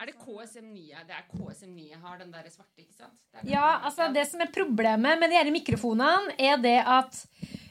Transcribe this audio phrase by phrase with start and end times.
[0.00, 0.74] Er det KSM9?
[1.06, 3.12] Det er KSM9 jeg har, den der svarte, ikke sant?
[3.34, 3.50] Det.
[3.50, 7.26] Ja, altså Det som er problemet med de her mikrofonene, er det at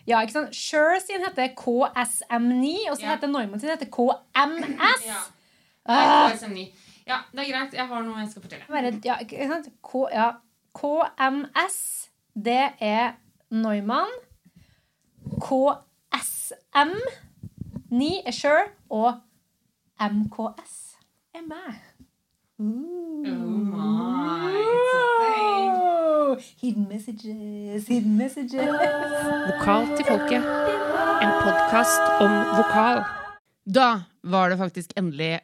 [0.07, 0.55] ja, ikke sant?
[0.55, 3.15] Shure sin heter KSM9, og så Ja.
[3.15, 5.05] heter Neumann sin heter KMS.
[5.07, 5.15] Ja,
[5.89, 6.67] Ah, KSM9.
[7.07, 7.73] Ja, det er greit.
[7.73, 8.65] Jeg har noe jeg skal fortelle.
[8.69, 9.69] bare, ja, ikke sant?
[9.81, 10.31] K, ja.
[10.77, 13.11] KMS, det er
[13.49, 14.11] Neumann.
[16.69, 18.65] KSM9 er Sure.
[18.89, 19.19] og
[19.99, 20.95] MKS
[21.33, 21.79] er meg.
[22.59, 22.65] Oh
[23.71, 24.51] my,
[26.59, 28.67] hidden messages, hidden messages.
[29.47, 30.43] Vokal til folket.
[31.23, 32.99] En podkast om vokal.
[33.63, 33.85] Da
[34.27, 35.37] var det faktisk endelig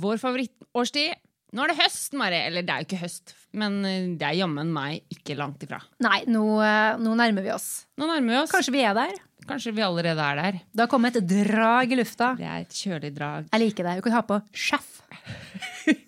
[0.00, 1.12] vår favorittårstid.
[1.52, 2.38] Nå er det høst, Mari.
[2.46, 5.82] Eller det er jo ikke høst, men eh, det er jammen meg ikke langt ifra.
[6.00, 7.68] Nei, nå, eh, nå nærmer vi oss.
[8.00, 8.54] Nå nærmer vi oss.
[8.54, 9.12] Kanskje vi er der.
[9.50, 10.64] Kanskje vi allerede er der.
[10.72, 12.32] Det har kommet et drag i lufta.
[12.40, 13.52] Det er et kjølig drag.
[13.52, 13.98] Jeg liker det.
[14.00, 14.99] Du kan ha på sjef.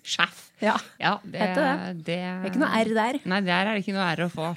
[0.03, 0.39] Sjef.
[0.63, 0.77] Ja.
[1.01, 1.93] Ja, det, Heter det.
[2.07, 3.17] Det er ikke noe R der.
[3.27, 4.51] Nei, der er det ikke noe R å få.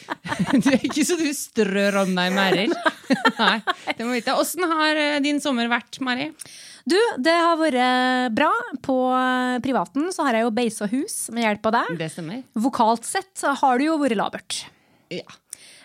[0.62, 2.70] Det er ikke så du strør om deg med ærer.
[3.36, 3.56] Nei,
[3.98, 4.32] det må vite.
[4.40, 6.30] Åssen har eh, din sommer vært, Mari?
[6.88, 8.48] Du, det har vært bra.
[8.80, 8.96] På
[9.64, 11.92] privaten så har jeg jo beisa hus med hjelp av deg.
[12.00, 12.40] Det stemmer.
[12.64, 14.62] Vokalt sett så har det jo vært labert.
[15.12, 15.26] Ja.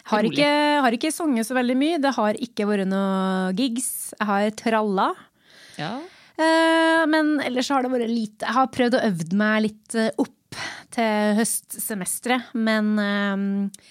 [0.07, 0.47] Har ikke,
[0.85, 1.99] har ikke sunget så veldig mye.
[1.99, 4.13] Det har ikke vært noe gigs.
[4.15, 5.09] Jeg har tralla.
[5.81, 5.97] ja.
[6.38, 8.45] Eh, men ellers har det vært lite.
[8.45, 10.59] Jeg har prøvd å øvde meg litt eh, opp
[10.93, 13.88] til høstsemesteret, men eh,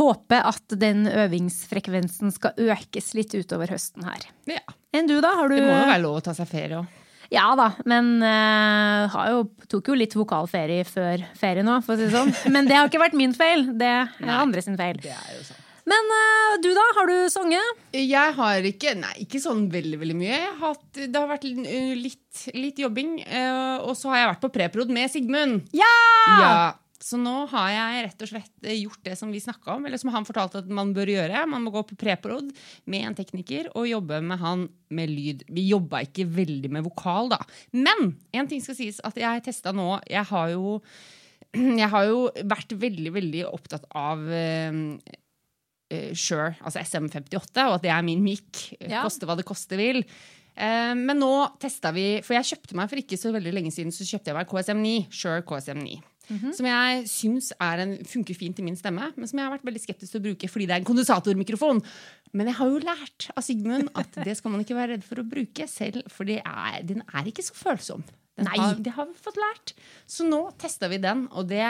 [0.00, 4.30] håper at den øvingsfrekvensen skal økes litt utover høsten her.
[4.50, 4.64] ja.
[4.90, 5.28] Enn du, da?
[5.38, 6.96] Har du Det må jo være lov å ta seg ferie òg.
[7.30, 12.00] Ja da, men uh, har jo, tok jo litt vokalferie før ferie nå, for å
[12.00, 12.32] si det sånn.
[12.50, 13.68] Men det har ikke vært min feil.
[13.78, 14.34] Det er Nei.
[14.34, 14.98] andre sin feil.
[14.98, 15.60] Det er jo sånn.
[15.88, 16.84] Men eh, du, da?
[16.98, 17.78] Har du sunget?
[17.96, 20.40] Jeg har ikke Nei, ikke sånn veldig veldig mye.
[20.60, 23.20] Har hatt, det har vært uh, litt, litt jobbing.
[23.24, 25.64] eh, og så har jeg vært på preprod med Sigmund.
[25.76, 25.88] Ja!
[26.40, 26.50] Ja,
[27.00, 30.00] Så nå har jeg rett og slett eh, gjort det som vi snakka om, eller
[30.02, 31.46] som han fortalte at man bør gjøre.
[31.48, 32.50] Man må gå på preprod
[32.84, 35.46] med en tekniker og jobbe med han med lyd.
[35.48, 37.40] Vi jobba ikke veldig med vokal, da.
[37.72, 40.76] Men en ting skal sies at jeg testa nå Jeg har jo
[41.80, 44.20] jeg har jo vært veldig, veldig opptatt av
[45.90, 48.70] eh, eh, Shure, altså SM58, og at det er min mic.
[48.80, 49.02] Ja.
[49.04, 50.02] Koste hva det koste vil.
[50.60, 51.30] Uh, men nå
[51.62, 54.36] testa vi For jeg kjøpte meg for ikke så veldig lenge siden Så kjøpte jeg
[54.36, 54.90] meg KSM9.
[55.14, 56.00] Shure KSM9.
[56.54, 59.82] Som jeg syns er funker fint i min stemme, men som jeg har vært veldig
[59.82, 61.80] skeptisk til å bruke fordi det er en kondensatormikrofon.
[62.38, 65.22] Men jeg har jo lært av Sigmund at det skal man ikke være redd for
[65.22, 68.04] å bruke selv, for det er, den er ikke så følsom.
[68.38, 68.60] Den Nei.
[68.60, 69.74] Har, det har vi fått lært.
[70.06, 71.66] Så nå testa vi den, og det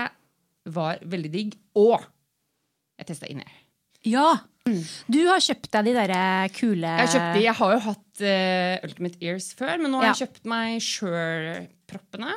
[0.68, 1.56] var veldig digg.
[1.80, 1.96] Og
[3.00, 3.48] jeg testa inni.
[4.08, 4.28] Ja.
[5.10, 6.22] Du har kjøpt deg de derre
[6.54, 10.12] kule Jeg, kjøpte, jeg har jo hatt uh, Ultimate Ears før, men nå har Ja.
[10.14, 12.36] jeg kjøpt meg Shure-proppene.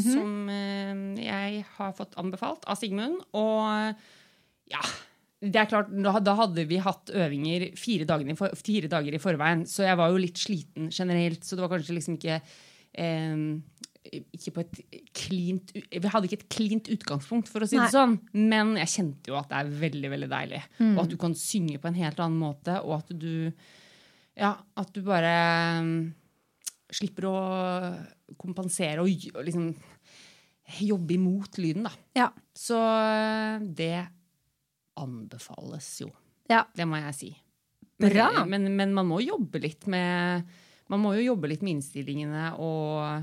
[0.00, 3.20] Som uh, jeg har fått anbefalt av Sigmund.
[3.36, 4.00] Og
[4.72, 4.84] ja
[5.44, 8.06] det er klart, da, hadde vi hatt øvinger fire,
[8.38, 11.44] for, fire dager i forveien, så jeg var jo litt sliten generelt.
[11.44, 13.42] Så det var kanskje liksom ikke eh,
[14.04, 14.80] ikke på et
[15.16, 17.86] klint Vi hadde ikke et klint utgangspunkt, for å si Nei.
[17.86, 18.18] det sånn.
[18.36, 20.60] Men jeg kjente jo at det er veldig veldig deilig.
[20.90, 22.76] Og at du kan synge på en helt annen måte.
[22.84, 23.52] Og at du
[24.34, 25.34] Ja, at du bare
[25.86, 25.98] mm,
[26.90, 27.38] slipper å
[28.40, 29.68] kompensere og og liksom
[30.80, 31.92] jobbe imot lyden, da.
[32.16, 32.28] Ja.
[32.56, 34.06] Så eh, det
[34.96, 36.10] anbefales jo.
[36.50, 36.64] ja.
[36.74, 37.30] Det må jeg si.
[38.00, 38.30] Bra.
[38.44, 40.48] Men, men, men man må jobbe litt med
[40.90, 43.22] Man må jo jobbe litt med innstillingene og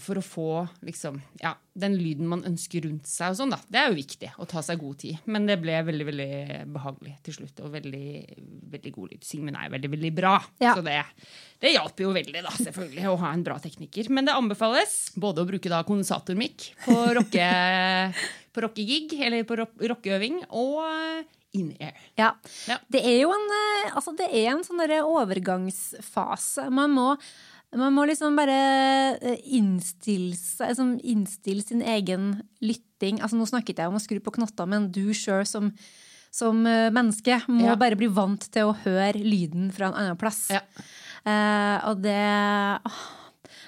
[0.00, 0.48] for å få
[0.86, 3.32] liksom, ja, den lyden man ønsker rundt seg.
[3.32, 3.54] og sånn.
[3.70, 5.20] Det er jo viktig å ta seg god tid.
[5.30, 6.30] Men det ble veldig veldig
[6.74, 7.62] behagelig til slutt.
[7.66, 8.08] Og veldig,
[8.74, 9.26] veldig god lyd.
[9.26, 10.34] Sigmund er veldig veldig bra.
[10.62, 10.74] Ja.
[10.78, 10.98] Så det,
[11.62, 14.10] det hjalp jo veldig, da, selvfølgelig, å ha en bra tekniker.
[14.14, 17.48] Men det anbefales både å bruke da kondensatormic på rocke,
[18.54, 21.32] på rockegig, eller på rockeøving, og.
[21.54, 21.92] Ja.
[22.18, 22.32] Ja.
[22.90, 26.66] Det er jo en, eh, altså det er en sånn overgangsfase.
[26.74, 27.12] Man må,
[27.76, 28.56] man må liksom bare
[29.20, 33.20] eh, innstille, liksom innstille sin egen lytting.
[33.20, 35.72] Altså Nå snakket jeg om å skru på knotter, men du sjøl som,
[36.34, 37.76] som eh, menneske må Ja.
[37.80, 40.46] bare bli vant til å høre lyden fra en annen plass.
[40.54, 40.62] Ja.
[41.24, 42.18] Eh, og det
[42.84, 43.02] åh,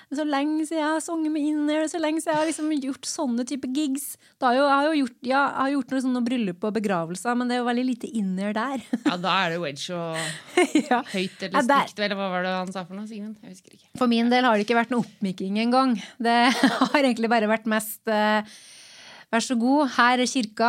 [0.06, 2.37] det er så lenge siden jeg har sunget med Inner, det er så lenge siden
[2.37, 4.05] jeg har liksom gjort sånne type gigs.
[4.38, 7.56] Jo, jeg har jo gjort, ja, har gjort noe sånn bryllup og begravelser, men det
[7.56, 8.85] er jo veldig lite Inner der.
[9.06, 10.14] Ja, da er det wedge og
[10.93, 11.00] ja.
[11.11, 13.35] høyt eller stygt, eller hva var det han sa for noe, Sigmund?
[13.43, 13.91] Jeg husker ikke.
[13.99, 15.99] For min del har det ikke vært noe oppmykking engang.
[16.23, 16.38] Det
[16.93, 18.56] har egentlig bare vært mest, eh,
[19.34, 20.69] Vær så god, her er kirka.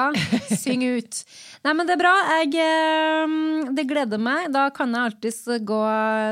[0.58, 1.20] Syng ut.
[1.66, 2.14] Nei, men det er bra.
[2.40, 4.48] Jeg, eh, det gleder meg.
[4.56, 5.78] Da kan jeg alltids gå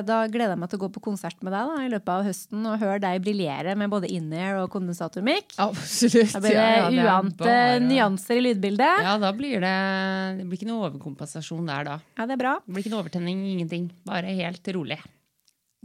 [0.07, 2.25] Da gleder jeg meg til å gå på konsert med deg da, i løpet av
[2.25, 5.54] høsten og høre deg briljere med både in-air og kondensatormikk.
[5.62, 6.33] Absolutt.
[6.33, 9.06] Da blir det Ja, ja, uante bare- nyanser i lydbildet.
[9.06, 9.75] Ja, da blir det
[10.39, 12.00] Det blir ikke noe overkompensasjon der, da.
[12.18, 12.56] Ja, det er bra.
[12.66, 13.92] Det blir ikke noe overtenning, ingenting.
[14.10, 14.98] Bare helt rolig.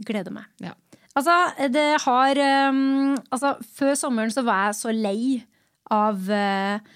[0.01, 0.49] Gleder meg.
[0.63, 0.73] Ja.
[1.13, 1.37] Altså,
[1.69, 2.39] det har
[2.71, 5.43] um, Altså, før sommeren så var jeg så lei
[5.91, 6.91] av eh,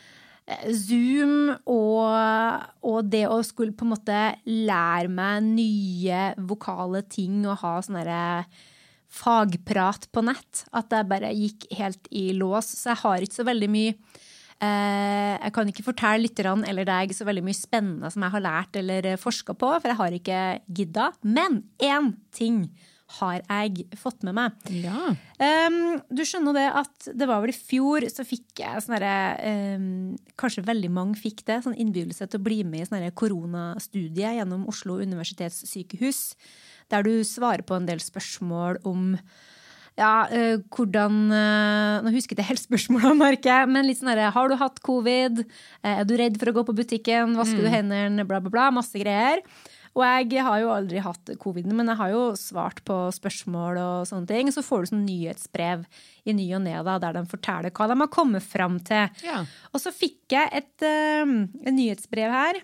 [0.78, 7.64] Zoom og, og det å skulle på en måte lære meg nye vokale ting og
[7.64, 8.46] ha sånn derre
[9.16, 10.66] fagprat på nett.
[10.76, 12.74] At jeg bare gikk helt i lås.
[12.78, 17.16] Så jeg har ikke så veldig mye eh, Jeg kan ikke fortelle lytterne eller deg
[17.16, 20.44] så veldig mye spennende som jeg har lært eller forska på, for jeg har ikke
[20.82, 21.10] gidda.
[21.24, 22.68] Men én ting
[23.20, 24.68] har jeg fått med meg.
[24.72, 25.14] Ja.
[25.40, 29.76] Um, du skjønner det at det var vel i fjor så fikk jeg sånn herre
[29.76, 29.90] um,
[30.40, 34.66] Kanskje veldig mange fikk det, sånn innbydelse til å bli med i sånn koronastudie gjennom
[34.72, 36.22] Oslo universitetssykehus.
[36.94, 39.14] Der du svarer på en del spørsmål om
[39.96, 44.12] ja, uh, hvordan uh, Nå husker jeg ikke helt spørsmålene, merker jeg, men litt sånn
[44.12, 45.46] herre Har du hatt covid?
[45.82, 47.38] Eh, er du redd for å gå på butikken?
[47.40, 48.28] Vasker du hendene?
[48.28, 48.68] Bla, bla, bla.
[48.76, 49.44] Masse greier.
[49.96, 54.08] Og jeg har jo aldri hatt covid, men jeg har jo svart på spørsmål og
[54.10, 54.52] sånne ting.
[54.52, 55.86] Så får du sånn nyhetsbrev
[56.28, 59.08] i ny og ne der de forteller hva de har kommet fram til.
[59.24, 59.46] Ja.
[59.72, 61.24] Og så fikk jeg et, eh,
[61.64, 62.60] et nyhetsbrev her,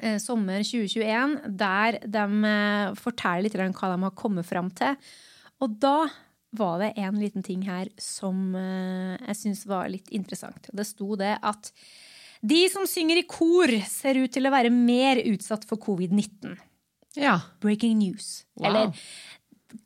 [0.00, 4.94] eh, sommer 2021, der de eh, forteller litt hva de har kommet fram til.
[5.60, 6.06] Og da
[6.54, 10.68] var det en liten ting her som jeg syns var litt interessant.
[10.68, 11.72] Det sto det at
[12.42, 16.56] de som synger i kor, ser ut til å være mer utsatt for covid-19.
[17.20, 17.38] ja.
[17.62, 18.42] Breaking news.
[18.58, 18.66] Wow.
[18.68, 18.94] Eller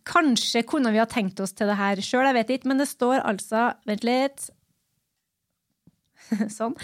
[0.09, 2.89] kanskje kunne vi ha tenkt oss til det her sjøl, jeg vet ikke, men det
[2.91, 4.49] står altså Vent litt.
[6.59, 6.75] sånn.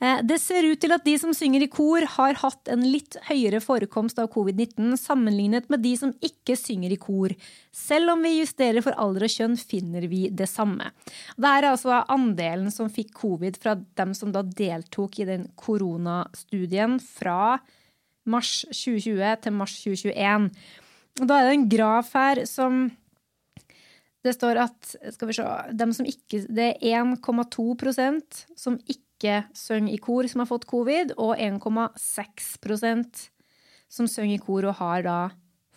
[0.00, 3.18] Eh, Det ser ut til at de som synger i kor, har hatt en litt
[3.28, 7.34] høyere forekomst av covid-19 sammenlignet med de som ikke synger i kor.
[7.74, 10.90] Selv om vi justerer for alder og kjønn, finner vi det samme.
[11.38, 16.98] Det er altså andelen som fikk covid fra dem som da deltok i den koronastudien
[17.02, 17.58] fra
[18.28, 20.48] mars 2020 til mars 2021.
[21.18, 22.88] Og da er det en graf her som
[24.28, 25.46] det står at skal vi se,
[25.80, 31.16] dem som ikke, det er 1,2% som ikke synger i kor, som har fått covid,
[31.18, 33.24] og 1,6%
[33.88, 35.20] som synger i kor og har da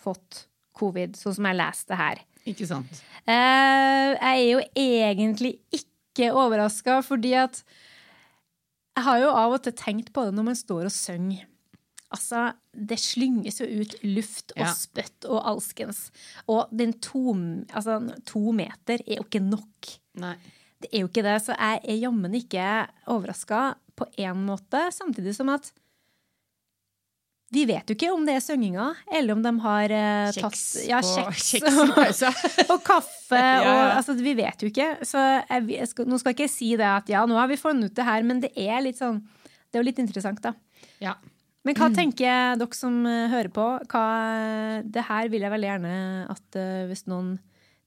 [0.01, 0.45] fått
[0.77, 2.21] covid, sånn som jeg leste her.
[2.49, 3.01] Ikke sant.
[3.29, 7.61] Eh, jeg er jo egentlig ikke overraska, fordi at
[8.97, 11.45] jeg har jo av og til tenkt på det når man står og synger.
[12.11, 14.71] Altså, det slynges jo ut luft og Ja.
[14.75, 16.09] spytt og alskens.
[16.51, 17.31] Og den to,
[17.73, 19.93] altså, to meter er jo ikke nok.
[20.19, 20.35] Nei.
[20.81, 22.65] Det er jo ikke det, så jeg er jammen ikke
[23.07, 25.71] overraska på én måte, samtidig som at
[27.51, 31.01] vi vet jo ikke om det er synginga, eller om de har eh, tatt ja,
[31.03, 32.45] kjeks, kjeks og,
[32.77, 33.17] og kaffe.
[33.41, 34.87] Ja, Og, altså, vi vet jo ikke.
[35.07, 37.59] Så jeg, jeg skal, nå skal jeg ikke si det at ja, nå har vi
[37.59, 39.19] funnet ut det her, men det er litt sånn
[39.71, 40.51] Det er jo litt interessant, da.
[41.03, 41.13] Ja.
[41.63, 43.65] Men hva tenker dere som eh, hører på?
[43.91, 44.03] Hva,
[44.81, 45.91] det her vil jeg veldig gjerne
[46.33, 47.35] at eh, hvis noen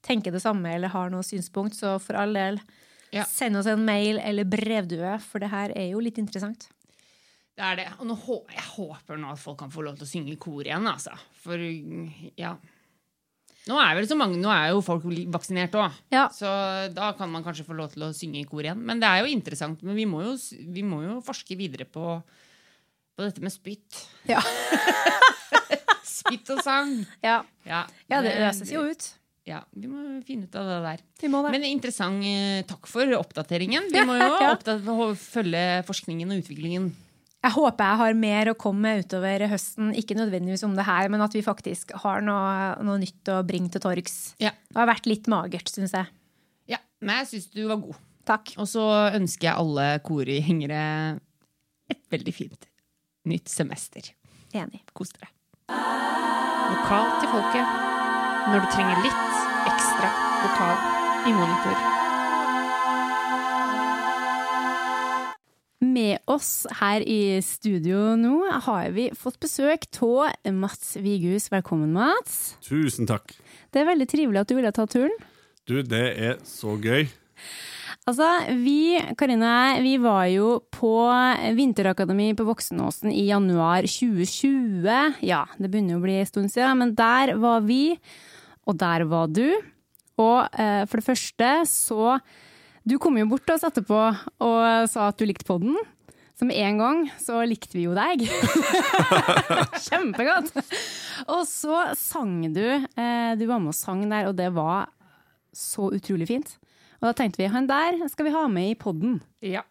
[0.05, 2.59] tenker det samme eller har noe synspunkt, så for all del,
[3.15, 3.23] Ja.
[3.27, 6.67] send oss en mail eller brevdue, for det her er jo litt interessant.
[7.55, 7.85] Det er det.
[7.99, 8.15] Og nå,
[8.51, 11.13] jeg håper nå at folk kan få lov til å synge i kor igjen, altså.
[11.43, 11.55] For
[12.35, 12.53] ja.
[13.65, 16.27] Nå er, vel så mange, nå er jo folk vaksinert òg, Ja.
[16.29, 18.83] så da kan man kanskje få lov til å synge i kor igjen.
[18.85, 19.81] Men det er jo interessant.
[19.81, 20.35] Men vi må jo,
[20.75, 22.19] vi må jo forske videre på,
[23.15, 24.01] på dette med spytt.
[24.29, 24.41] Ja.
[26.05, 26.97] Spytt og sang.
[27.23, 29.07] Ja, Ja, ja det løses jo ut.
[29.45, 31.01] Ja, Vi må finne ut av det der.
[31.21, 31.51] Vi må det.
[31.53, 32.23] Men interessant.
[32.25, 33.91] eh, Takk for oppdateringen.
[33.93, 34.55] Vi må jo Ja.
[35.13, 36.91] følge forskningen og utviklingen.
[37.45, 39.91] Jeg håper jeg har mer å komme med utover høsten.
[39.93, 43.69] Ikke nødvendigvis om det her, men at vi faktisk har noe, noe nytt å bringe
[43.69, 44.33] til torgs.
[44.41, 44.49] Ja.
[44.71, 46.07] Det har vært litt magert, syns jeg.
[46.67, 46.77] ja.
[47.01, 47.95] Men jeg syns du var god.
[48.25, 48.55] Takk.
[48.57, 48.81] Og så
[49.13, 51.19] ønsker jeg alle korihengere
[51.93, 52.65] et veldig fint
[53.29, 54.13] nytt semester.
[54.55, 54.83] Enig.
[54.95, 55.31] Kos dere.
[56.65, 57.75] Vokal til folket
[58.45, 60.09] når du trenger litt ekstra
[60.43, 61.77] vokal i monitor.
[65.85, 71.49] Med oss her i studio nå har vi fått besøk av Mats Vighus.
[71.53, 72.55] Velkommen, Mats.
[72.65, 73.33] Tusen takk.
[73.71, 75.13] Det er veldig trivelig at du ville ta turen.
[75.65, 77.07] Du, det er så gøy.
[78.05, 78.25] Altså,
[78.61, 80.91] vi, Karine vi var jo på
[81.57, 85.15] Vinterakademi på Voksenåsen i januar 2020.
[85.25, 87.95] Ja, det begynner jo å bli en stund siden, men der var vi,
[88.69, 89.47] og der var du.
[90.21, 92.19] Og eh, for det første så
[92.87, 95.73] Du kom jo bort og satte på og sa at du likte podden.
[96.37, 98.21] Så med en gang så likte vi jo deg.
[99.87, 100.51] Kjempegodt!
[101.31, 102.61] Og så sang du.
[102.61, 104.91] eh, Du var med og sang der, og det var
[105.55, 106.53] så utrolig fint.
[107.05, 109.19] Og da tenkte vi han der skal vi ha med i podden.
[109.45, 109.61] Ja.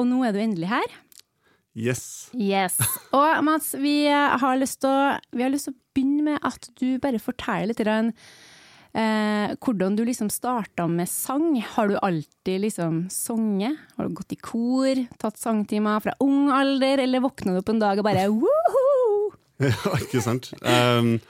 [0.00, 0.94] Og nå er du endelig her.
[1.76, 2.30] Yes.
[2.32, 2.78] Yes.
[3.12, 6.70] Og Mats, vi har lyst til å, vi har lyst til å begynne med at
[6.80, 8.14] du bare forteller litt grann,
[8.96, 11.52] eh, hvordan du liksom starta med sang.
[11.74, 13.76] Har du alltid liksom sunget?
[13.98, 17.84] Har du gått i kor, tatt sangtimer fra ung alder, eller våkna du opp en
[17.84, 18.90] dag og bare woho!
[19.64, 20.48] Ja, ikke sant?
[20.66, 21.20] Um,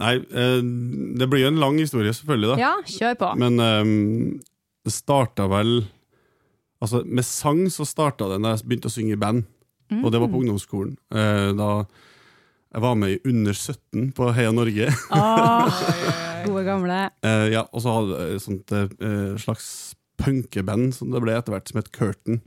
[0.00, 0.60] nei, eh,
[1.20, 2.60] det blir jo en lang historie, selvfølgelig, da.
[2.60, 3.32] Ja, kjør på.
[3.42, 4.38] Men um,
[4.86, 5.82] det starta vel
[6.82, 9.44] Altså, med sang så starta det da jeg begynte å synge i band.
[10.00, 10.96] Og det var på ungdomsskolen.
[11.14, 11.68] Eh, da
[12.72, 14.88] jeg var med i Under 17 på Heia Norge.
[15.12, 15.82] Åh,
[16.46, 17.00] gode gamle.
[17.22, 19.66] Eh, ja, og så hadde jeg et sånt eh, slags
[20.22, 22.40] punkeband som det ble etter hvert, som het Curtain.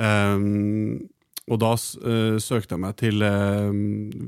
[0.00, 1.04] Ehm,
[1.50, 3.68] og da uh, søkte jeg meg til uh,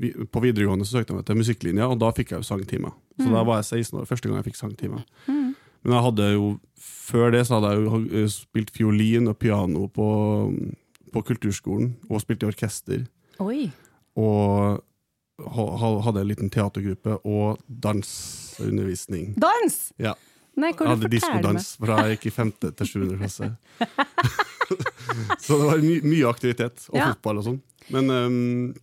[0.01, 2.93] vi, På videregående så søkte jeg meg til musikklinja, og da fikk jeg jo sangtimer.
[3.17, 5.01] Så da var jeg 16 år første gang jeg fikk sangtimer.
[5.25, 6.47] Men jeg hadde jo
[7.07, 10.07] før det så hadde jeg jo eh, spilt fiolin og piano på,
[11.13, 13.05] på kulturskolen, og spilt i orkester.
[13.41, 13.69] Oi.
[14.19, 14.77] Og
[15.57, 19.33] ha- ha- hadde en liten teatergruppe og danseundervisning.
[19.41, 19.79] Dans!
[20.01, 20.13] Ja.
[20.57, 23.51] Nei, Jeg hadde diskodans fra jeg gikk i femte til sjuende klasse.
[25.43, 27.09] så det var my mye aktivitet, og Ja.
[27.13, 27.61] fotball og sånn.
[27.93, 28.73] Men um,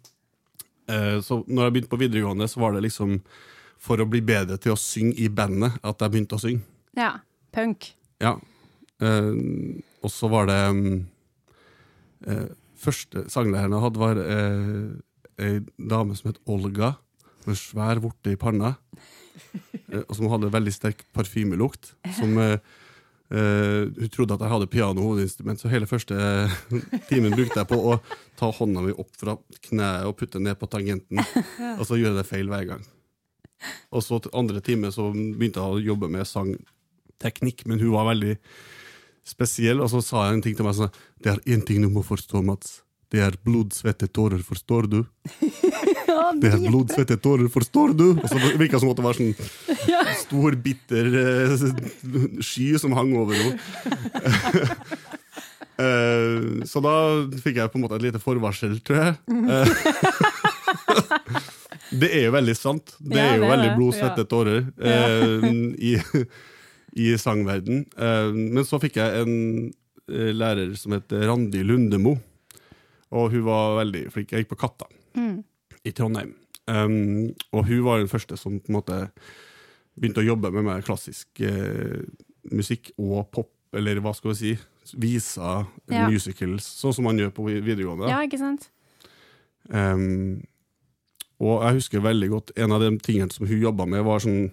[0.89, 3.19] uh, så når jeg begynte på videregående, så var det liksom
[3.85, 6.65] for å bli bedre til å synge i bandet at jeg begynte å synge.
[6.97, 7.19] Ja,
[7.53, 7.91] punk.
[8.23, 8.37] Ja.
[9.03, 10.85] Uh, og så var det um,
[12.29, 12.47] uh,
[12.85, 14.91] Første sanglæreren jeg hadde, var uh,
[15.41, 16.91] ei dame som het Olga,
[17.47, 18.75] med svær vorte i panna.
[19.95, 21.93] Og som hadde veldig sterk parfymelukt.
[22.17, 22.59] Som eh,
[23.35, 26.59] eh, Hun trodde at jeg hadde piano hovedinstrument, så hele første eh,
[27.11, 27.97] timen brukte jeg på å
[28.39, 29.37] ta hånda mi opp fra
[29.69, 31.23] kneet og putte ned på tangenten,
[31.79, 32.87] og så gjøre det feil hver gang.
[33.95, 38.37] Og så andre time så begynte jeg å jobbe med sangteknikk, men hun var veldig
[39.25, 41.89] spesiell, og så sa jeg en ting til meg sånn Det er én ting du
[41.89, 42.83] må forstå, Mats.
[43.13, 45.01] Det er blod, svette, tårer, forstår du?
[46.41, 48.07] Det er blod, svette, tårer, forstår du?
[48.15, 49.35] Og så virka det som at det var sånn
[50.25, 51.65] stor, bitter eh,
[52.45, 53.59] sky som hang over henne.
[55.75, 56.91] Eh, så da
[57.43, 59.15] fikk jeg på en måte et lite forvarsel, tror jeg.
[59.27, 59.73] Eh,
[62.05, 62.93] det er jo veldig sant.
[63.03, 64.69] Det er jo veldig blod, svette, tårer
[65.83, 65.97] i,
[66.95, 67.89] i sangverden.
[68.39, 69.35] Men så fikk jeg en
[70.39, 72.15] lærer som het Randi Lundemo,
[73.11, 74.31] og hun var veldig flink.
[74.31, 74.87] Jeg gikk på Katta
[75.85, 76.35] i Trondheim.
[76.67, 78.99] Um, og hun var den første som på en måte
[80.01, 82.01] begynte å jobbe med mer klassisk uh,
[82.53, 84.55] musikk og pop, eller hva skal vi si,
[85.01, 86.07] viser, Ja.
[86.09, 88.09] musicals, sånn som man gjør på videregående.
[88.09, 88.69] Ja, ikke sant?
[89.69, 90.43] Um,
[91.41, 94.53] og jeg husker veldig godt en av de tingene som hun jobba med, var sånn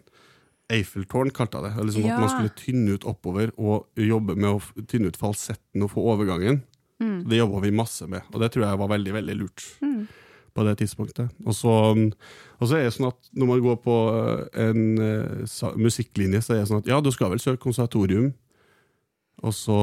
[0.72, 1.72] Eiffeltårn, kalte jeg det.
[1.76, 2.16] Eller Liksom Ja.
[2.16, 6.04] At man skulle tynne ut oppover og jobbe med å tynne ut falsetten og få
[6.14, 6.62] overgangen.
[7.02, 7.28] Mm.
[7.28, 9.66] Det jobba vi masse med, og det tror jeg var veldig veldig lurt.
[10.51, 11.29] På det tidspunktet.
[11.48, 11.74] Og så,
[12.60, 16.55] og så er det sånn at når man går på eh, en eh, musikklinje, så
[16.58, 18.34] er det sånn at ja, du skal vel søke konservatorium.
[19.41, 19.79] Og så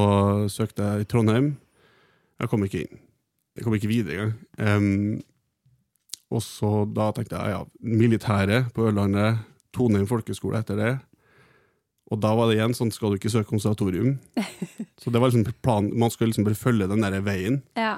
[0.51, 1.55] søkte jeg i Trondheim.
[2.39, 3.01] Jeg kom ikke inn.
[3.57, 4.35] Jeg kom ikke videre engang.
[4.61, 5.19] Um,
[6.29, 9.41] og så da tenkte jeg ja, militæret på Ørlandet,
[9.75, 10.93] Toneheim folkeskole etter det.
[12.09, 14.15] Og da var det igjen sånn, skal du ikke søke konservatorium?
[15.01, 17.59] Så det var liksom planen, man skulle liksom bare følge den der veien.
[17.77, 17.97] Ja.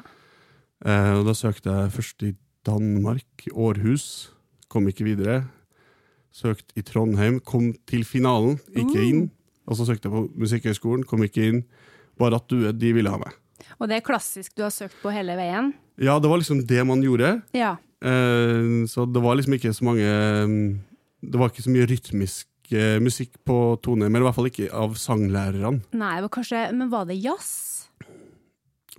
[0.84, 2.32] Uh, og da søkte jeg først i
[2.68, 4.32] Danmark, Århus.
[4.72, 5.44] Kom ikke videre.
[6.32, 9.24] Søkt i Trondheim, kom til finalen, ikke inn.
[9.68, 11.64] Og så søkte jeg på Musikkhøgskolen, kom ikke inn.
[12.20, 13.36] Bare at du, de ville ha meg.
[13.78, 15.74] Og det er klassisk du har søkt på hele veien?
[16.02, 17.36] Ja, det var liksom det man gjorde.
[17.58, 17.76] Ja.
[18.02, 20.08] Eh, så det var liksom ikke så mange
[21.22, 24.72] Det var ikke så mye rytmisk eh, musikk på tone, men i hvert fall ikke
[24.74, 27.52] av sanglærerne Nei, men, kanskje Men var det jazz?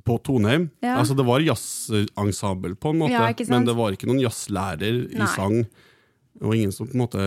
[0.05, 0.69] På Toneheim.
[0.83, 0.99] Ja.
[0.99, 5.19] Altså, det var jazzensemble, på en måte, Ja, men det var ikke noen jazzlærer i
[5.23, 5.35] sang.
[5.37, 5.67] sang.
[6.43, 7.27] Og ingen som på en måte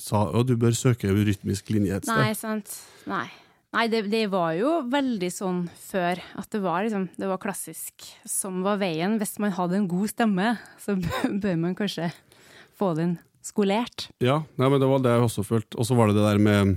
[0.00, 2.18] sa at du bør søke rytmisk linje et sted.
[2.18, 2.74] Nei, sant.
[3.08, 3.26] Nei.
[3.72, 8.04] Nei, det, det var jo veldig sånn før at det var, liksom, det var klassisk
[8.28, 9.16] som var veien.
[9.22, 10.98] Hvis man hadde en god stemme, så
[11.42, 12.10] bør man kanskje
[12.76, 14.10] få den skolert.
[14.22, 15.78] Ja, nei, men det var det jeg også følte.
[15.80, 16.76] Og så var det det der med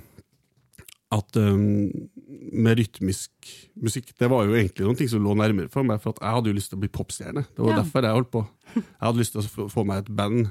[1.15, 1.91] at um,
[2.27, 3.29] med rytmisk
[3.77, 6.49] musikk Det var jo egentlig noen ting som lå nærmere for meg, for jeg hadde
[6.49, 7.43] jo lyst til å bli popstjerne.
[7.55, 7.81] Det var Ja.
[7.83, 8.47] derfor jeg holdt på.
[8.75, 10.49] Jeg hadde lyst til å få- meg et band.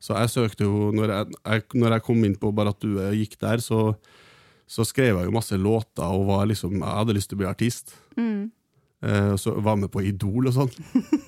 [0.00, 3.38] Så jeg søkte jo Når jeg, jeg, når jeg kom inn på at du gikk
[3.38, 3.96] der, så
[4.68, 7.46] så skrev jeg jo masse låter og var liksom, jeg hadde lyst til å bli
[7.50, 7.94] artist.
[8.16, 8.50] Mm.
[9.02, 10.70] Eh, så var med på Idol og sånn.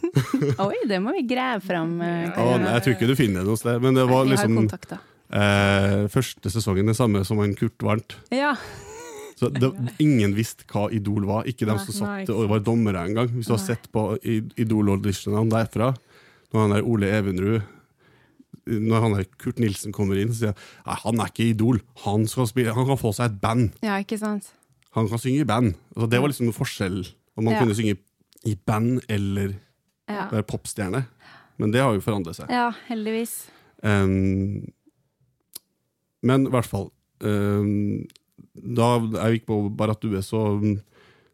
[0.64, 2.00] Oi, det må vi grave fram.
[2.00, 6.06] eh, ja, jeg tror ikke du finner det noe sted, men det var liksom eh,
[6.08, 8.16] første sesongen det samme som en Kurt vant.
[8.32, 8.54] Ja.
[9.34, 13.28] Så det, ingen visste hva Idol var, ikke de som satt og var dommere engang.
[13.34, 15.88] Hvis du har sett på Idol-auditionene derfra,
[16.52, 17.62] når han der Ole Evenrud
[18.70, 20.54] Når han der Kurt Nilsen kommer inn, så sier
[20.86, 23.74] han han er ikke Idol, han, skal spille, han kan få seg et band.
[23.84, 24.46] ja, ikke sant.
[24.94, 25.74] Han kan synge i band.
[25.96, 27.00] Altså, det var liksom en forskjell
[27.36, 27.60] om man Ja.
[27.60, 27.96] kunne synge
[28.46, 29.56] i band eller
[30.08, 31.06] Ja, være popstjerne.
[31.58, 32.46] Men det har jo forandret seg.
[32.48, 33.48] ja heldigvis.
[33.82, 34.70] Um,
[36.22, 36.88] men i hvert fall
[37.20, 38.04] um,
[38.54, 40.42] Da jeg gikk på Barat Due, så,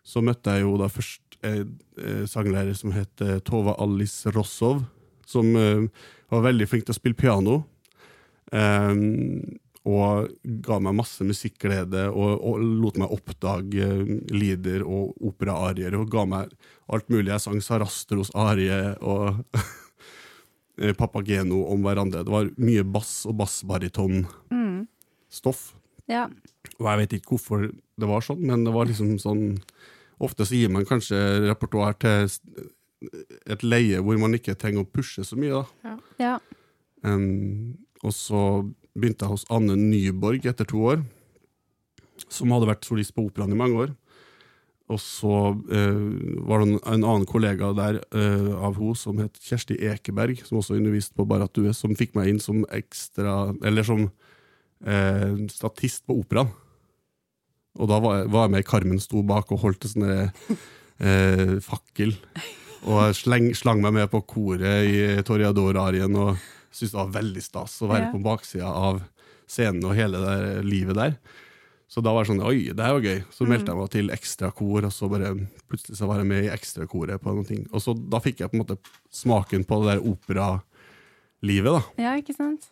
[0.02, 4.82] så møtte jeg jo da først en eh, sanglærer som het eh, Tova Alice Rossov,
[5.26, 5.88] som eh,
[6.32, 7.54] var veldig flink til å spille piano.
[8.50, 9.40] Um,
[9.88, 13.86] og ga meg masse musikkglede og, og lot meg oppdage
[14.28, 15.94] lieder og operaarier.
[15.96, 16.52] Og ga meg
[16.92, 17.32] alt mulig.
[17.32, 19.40] Jeg sang Sarastros arie og
[21.00, 22.24] Papageno om hverandre.
[22.26, 25.79] Det var mye bass og bassbariton-stoff.
[26.10, 26.26] Ja.
[26.78, 29.48] Og jeg vet ikke hvorfor det var sånn, men det var liksom sånn
[30.20, 32.26] Ofte så gir man kanskje repertoar til
[33.48, 35.62] et leie hvor man ikke trenger å pushe så mye.
[35.62, 35.94] da.
[36.20, 36.34] ja.
[37.00, 38.42] Um, og så
[38.92, 41.00] begynte jeg hos Anne Nyborg etter to år,
[42.28, 43.94] som hadde vært solist på operaen i mange år.
[44.90, 46.08] Og så uh,
[46.44, 50.58] var det en, en annen kollega der uh, av henne som het Kjersti Ekeberg, som
[50.60, 54.08] også underviste på Barat Due, som fikk meg inn som ekstra Eller som
[54.86, 56.50] eh, statist på operaen.
[57.80, 60.08] Og da var jeg, var jeg med Carmen sto bak og holdt en sånn
[61.00, 62.16] eh, fakkel.
[62.88, 66.34] Og jeg sleng, slang meg med på koret i Toreador-arien og
[66.70, 68.10] syntes det var veldig stas å være Ja.
[68.14, 69.00] på baksida av
[69.50, 71.14] scenen og hele det livet der.
[71.90, 73.22] Så da var det sånn Oi, det er jo gøy.
[73.34, 75.32] Så meldte jeg meg til ekstrakor, og så bare
[75.66, 77.64] plutselig så var jeg med i ekstrakoret på noen ting.
[77.74, 78.76] Og så da fikk jeg på en måte
[79.10, 81.82] smaken på det der operalivet, da.
[81.98, 82.68] ja, ikke sant.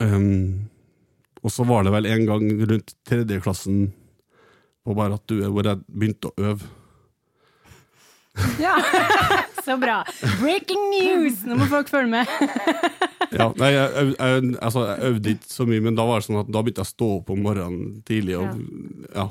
[0.00, 0.68] Um,
[1.40, 3.86] og så var det vel en gang rundt tredjeklassen
[4.84, 6.68] på bare at du er hvor jeg begynte å øve.
[8.60, 8.76] Ja,
[9.64, 9.98] Så bra.
[10.40, 11.42] Breaking news!
[11.44, 12.30] Nå må folk følge med.
[13.30, 16.26] Ja, nei, jeg, øv- jeg, altså, jeg øvde ikke så mye, men da var det
[16.26, 18.56] sånn at da begynte jeg å stå opp om morgenen tidlig og
[19.14, 19.26] ja.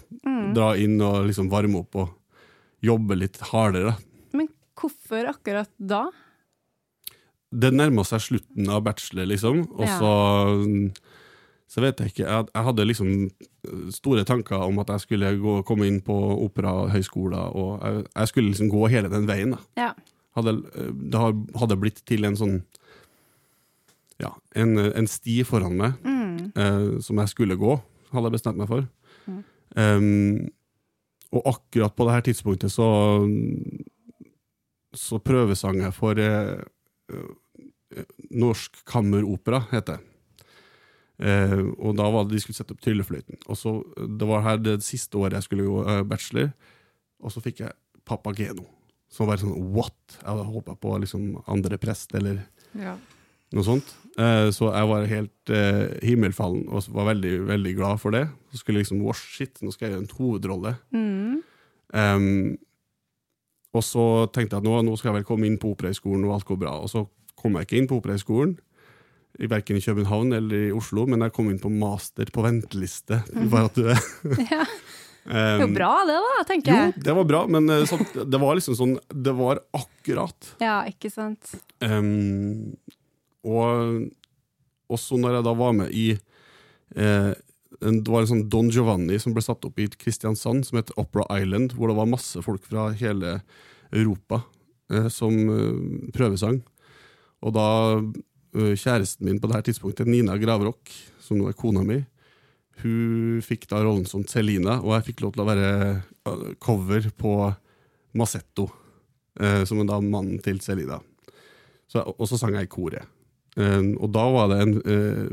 [0.55, 2.13] dra inn og liksom varme opp og
[2.88, 3.97] jobbe litt hardere.
[4.31, 4.47] Men
[4.79, 6.05] hvorfor akkurat da?
[7.51, 9.99] Det nærma seg slutten av bachelor, liksom, og Ja.
[11.69, 12.25] Så vet jeg ikke.
[12.25, 13.10] Jeg, jeg hadde liksom
[13.93, 16.15] store tanker om at jeg skulle gå, komme inn på
[16.47, 19.53] operahøyskoler, og jeg, jeg skulle liksom gå hele den veien.
[19.77, 19.91] Ja.
[20.38, 20.55] hadde,
[21.13, 21.21] det
[21.62, 22.60] hadde blitt til en sånn
[24.19, 25.93] Ja, en, en sti foran meg
[26.60, 27.77] eh, som jeg skulle gå,
[28.12, 28.88] hadde jeg bestemt meg for.
[29.77, 30.49] Um,
[31.29, 32.88] og akkurat på det her tidspunktet så
[34.97, 36.62] så prøvesang jeg for eh,
[37.13, 40.09] eh, Norsk Kammeropera, heter det.
[41.19, 43.41] Eh, og da var det de skulle sette opp Tryllefløyten.
[43.51, 43.73] Og så,
[44.19, 46.51] Det var her det siste året jeg skulle gå eh, bachelor,
[47.21, 47.73] og så fikk jeg
[48.08, 48.65] Papageno.
[49.12, 49.97] Som var sånn what?
[50.21, 52.45] Jeg hadde håpa på liksom andre prest eller
[52.77, 52.95] Ja.
[53.51, 53.95] noe sånt.
[54.17, 58.27] Eh, så jeg var helt eh, himmelfallen og var veldig veldig glad for det.
[58.53, 60.75] Så skulle jeg liksom, wash shit, nå skal jeg gjøre en hovedrolle.
[60.93, 61.43] Mm.
[61.93, 62.58] Em,
[63.73, 64.03] og så
[64.34, 66.58] tenkte jeg at nå, nå skal jeg vel komme inn på Operahøgskolen, og alt går
[66.62, 66.75] bra.
[66.82, 67.03] Og så
[67.38, 68.55] kom jeg ikke inn på Operahøgskolen,
[69.47, 73.21] verken i København eller i Oslo, men jeg kom inn på master på venteliste.
[73.52, 73.88] Bare at du
[74.52, 74.65] Ja.
[75.30, 76.91] Det er jo bra, det, da, tenker jeg.
[76.95, 80.54] Jo, det var bra, men eh, sånn, det var liksom sånn Det var akkurat.
[80.63, 81.52] Ja, ikke sant.
[81.84, 82.71] Um,
[83.45, 84.08] og
[84.89, 87.32] også når jeg da var med i eh,
[87.80, 91.28] Det var en sånn Don Giovanni som ble satt opp i Kristiansand, som het Opera
[91.38, 93.39] Island, hvor det var masse folk fra hele
[93.93, 94.41] Europa
[94.91, 96.63] eh, som eh, prøvesang.
[97.45, 97.67] Og da
[98.53, 100.89] kjæresten min på det her tidspunktet, Nina Gravrock,
[101.21, 101.99] som nå er kona mi,
[102.81, 105.69] hun fikk da rollen som Celina, og jeg fikk lov til å være
[106.63, 107.33] cover på
[108.17, 108.69] Massetto,
[109.39, 111.01] eh, som er da mannen til Celina.
[111.89, 113.15] Så, og så sang jeg i koret.
[113.59, 114.75] Og da var det en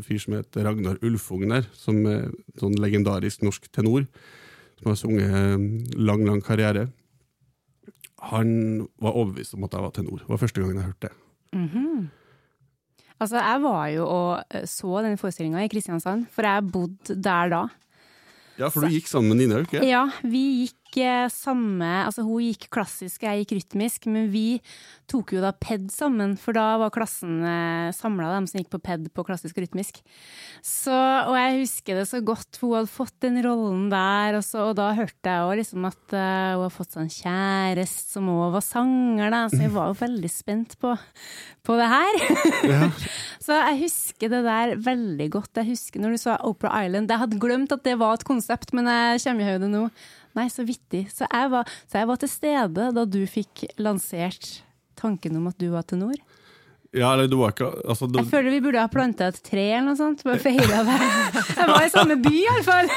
[0.03, 1.45] fyr som het Ragnar Ulfung
[1.77, 2.25] som er
[2.59, 4.07] sånn legendarisk norsk tenor,
[4.81, 6.89] som har sunget lang, lang karriere.
[8.33, 10.25] Han var overbevist om at jeg var tenor.
[10.25, 11.15] Det var første gangen jeg hørte det.
[13.17, 17.53] Altså, jeg var jo og eh, så den forestillinga i Kristiansand, for jeg bodde der
[17.53, 17.63] da.
[18.57, 19.83] Ja, for du gikk sammen med Nina, ikke?
[19.85, 24.61] Ja, vi gikk gikk samme Altså, hun gikk klassisk, jeg gikk rytmisk, men vi
[25.11, 28.81] tok jo da PED sammen, for da var klassen eh, samla, dem som gikk på
[28.83, 30.01] PED på klassisk og rytmisk.
[30.65, 34.45] Så, og jeg husker det så godt, for hun hadde fått den rollen der, og,
[34.47, 38.33] så, og da hørte jeg òg liksom at uh, hun hadde fått sånn kjæreste som
[38.33, 40.97] òg var sanger, da, så jeg var jo veldig spent på,
[41.67, 42.21] på det her.
[42.67, 42.91] Ja.
[43.47, 45.53] Så jeg husker det der veldig godt.
[45.55, 47.13] Jeg husker når du sa Opera Island.
[47.13, 49.85] Jeg hadde glemt at det var et konsept, men jeg kommer i hodet nå.
[50.37, 51.07] Nei, så vittig.
[51.13, 54.61] Så jeg, var, så jeg var til stede da du fikk lansert
[54.97, 56.17] tanken om at du var tenor.
[56.97, 59.65] Ja, eller du var ikke altså, du, Jeg føler vi burde ha planta et tre
[59.69, 60.23] eller noe sånt.
[60.25, 61.01] Bare feira det.
[61.57, 62.93] Jeg var i samme by, iallfall.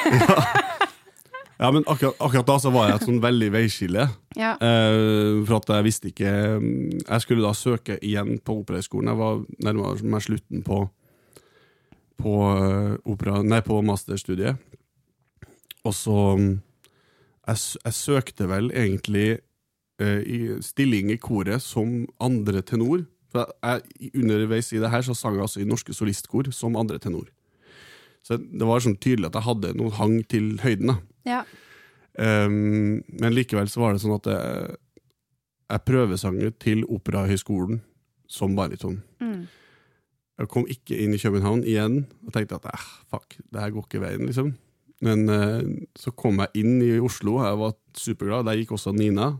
[1.63, 4.06] ja, men akkurat, akkurat da så var jeg et sånn veldig veiskille.
[4.39, 4.54] Ja.
[4.56, 9.12] Eh, for at jeg visste ikke mm, Jeg skulle da søke igjen på Operahøgskolen.
[9.12, 10.86] Jeg var nærmere meg slutten på
[12.19, 14.60] på, eh, opera, nei, på masterstudiet.
[15.88, 16.49] Og så mm,
[17.47, 19.39] jeg, jeg søkte vel egentlig
[20.02, 23.06] eh, i stilling i koret som andre tenor.
[23.30, 26.99] For jeg, underveis i det her så sang jeg altså i Norske Solistkor som andre
[27.02, 27.30] tenor.
[28.25, 30.97] Så det var sånn tydelig at jeg hadde noen hang til høyden.
[31.28, 31.43] Ja.
[32.19, 34.73] Um, men likevel så var det sånn at jeg,
[35.71, 37.80] jeg prøvesang til Operahøgskolen
[38.30, 38.99] som bariton.
[39.23, 39.45] Mm.
[40.39, 43.88] Jeg kom ikke inn i København igjen og tenkte at eh, fuck, det her går
[43.88, 44.54] ikke veien, liksom.
[45.05, 45.62] Men eh,
[45.97, 48.47] så kom jeg inn i Oslo, jeg var superglad.
[48.49, 49.33] Der gikk også Nina.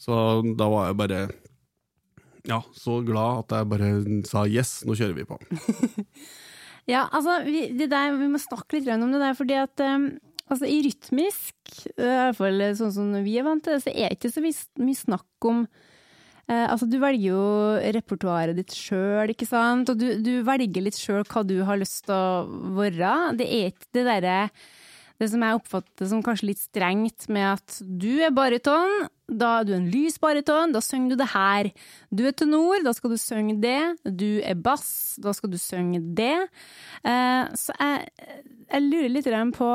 [0.00, 0.14] Så
[0.58, 1.20] da var jeg bare
[2.46, 3.88] ja, så glad at jeg bare
[4.28, 5.40] sa yes, nå kjører vi på.
[6.86, 10.04] Ja, altså, vi, det der, vi må snakke litt om det der, fordi at um,
[10.46, 11.56] altså, i rytmisk,
[11.96, 14.94] i hvert fall sånn som vi er vant til, så er det ikke så mye
[14.94, 15.64] snakk om
[16.48, 17.42] eh, Altså, du velger jo
[17.96, 22.06] repertoaret ditt sjøl, ikke sant, og du, du velger litt sjøl hva du har lyst
[22.08, 23.14] til å være.
[23.38, 24.40] Det er ikke det derre
[25.20, 29.68] det som jeg oppfatter som kanskje litt strengt med at du er bariton, da er
[29.68, 31.70] du en lys bariton, da synger du det her.
[32.12, 33.80] Du er tenor, da skal du synge det.
[34.04, 36.36] Du er bass, da skal du synge det.
[37.02, 38.12] Eh, så jeg,
[38.68, 39.70] jeg lurer litt på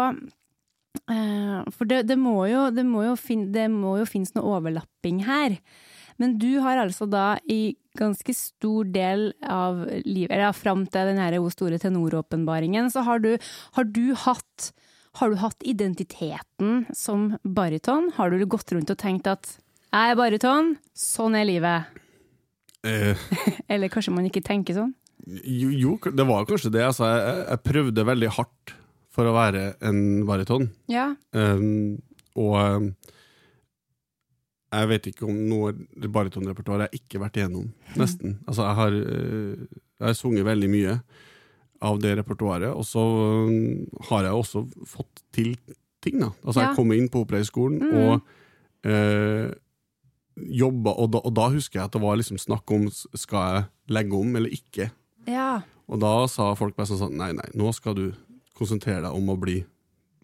[1.09, 4.59] eh, For det, det, må jo, det, må jo fin, det må jo finnes noe
[4.59, 5.57] overlapping her.
[6.21, 11.11] Men du har altså da i ganske stor del av livet, eller ja, fram til
[11.11, 13.33] den her store tenoråpenbaringen, så har du,
[13.75, 14.71] har du hatt
[15.19, 18.13] har du hatt identiteten som bariton?
[18.15, 19.57] Har du gått rundt og tenkt at
[19.91, 21.99] jeg er bariton, sånn er livet?
[22.87, 23.19] Eh,
[23.71, 24.93] Eller kanskje man ikke tenker sånn?
[25.27, 26.85] jo, jo, det var kanskje det.
[26.85, 28.75] Altså, jeg, jeg prøvde veldig hardt
[29.11, 30.69] for å være en bariton.
[30.91, 31.11] Ja.
[31.35, 31.99] Um,
[32.39, 32.87] og um,
[34.71, 35.73] jeg vet ikke om noe
[36.07, 38.37] barytonrepertoar jeg ikke har vært igjennom, nesten.
[38.47, 39.65] Altså, jeg har, uh,
[39.99, 40.97] jeg har sunget veldig mye
[41.81, 43.01] av det repertoaret, og så
[43.47, 45.55] um, har jeg også fått til
[46.01, 46.29] ting, da.
[46.45, 46.67] Altså, Ja.
[46.69, 47.97] jeg kom inn på Operahøgskolen Mm.
[47.97, 48.21] og
[48.83, 49.51] eh,
[50.37, 53.65] jobba, og da, og da husker jeg at det var liksom snakk om skal jeg
[53.93, 54.87] legge om eller ikke.
[55.29, 55.61] Ja.
[55.91, 58.05] Og da sa folk bare sånn nei, nei, nå skal du
[58.57, 59.59] konsentrere deg om å bli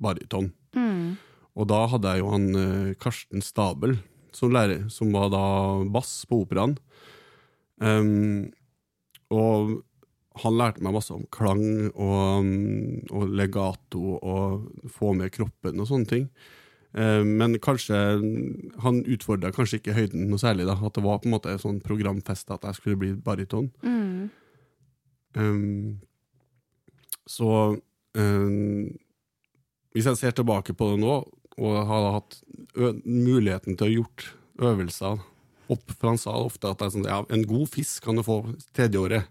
[0.02, 0.52] bariton.
[0.78, 1.18] Mm.
[1.58, 3.98] Og da hadde jeg jo han eh, Karsten Stabel
[4.38, 5.44] som lærer, som var da
[5.94, 6.78] bass på operaen.
[7.82, 8.48] Um,
[9.34, 9.80] og
[10.42, 12.48] han lærte meg masse om klang og,
[13.10, 16.28] og legato og få med kroppen og sånne ting.
[16.98, 17.98] Men kanskje
[18.82, 20.78] han utfordra kanskje ikke høyden noe særlig, da.
[20.78, 23.68] At det var på en måte sånn programfest at jeg skulle bli bariton.
[23.84, 24.30] Mm.
[25.38, 26.00] Um,
[27.30, 27.50] så
[28.18, 28.88] um,
[29.94, 31.20] hvis jeg ser tilbake på det nå,
[31.58, 32.38] og har hatt
[33.06, 34.28] muligheten til å gjort
[34.62, 35.18] øvelser
[35.74, 38.24] opp, for han sa ofte at det er sånn, ja, en god fisk kan du
[38.24, 38.38] få
[38.78, 39.26] tredje året.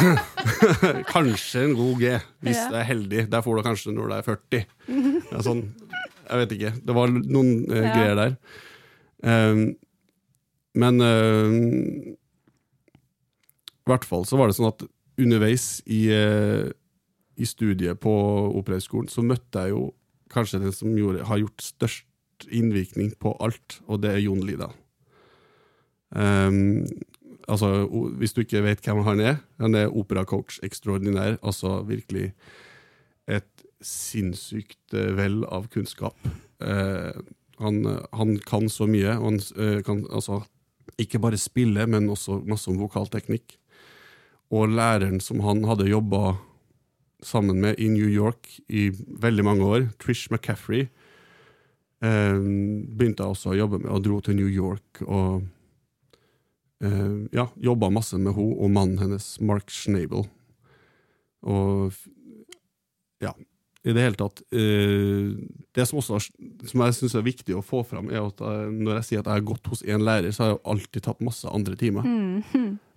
[1.10, 2.12] kanskje en god G,
[2.44, 2.68] hvis Ja.
[2.70, 3.24] du er heldig.
[3.30, 4.66] Der får du kanskje når du er 40.
[4.86, 5.62] Det er sånn,
[6.30, 6.72] jeg vet ikke.
[6.86, 7.92] Det var noen eh, Ja.
[7.94, 8.36] greier der.
[9.22, 9.76] Um,
[10.74, 11.50] men uh,
[13.68, 14.84] i hvert fall så var det sånn at
[15.20, 16.70] underveis i, uh,
[17.36, 18.12] i studiet på
[18.56, 19.90] Operahøgskolen så møtte jeg jo
[20.30, 24.70] kanskje den som gjorde, har gjort størst innvirkning på alt, og det er Jon Lida.
[26.10, 26.86] Um,
[27.48, 27.86] altså,
[28.18, 32.30] hvis du ikke vet hvem han er, han er operacoach extraordinær, altså virkelig
[33.30, 36.16] et sinnssykt eh, vel av kunnskap.
[36.60, 37.14] Uh,
[37.60, 37.84] han,
[38.16, 40.42] han kan så mye, og han uh, kan altså
[41.00, 43.56] ikke bare spille, men også masse om vokalteknikk.
[44.50, 46.34] Og læreren som han hadde jobba
[47.26, 50.88] sammen med i New York i veldig mange år, Trish McCaffrey,
[52.04, 55.44] eh, begynte jeg også å jobbe med, og dro til New York og
[56.84, 60.26] eh, ja, jobba masse med henne og mannen hennes, Mark Schnabel.
[61.40, 61.96] Og
[63.20, 63.34] ja,
[63.80, 65.30] i det hele tatt eh,
[65.72, 68.98] Det som også som jeg syns er viktig å få fram, er at jeg, når
[68.98, 71.48] jeg sier at jeg har gått hos én lærer, så har jeg alltid tatt masse
[71.48, 72.04] andre timer.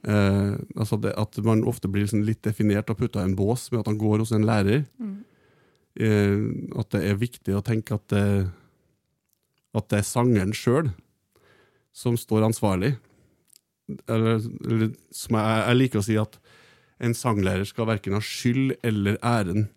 [0.04, 3.70] Eh, altså det, at man ofte blir liksom litt definert og putta i en bås
[3.72, 4.84] med at han går hos en lærer.
[5.96, 6.44] Eh,
[6.80, 8.26] at det er viktig å tenke at det,
[9.74, 10.92] at det er sangeren sjøl
[11.96, 12.96] som står ansvarlig.
[14.10, 16.38] Eller, eller som jeg, jeg liker å si at
[17.04, 19.68] en sanglærer skal verken ha skyld eller æren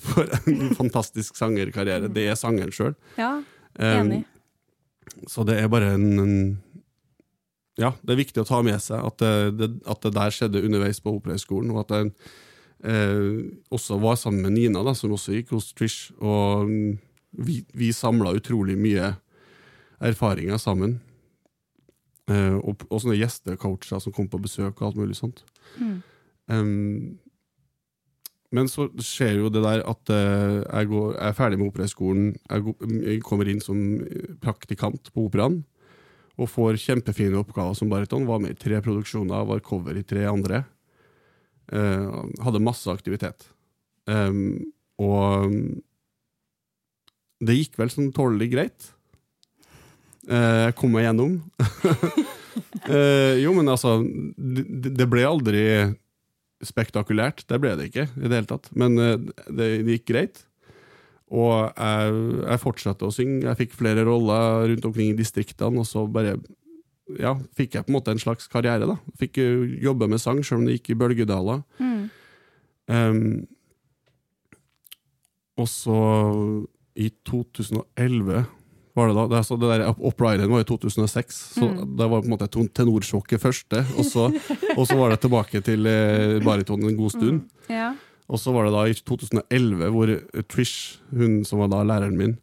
[0.00, 2.10] for en fantastisk sangerkarriere.
[2.12, 2.94] Det er sangeren sjøl.
[3.20, 3.38] Ja,
[3.80, 4.24] enig.
[5.28, 6.36] så det er bare en, en
[7.80, 10.60] Ja, det er viktig å ta med seg at det, det, at det der skjedde
[10.66, 12.10] underveis på Operahøgskolen, og at jeg
[12.84, 13.38] eh,
[13.72, 16.98] også var sammen med Nina, da, som også gikk hos Trish, og mm,
[17.46, 19.14] vi, vi samla utrolig mye
[20.04, 20.98] erfaringer sammen.
[22.30, 25.40] Eh, og, og sånne gjestecoacher som kom på besøk og alt mulig sånt.
[26.50, 27.16] Um,
[28.50, 32.30] men så skjer jo det der at eh, jeg, går, jeg er ferdig med Operahøgskolen.
[32.50, 33.78] Jeg, går- jeg kommer inn som
[34.42, 35.60] praktikant på Operaen.
[36.40, 38.28] Og får kjempefine oppgaver som bariton.
[38.28, 40.64] Var med i tre produksjoner, var cover i tre andre.
[41.72, 43.46] Eh, hadde masse aktivitet.
[44.10, 45.52] Um, og
[47.40, 48.90] det gikk vel sånn tålelig greit.
[50.28, 51.40] Eh, jeg kom meg gjennom.
[52.90, 54.64] Eh, jo, men altså det,
[54.98, 55.60] det ble aldri
[56.66, 57.44] spektakulært.
[57.48, 58.66] Det ble det ikke i det hele tatt.
[58.76, 59.20] Men det,
[59.54, 60.40] det gikk greit.
[61.30, 63.44] Og jeg, jeg fortsatte å synge.
[63.46, 66.34] Jeg fikk flere roller rundt omkring i distriktene, og så bare
[67.18, 68.88] ja, fikk jeg på en måte en slags karriere.
[68.90, 68.98] da.
[69.20, 71.62] Fikk eh, jobbe med sang, selv om det gikk i bølgedaler.
[72.90, 73.46] Um,
[75.60, 75.98] og så,
[76.98, 78.44] i 2011
[78.98, 82.26] var det da, det, så det der Oprideren var i 2006, så det var på
[82.26, 84.26] en måte tenorsjokket første, og så,
[84.74, 87.44] og så var det tilbake til eh, bariton en god stund.
[87.70, 87.92] Ja.
[88.30, 90.12] Og så var det da i 2011 hvor
[90.50, 92.36] Trish, hun som var da læreren min,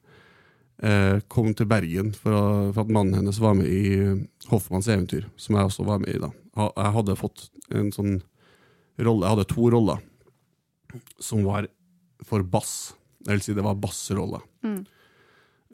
[0.84, 4.90] eh, kom til Bergen for, å, for at mannen hennes var med i eh, Hoffmanns
[4.92, 6.34] eventyr, som jeg også var med i da.
[6.58, 7.48] Jeg hadde fått
[7.78, 8.20] en sånn
[8.98, 10.04] rolle, jeg hadde to roller,
[11.22, 11.70] som var
[12.26, 12.94] for bass.
[13.24, 14.44] Det vil si, det var bassroller.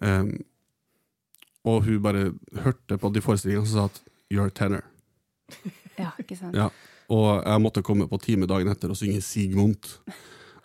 [0.04, 0.32] Um,
[1.64, 2.34] og hun bare
[2.66, 4.84] hørte på de forestillingene og sa at 'you're tenor'.
[6.02, 6.56] ja, ikke sant.
[6.58, 6.70] Ja,
[7.12, 9.92] og jeg måtte komme på time dagen etter og synge Sigmund.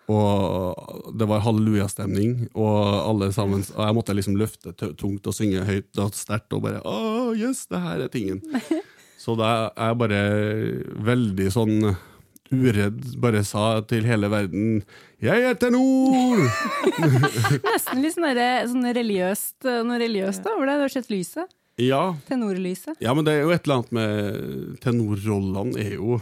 [0.08, 5.66] Og det var hallelujastemning, og alle sammen Og jeg måtte liksom løfte tungt og synge
[5.68, 8.40] høyt og sterkt og bare Å, yes, det her er tingen.
[9.22, 10.22] Så da er jeg bare
[11.10, 11.76] veldig sånn
[12.48, 14.82] uredd, bare sa til hele verden
[15.20, 16.46] 'Jeg er tenor!'
[17.66, 18.30] Nesten litt sånn
[18.72, 20.78] sånn religiøst, noe religiøst over det.
[20.78, 21.50] Du har sett lyset?
[21.78, 22.98] Ja, Tenorlyset.
[23.02, 26.18] Ja, men det er jo et eller annet med tenorrollene er jo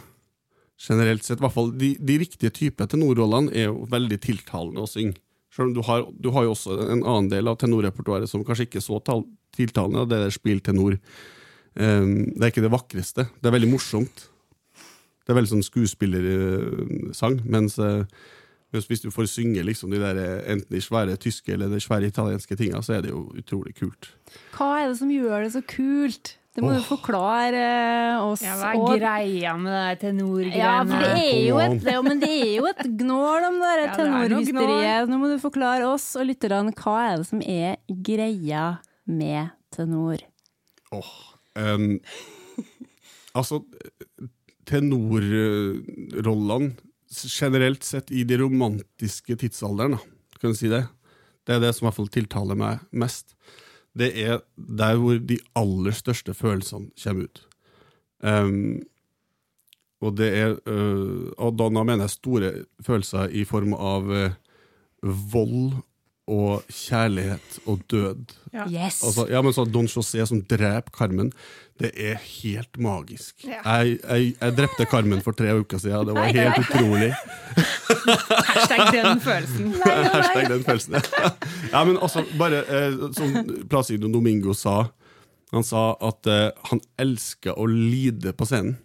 [0.77, 4.91] generelt sett, i hvert fall de, de riktige typer tenorrollene er jo veldig tiltalende å
[4.91, 5.17] synge.
[5.49, 8.67] Selv om du har, du har jo også en annen del av tenorrepertoaret som kanskje
[8.69, 9.25] ikke er så tal,
[9.57, 10.99] tiltalende, og det er spill tenor.
[11.73, 13.25] Um, det er ikke det vakreste.
[13.41, 14.27] Det er veldig morsomt.
[15.25, 18.36] Det er veldig sånn skuespillersang, mens, mens
[18.85, 22.05] hvis du får synge liksom de der, eh, enten de svære tyske eller de svære
[22.13, 24.11] italienske tinga, så er det jo utrolig kult.
[24.53, 26.37] Hva er det som gjør det så kult?
[26.57, 28.41] Det må du forklare oss.
[28.41, 30.57] Ja, hva er greia med det tenorgreiene?
[30.57, 33.45] Ja, for det er jo et, det, er jo- men det er jo et gnål
[33.51, 35.09] om det der Ja, er tenorhysteriet.
[35.09, 40.17] Nå må du forklare oss og lytterne hva er det som er greia med tenor.
[41.57, 42.01] Um,
[43.37, 43.61] altså,
[44.67, 46.73] tenorrollene
[47.11, 50.85] generelt sett i de romantiske tidsalderen, da, kan du si det.
[51.47, 53.37] Det er det som i hvert fall tiltaler meg mest.
[53.97, 57.43] Det er der hvor de aller største følelsene kommer ut.
[58.21, 58.83] Um,
[60.05, 62.53] og det er øh, Og da, mener jeg store
[62.85, 64.31] følelser i form av øh,
[65.03, 65.73] vold
[66.27, 68.35] og kjærlighet og død.
[68.67, 69.03] Yes!
[69.05, 71.31] Altså, ja, men så Don José som dreper Carmen,
[71.79, 73.45] det er helt magisk.
[73.45, 73.61] Ja.
[73.63, 77.13] Jeg, jeg, jeg drepte Carmen for tre uker siden, det var helt utrolig.
[78.49, 79.75] Hashtag den følelsen.
[79.85, 80.97] Hashtag den følelsen.
[81.73, 83.37] ja, men altså, bare eh, som
[83.71, 84.87] Placido Domingo sa,
[85.53, 88.81] han sa at eh, han elska å lide på scenen.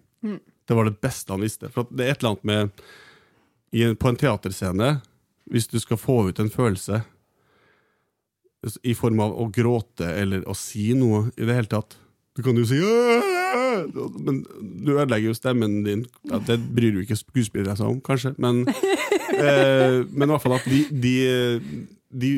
[0.68, 1.72] Det var det beste han visste.
[1.74, 2.84] For det er et eller annet med
[3.72, 5.00] i en, På en teaterscene,
[5.52, 7.02] hvis du skal få ut en følelse
[8.84, 11.98] i form av å gråte eller å si noe i det hele tatt
[12.38, 13.32] Du kan jo si «Åh!»
[14.22, 14.42] Men
[14.86, 16.04] du ødelegger jo stemmen din.
[16.30, 18.66] Ja, det bryr jo ikke skuespillere seg om, kanskje, men
[19.46, 21.16] eh, Men i hvert fall at de, de,
[22.12, 22.32] de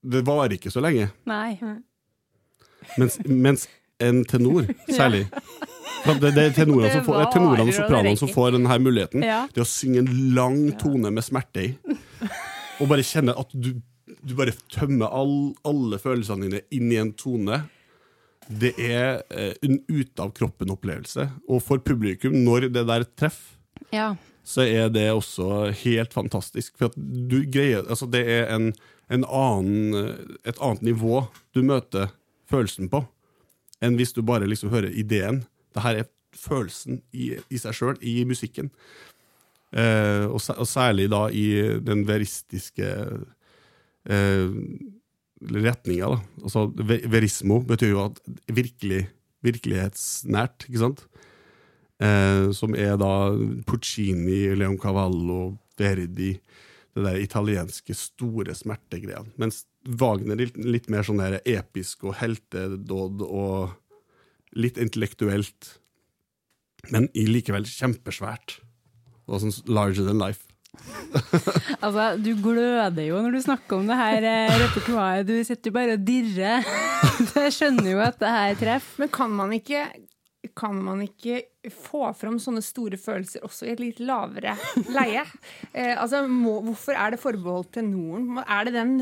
[0.00, 1.10] Det varer ikke så lenge.
[1.28, 1.58] Nei.
[2.98, 3.68] Mens, mens
[4.00, 5.26] en tenor, særlig
[6.06, 9.26] Det, det er tenorene, Det som får, tenorene og sopranene som får denne muligheten.
[9.26, 9.42] Ja.
[9.52, 11.70] Det å synge en lang tone med smerte i.
[12.80, 13.74] Og bare kjenne at du
[14.24, 17.62] du bare tømmer all, alle følelsene dine inn i en tone.
[18.50, 21.28] Det er eh, en ute-av-kroppen-opplevelse.
[21.48, 23.56] Og for publikum, når det der treffer,
[23.92, 24.14] Ja.
[24.44, 26.74] så er det også helt fantastisk.
[26.78, 28.72] For at du greier Altså, det er en,
[29.10, 32.10] en annen, et annet nivå du møter
[32.50, 33.04] følelsen på,
[33.82, 35.44] enn hvis du bare liksom hører ideen.
[35.74, 38.70] Det her er følelsen i, i seg sjøl, i musikken.
[39.72, 42.88] Eh, og, og særlig da i den veristiske
[44.08, 44.48] eh,
[45.40, 46.20] retninga, da.
[46.44, 48.20] Altså, ve- verismo betyr jo at
[48.52, 49.06] virkelig,
[49.44, 51.04] virkelighetsnært, ikke sant?
[52.00, 53.12] Eh, som er da
[53.68, 56.34] Puccini, Leon Cavallo, Verdi,
[56.96, 59.22] det der italienske store smertegreia.
[59.40, 63.70] Mens Wagner er litt mer sånn der episk og heltedåd og
[64.56, 65.76] litt intellektuelt.
[66.90, 68.58] Men likevel kjempesvært.
[69.28, 70.49] Og sånn larger than life.
[71.84, 75.26] Altså, du gløder jo når du snakker om det her eh, repertoaret.
[75.28, 76.66] Du sitter jo bare og dirrer.
[77.44, 79.02] Jeg skjønner jo at det her treffer.
[79.04, 79.84] Men kan man ikke
[80.56, 84.54] kan man ikke få fram sånne store følelser også i et litt lavere
[84.94, 85.24] leie?
[85.76, 88.40] Eh, altså, må, hvorfor er det forbeholdt tenoren?
[88.42, 88.94] Er det den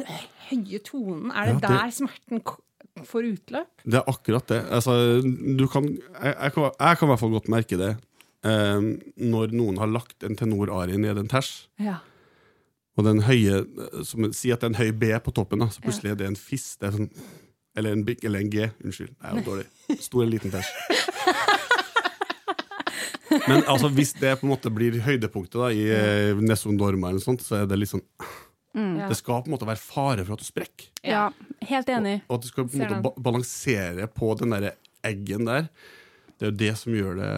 [0.50, 1.30] høye tonen?
[1.32, 3.70] Er det, Ja, det- der smerten k- får utløp?
[3.86, 4.58] Det er akkurat det.
[4.74, 7.92] Altså, du kan, jeg, jeg, kan, jeg kan i hvert fall godt merke det
[8.44, 11.68] når noen har lagt en tenor-arie ned en ters.
[11.82, 11.96] Ja.
[12.98, 13.64] Og den høye,
[14.06, 16.26] som Si at det er en høy B på toppen, da, så plutselig er det
[16.30, 16.76] en fiss.
[16.78, 17.10] Det er sånn,
[17.78, 18.68] eller, en, eller en G.
[18.82, 19.66] Unnskyld, det er jo dårlig.
[20.06, 20.70] Stor eller liten ters.
[23.48, 27.22] Men altså, hvis det på en måte blir høydepunktet da, i eh, Nessun Dorma, eller
[27.22, 28.04] sånt, så er det litt sånn
[28.78, 29.08] Ja.
[29.10, 30.90] Det skal på en måte være fare for at du sprekker.
[31.02, 31.24] ja,
[31.66, 32.18] helt enig.
[32.28, 34.68] Og at du skal på en måte ba balansere på den der
[35.08, 35.66] eggen der.
[36.38, 37.30] Det er jo det som gjør det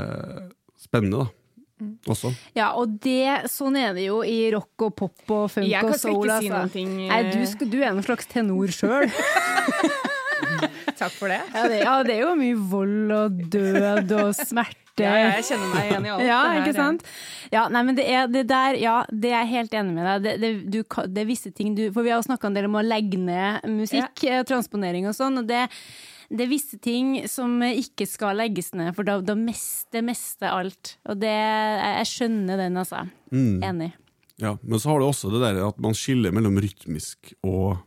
[0.80, 1.36] spennende, da.
[1.80, 1.94] Mm.
[2.12, 2.28] Også.
[2.52, 5.94] Ja, og det, sånn er det jo i rock og pop og funk Jeg og
[5.94, 6.26] kan skal soul.
[6.26, 6.58] ikke si altså.
[6.58, 9.08] noen ting eh, Nei, du, skal, du er en slags tenor sjøl.
[11.00, 11.40] Takk for det.
[11.54, 14.76] Ja, det- ja, det er jo mye vold og død og smerte.
[15.00, 16.60] Ja, jeg kjenner meg igjen i alt Ja, det her.
[16.60, 17.04] ikke sant?
[17.54, 20.22] Ja, nei, men det er det der, ja, det er jeg helt enig med deg.
[20.26, 22.68] Det, det, du, det er visse ting du For vi har jo snakka en del
[22.68, 24.42] om å legge ned musikk, ja.
[24.44, 25.62] transponering og sånn, og det,
[26.30, 30.94] det er visse ting som ikke skal legges ned, for da, da det meste alt.
[31.10, 33.02] Og det jeg skjønner den, altså.
[33.34, 33.58] Mm.
[33.66, 33.90] Enig.
[34.40, 37.82] Ja, men så har du også det der at man skiller mellom rytmisk og,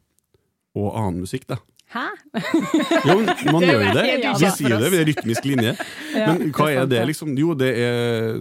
[0.76, 1.58] og annen musikk, da.
[1.94, 2.06] Hæ?
[3.08, 4.04] Jo, man Det gjør jo er det.
[4.24, 5.74] De Vi sier det det er ved rytmisk linje.
[6.14, 7.32] Ja, Men hva er det, liksom?
[7.38, 8.36] Jo, det er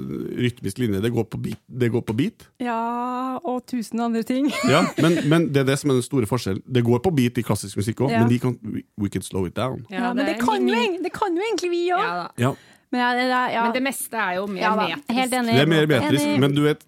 [0.44, 1.00] rytmisk linje.
[1.04, 1.60] Det går på beat.
[1.68, 2.46] Det går på beat.
[2.60, 2.76] Ja,
[3.44, 4.50] og tusen andre ting.
[4.74, 6.62] Ja, men, men det er det som er den store forskjellen.
[6.68, 8.20] Det går på beat i klassisk musikk òg, Ja.
[8.24, 9.86] men de kan, we, we can slow it down.
[9.90, 12.04] Ja, men det kan, jo, det kan jo egentlig vi òg.
[12.04, 12.26] ja.
[12.38, 12.52] Ja,
[12.92, 13.62] Men, ja, det, ja.
[13.64, 15.30] Men det meste er jo mer ja, metrisk.
[15.32, 16.40] Det er mer metrisk, Enig.
[16.42, 16.82] men du vet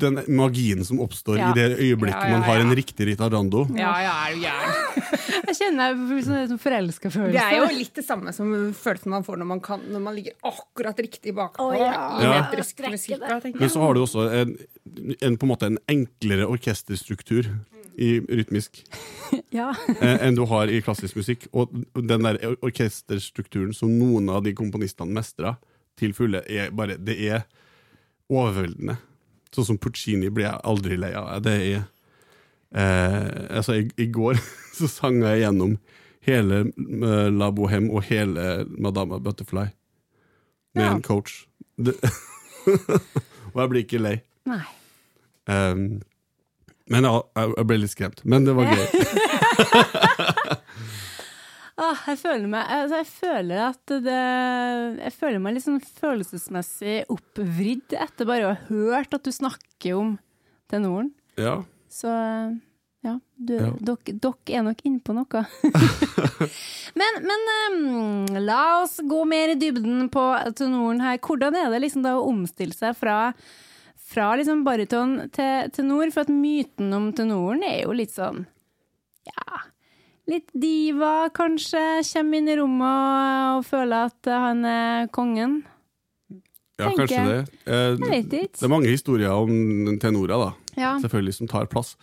[0.00, 1.50] den magien som oppstår Ja.
[1.50, 3.66] i det øyeblikket Ja, ja, man har en riktig ritarando.
[3.76, 5.10] Ja, ja, er du gæren.
[5.50, 7.34] Jeg kjenner jeg sånn, sånn forelska følelse.
[7.34, 10.16] Det er jo litt det samme som følelsen man får når man, kan, når man
[10.16, 11.90] ligger akkurat riktig bakpå oh, ja.
[11.90, 12.30] i Ja.
[12.38, 13.20] metrisk musikk.
[13.58, 14.54] Men så har du også en,
[15.20, 17.50] en, på en, måte en enklere orkesterstruktur
[18.00, 18.80] i rytmisk
[19.54, 19.70] Ja.
[20.00, 21.46] eh, enn du har i klassisk musikk.
[21.52, 25.58] Og den der orkesterstrukturen som noen av de komponistene mestrer
[26.00, 27.44] til fulle, er bare Det er
[28.30, 28.96] overveldende.
[29.54, 31.32] Sånn som Puccini blir jeg aldri lei av.
[31.42, 31.80] Det er
[32.72, 34.38] eh, Altså, i, i går
[34.78, 35.76] så sang jeg gjennom
[36.26, 39.68] hele eh, La Bohème og hele Madama Butterfly
[40.76, 40.92] med Ja.
[40.94, 41.44] en coach.
[41.80, 41.96] Det,
[43.52, 44.16] og jeg blir ikke lei.
[44.46, 44.60] Nei.
[45.50, 46.00] Um,
[46.90, 48.24] men ja, jeg ble litt skremt.
[48.28, 48.86] Men det var gøy.
[51.80, 54.16] Ah, jeg føler meg altså, Jeg føler at det
[55.00, 59.96] Jeg føler meg litt sånn følelsesmessig oppvridd etter bare å ha hørt at du snakker
[59.96, 60.10] om
[60.70, 61.08] tenoren.
[61.40, 61.62] Ja.
[61.88, 62.10] Så
[63.00, 63.70] ja, du, Ja.
[63.80, 65.44] Dere er nok inne på noe.
[67.00, 70.24] men men um, la oss gå mer i dybden på
[70.58, 71.16] tenoren her.
[71.24, 73.32] Hvordan er det liksom da å omstille seg fra,
[74.10, 76.10] fra liksom bariton til tenor?
[76.14, 78.44] For at myten om tenoren er jo litt sånn
[79.30, 79.60] ja,
[80.30, 81.82] litt diva, kanskje.
[82.08, 85.60] Kommer inn i rommet og føler at han er kongen.
[86.80, 87.42] ja, Tenker kanskje det.
[87.66, 90.50] Eh, Jeg vet det er mange historier om tenorer, da.
[90.80, 90.94] Ja.
[91.02, 91.96] Selvfølgelig, som tar plass.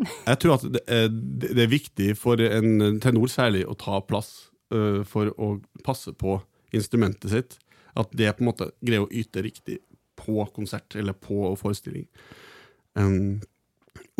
[0.00, 4.30] Jeg tror at det er, det er viktig for en tenor særlig å ta plass
[4.72, 6.38] uh, for å passe på
[6.72, 7.58] instrumentet sitt.
[7.98, 9.80] At det på en måte greier å yte riktig
[10.30, 12.06] på konsert eller på forestilling.
[12.98, 13.40] Um,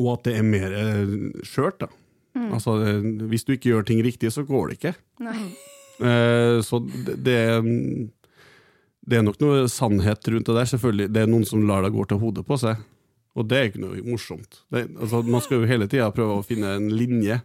[0.01, 1.17] og at det er mer eh,
[1.47, 1.91] skjørt, da.
[2.55, 4.97] Altså, eh, hvis du ikke gjør ting riktig, så går det ikke.
[6.01, 7.35] Eh, så det, det,
[9.05, 10.69] det er nok noe sannhet rundt det der.
[10.71, 12.81] Selvfølgelig, Det er noen som lar deg gå til hodet på seg.
[13.37, 14.63] Og det er ikke noe morsomt.
[14.73, 17.37] Det, altså, man skal jo hele tida prøve å finne en linje.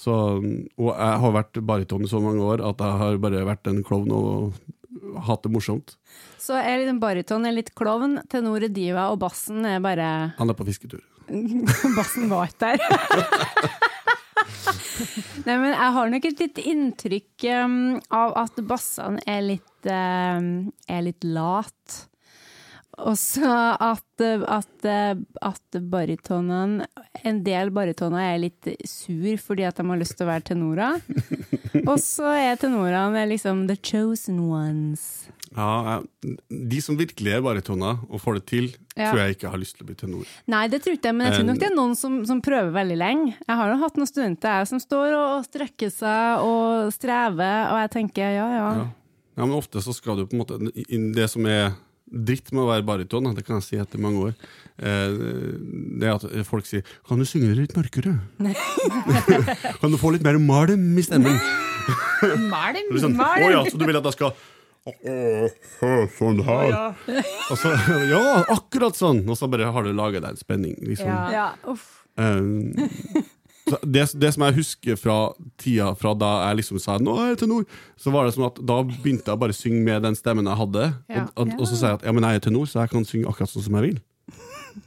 [0.00, 3.68] Så, og jeg har vært bariton i så mange år at jeg har bare vært
[3.68, 4.56] en klovn og
[5.26, 5.96] hatt det morsomt.
[6.40, 10.58] Så er liksom bariton er litt klovn, tenoret diva, og bassen er bare Han er
[10.58, 11.02] på fisketur.
[11.96, 12.78] Bassen var ikke der.
[15.46, 17.78] Nei, men jeg har nok et litt inntrykk um,
[18.14, 21.98] av at bassene er litt, um, er litt lat.
[22.96, 23.44] Og så
[23.76, 24.86] at, at,
[25.44, 26.86] at baritonene
[27.28, 31.02] En del barytoner er litt sur fordi at de har lyst til å være tenorer.
[31.90, 35.26] Og så er tenorene liksom the chosen ones.
[35.56, 36.00] Ja,
[36.48, 38.66] De som virkelig er baritoner og får det til,
[38.96, 39.10] Ja.
[39.12, 40.28] tror jeg ikke har lyst til å bli tenor.
[40.48, 42.72] Nei, det tror ikke jeg, men jeg tror nok det er noen som, som prøver
[42.72, 43.34] veldig lenge.
[43.44, 47.92] Jeg har jo hatt noen studenter som står og strekker seg og strever, og jeg
[47.92, 48.68] tenker ja ja.
[48.80, 48.86] Ja.
[49.36, 50.58] ja, Men ofte så skal du på en måte
[51.14, 51.76] Det som er
[52.06, 54.34] dritt med å være baryton, det kan jeg si etter mange år,
[54.78, 55.16] eh,
[56.00, 58.20] det er at folk sier 'Kan du synge det litt mørkere?'
[59.80, 61.40] 'Kan du få litt mer malm i stemmen?'
[62.50, 62.86] Malm?
[62.90, 64.34] Liksom, Å ja, så du vil at jeg skal
[64.86, 66.94] Sånn her.
[67.50, 67.72] Og så,
[68.06, 68.20] ja,
[68.54, 69.24] akkurat sånn!
[69.26, 70.76] Og så bare har du laga deg en spenning.
[70.78, 71.10] Liksom.
[71.10, 71.26] Ja.
[71.34, 72.04] ja uff.
[72.14, 72.70] Um,
[73.66, 75.16] det, det som jeg husker fra
[75.58, 77.66] tida fra da jeg liksom sa 'nå er jeg tenor',
[77.98, 80.60] så var det som at da begynte jeg bare å synge med den stemmen jeg
[80.60, 80.84] hadde.
[81.10, 81.24] Ja.
[81.34, 83.08] Og, og, og så sa jeg at ja, men jeg er tenor, så jeg kan
[83.08, 83.98] synge akkurat sånn som jeg vil.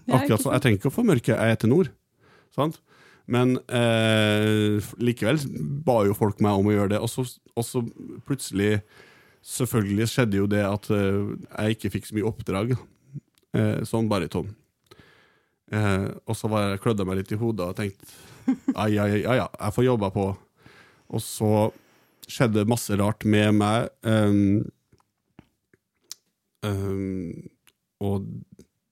[0.08, 1.92] Akkurat sånn, Jeg trenger ikke å formørke, jeg er tenor.
[2.56, 2.80] Sant?
[3.30, 5.38] Men eh, likevel
[5.86, 7.04] ba jo folk meg om å gjøre det.
[7.04, 7.84] Og så, og så
[8.26, 8.80] plutselig
[9.40, 14.50] Selvfølgelig skjedde jo det at eh, jeg ikke fikk så mye oppdrag eh, som bariton.
[15.72, 18.04] Eh, og så var jeg klødde meg litt i hodet og tenkte
[18.76, 20.26] ai, ai, ai, jeg får jobba på.
[21.10, 21.54] Og så
[22.30, 23.90] skjedde masse rart med meg.
[24.06, 24.66] Um,
[26.66, 27.32] um,
[28.00, 28.28] og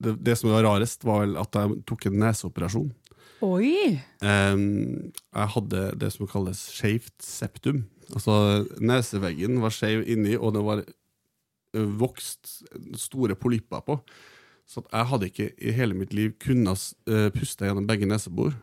[0.04, 2.90] det, det som var rarest, var vel at jeg tok en neseoperasjon.
[3.46, 4.00] Oi!
[4.26, 7.84] Um, jeg hadde det som kalles skeivt septum.
[8.16, 10.86] Altså neseveggen var skeiv inni, og det var
[11.78, 12.64] vokst
[12.98, 14.00] store polypper på.
[14.68, 18.56] Så jeg hadde ikke i hele mitt liv kunnet ø, puste gjennom begge nesebor.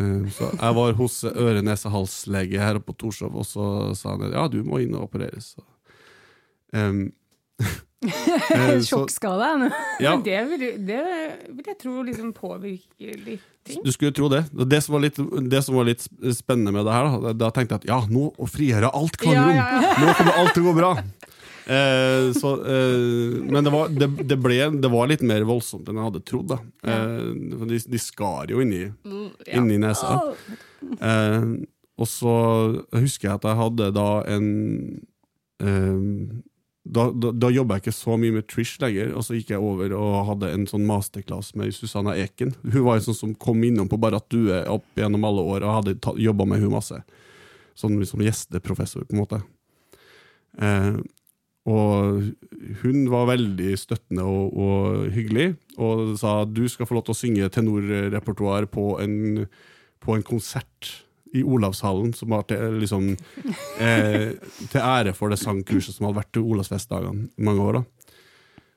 [0.00, 3.64] Ehm, så jeg var hos øre-nese-hals-lege her på Torshov, og så
[3.98, 5.52] sa han ja, du må inn og opereres.
[5.56, 5.64] Så,
[6.76, 7.10] ehm,
[8.02, 9.70] eh, Sjokkskade.
[10.02, 11.02] ja, det vil, det
[11.50, 13.82] vil jeg tro liksom påvirker litt ting.
[13.84, 14.46] Du skulle tro det.
[14.50, 15.20] Det som var litt,
[15.52, 18.32] det som var litt spennende med det her, da, da tenkte jeg at ja, nå
[18.50, 19.60] frigjør jeg alt kvangerom!
[19.60, 20.94] Ja, ja, Nå kommer alt til å gå bra!
[21.66, 26.00] Eh, så, eh, men det var, det, det, ble, det var litt mer voldsomt enn
[26.00, 26.54] jeg hadde trodd.
[26.82, 28.88] Eh, de, de skar jo inni,
[29.46, 29.60] Ja.
[29.60, 30.16] inni nesa.
[30.98, 31.46] Eh,
[32.02, 32.32] og så
[32.96, 34.48] husker jeg at jeg hadde da en
[35.62, 36.40] eh,
[36.82, 39.62] da, da, da jobba jeg ikke så mye med Trish lenger, og så gikk jeg
[39.62, 42.56] over og hadde en sånn masterclass med Susanna Eken.
[42.64, 45.76] Hun var en sånn som kom innom på Barrat Due opp gjennom alle år, og
[45.78, 46.98] hadde jobba med hun masse.
[47.78, 49.38] Sånn som gjesteprofessor, på en måte.
[50.58, 50.98] Eh,
[51.62, 52.24] og
[52.82, 57.20] hun var veldig støttende og, og hyggelig, og sa du skal få lov til å
[57.20, 59.46] synge tenorrepertoar på en,
[60.02, 60.90] på en konsert
[61.32, 63.12] i Olavshallen, som var til, liksom,
[63.80, 64.34] eh,
[64.68, 67.80] til ære for det sangkurset som hadde vært til Olavsfestdagene mange år.
[67.80, 68.12] da.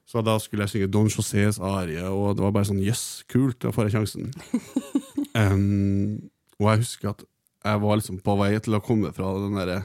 [0.05, 3.25] Så da skulle jeg synge Don Josés arie, og det var bare sånn jøss, yes,
[3.27, 4.31] kult, da får jeg sjansen.
[5.35, 6.29] Um,
[6.61, 7.25] og jeg husker at
[7.65, 9.81] jeg var liksom på vei til å komme fra den derre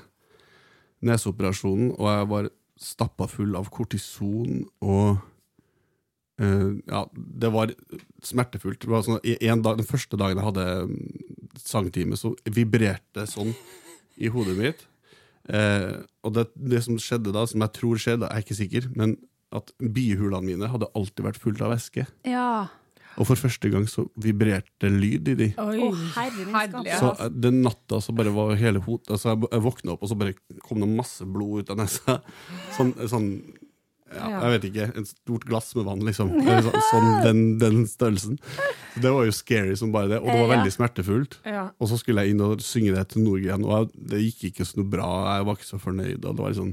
[1.03, 2.51] neseoperasjonen, og jeg var
[2.81, 5.21] stappa full av kortison og
[6.41, 7.75] uh, Ja, det var
[8.25, 8.81] smertefullt.
[8.81, 11.01] Det var sånn, dag, den første dagen jeg hadde mm,
[11.61, 13.53] sangtime, så vibrerte sånn
[14.21, 14.87] i hodet mitt.
[15.51, 18.89] Uh, og det, det som skjedde da, som jeg tror skjedde, jeg er ikke sikker,
[18.97, 19.19] men
[19.57, 22.07] at bihulene mine hadde alltid vært fullt av væske.
[22.29, 22.71] Ja.
[23.19, 25.49] Og for første gang så vibrerte lyd i de.
[25.61, 26.95] Oi, herre herlig.
[27.01, 30.13] Så eh, den natta så bare var hele hot altså jeg, jeg våkna opp, og
[30.13, 32.21] så bare kom det masse blod ut av nesa.
[32.77, 33.33] Sånn, sånn
[34.11, 34.87] ja, jeg vet ikke.
[34.99, 36.33] Et stort glass med vann, liksom.
[36.41, 38.41] Eller så, sånn den, den størrelsen.
[38.95, 41.37] Så det var jo scary som bare det, og det var veldig smertefullt.
[41.47, 44.67] Og så skulle jeg inn og synge det til Nordgren, og jeg, det gikk ikke
[44.67, 45.11] så noe bra.
[45.37, 46.19] Jeg var ikke så fornøyd.
[46.25, 46.73] Og, det var liksom,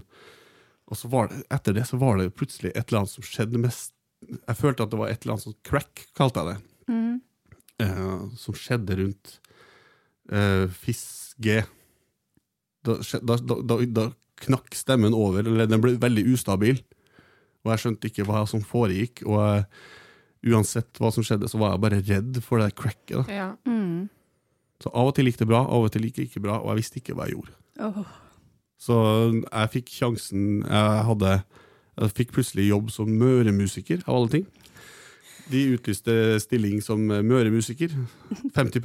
[0.87, 3.61] og så var det, etter det så var det plutselig et eller annet som skjedde
[3.61, 3.93] mest
[4.25, 7.19] Jeg følte at det var et eller annet sånn crack, kalte jeg det Mm.
[7.83, 9.39] eh, som skjedde rundt
[10.31, 11.57] eh, Fisk-G.
[12.87, 14.05] Da, da, da, da, da
[14.43, 16.79] knakk stemmen over, eller den ble veldig ustabil.
[17.65, 19.23] Og jeg skjønte ikke hva som foregikk.
[19.27, 19.65] Og jeg,
[20.53, 23.27] uansett hva som skjedde, så var jeg bare redd for det cracket.
[23.27, 23.33] Da.
[23.33, 23.49] Ja.
[23.67, 24.07] Mm.
[24.79, 26.71] Så av og til gikk det bra, av og til gikk det ikke bra, og
[26.71, 27.55] jeg visste ikke hva jeg gjorde.
[27.83, 28.03] Oh.
[28.81, 28.95] Så
[29.43, 31.31] jeg fikk sjansen Jeg hadde
[31.97, 34.45] Jeg fikk plutselig jobb som møremusiker, av alle ting.
[35.49, 37.93] de utlyste stilling som Møre-musiker.
[38.53, 38.81] 50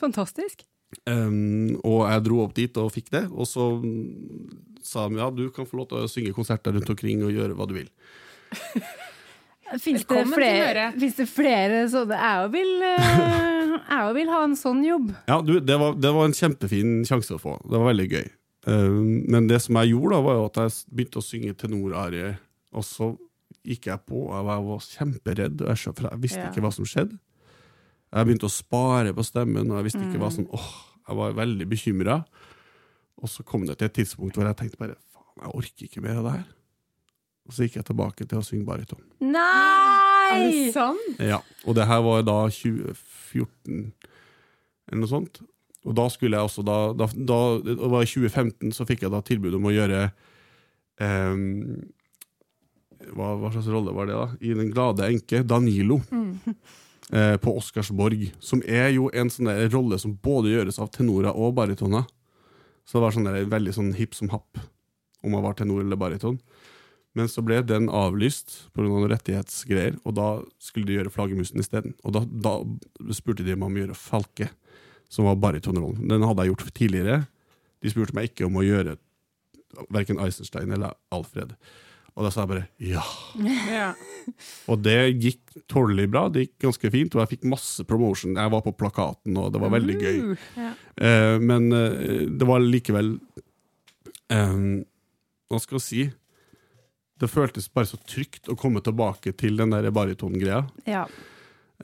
[0.00, 0.64] Fantastisk.
[1.06, 3.24] um, Og jeg dro opp dit og fikk det.
[3.30, 3.68] Og så
[4.82, 7.54] sa de ja, du kan få lov til å synge konserter rundt omkring og gjøre
[7.54, 7.88] hva du vil.
[9.78, 15.12] Fins det, flere- det flere sånne Jeg òg vil, eh, vil ha en sånn jobb.
[15.30, 17.54] Ja, du, det, var, det var en kjempefin sjanse å få.
[17.62, 18.26] Det var veldig gøy.
[18.66, 22.32] Um, men det som jeg gjorde, da, var jo at jeg begynte å synge tenorarie,
[22.72, 23.10] og så
[23.66, 24.22] gikk jeg på.
[24.30, 26.50] og Jeg var kjemperedd, og jeg, for jeg visste Ja.
[26.50, 27.18] ikke hva som skjedde.
[28.12, 30.70] Jeg begynte å spare på stemmen, og jeg visste ikke hva som Åh,
[31.08, 32.24] jeg var veldig bekymra.
[33.20, 36.02] Og så kom det til et tidspunkt hvor jeg tenkte bare faen, jeg orker ikke
[36.02, 36.46] mer av det her.
[37.46, 39.02] Og så gikk jeg tilbake til å synge bariton.
[39.20, 40.30] Nei!
[40.30, 41.18] Er det sant?
[41.18, 43.92] Ja, og det her var da 2014
[44.90, 45.40] eller noe sånt.
[45.86, 49.10] Og da skulle jeg også da, da, da Det var i 2015 så fikk jeg
[49.14, 50.02] da tilbud om å gjøre
[51.00, 51.80] ehm,
[53.14, 54.28] hva, hva slags rolle var det, da?
[54.40, 56.00] I Den glade enke, Danilo.
[57.10, 58.28] Eh, på Oscarsborg.
[58.38, 62.04] Som er jo en sånn rolle som både gjøres av tenorer og baritoner.
[62.86, 64.60] Så det var sånn der, veldig sånn hipp som happ
[65.24, 66.38] om man var tenor eller bariton.
[67.18, 68.86] Men så ble den avlyst pga.
[68.86, 70.28] noen rettighetsgreier, og da
[70.62, 71.96] skulle de gjøre Flaggermusen isteden.
[72.06, 72.54] Og da, da
[73.16, 74.50] spurte de meg om å gjøre Falke,
[75.10, 76.06] som var baritonrollen.
[76.08, 77.20] Den hadde jeg gjort tidligere.
[77.82, 78.96] De spurte meg ikke om å gjøre
[79.90, 81.56] verken Eisenstein eller Alfred.
[82.16, 83.02] Og da sa jeg bare ja.
[83.70, 83.88] Ja.
[84.70, 86.26] Og det gikk tålelig bra.
[86.32, 88.36] Det gikk ganske fint, og jeg fikk masse promotion.
[88.38, 90.18] Jeg var på plakaten, og det var veldig gøy.
[90.58, 90.70] Ja.
[91.00, 93.14] Eh, men eh, det var likevel
[94.34, 94.58] eh,
[95.50, 96.06] Hva skal jeg si?
[97.20, 100.64] Det føltes bare så trygt å komme tilbake til den der baritongreia.
[100.88, 101.06] Ja.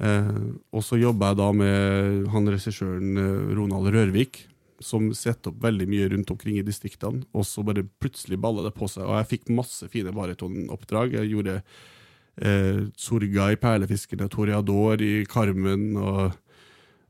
[0.01, 3.17] Eh, og så jobba jeg da med han regissøren
[3.57, 4.45] Ronald Rørvik,
[4.83, 7.25] som setter opp veldig mye rundt omkring i distriktene.
[7.37, 11.17] Og så bare plutselig baller det på seg, og jeg fikk masse fine baritonoppdrag.
[11.21, 16.37] Jeg gjorde eh, Sorga i Perlefiskerne, Toreador i Carmen og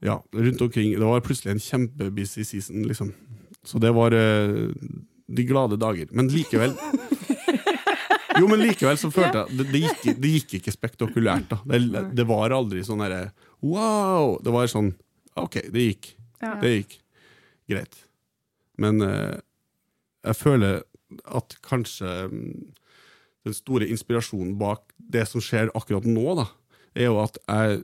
[0.05, 0.93] ja, rundt omkring.
[0.95, 3.13] Det var plutselig en kjempebusy season, liksom.
[3.67, 4.69] Så det var eh,
[5.27, 6.07] de glade dager.
[6.15, 6.77] Men likevel
[8.37, 11.49] Jo, men likevel så følte jeg det, det, gikk, det gikk ikke spektakulært.
[11.49, 13.31] da Det, det var aldri sånn derre
[13.65, 14.37] wow!
[14.45, 14.93] Det var sånn
[15.41, 16.11] OK, det gikk.
[16.45, 16.55] Ja.
[16.61, 16.99] Det gikk.
[17.71, 17.97] Greit.
[18.79, 19.39] Men eh,
[20.27, 20.83] jeg føler
[21.25, 22.73] at kanskje mm,
[23.47, 26.49] den store inspirasjonen bak det som skjer akkurat nå, da,
[26.97, 27.83] er jo at jeg,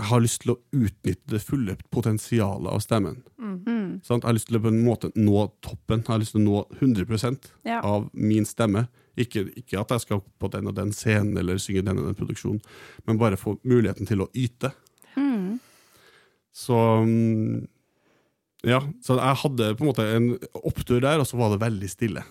[0.00, 3.20] jeg har lyst til å utnytte det fulle potensialet av stemmen.
[3.36, 4.00] Mm.
[4.06, 6.00] Sånn, Jeg har lyst til å på en måte nå toppen.
[6.00, 7.80] Jeg har lyst til å nå 100 Ja.
[7.84, 8.86] av min stemme.
[9.20, 12.16] Ikke, ikke at jeg skal på den og den scenen eller synge den og den
[12.16, 12.62] produksjonen,
[13.06, 14.70] men bare få muligheten til å yte.
[15.18, 15.58] Mm.
[16.54, 16.78] Så
[18.66, 21.90] Ja, så jeg hadde på en måte en opptur der, og så var det veldig
[21.90, 22.22] stille.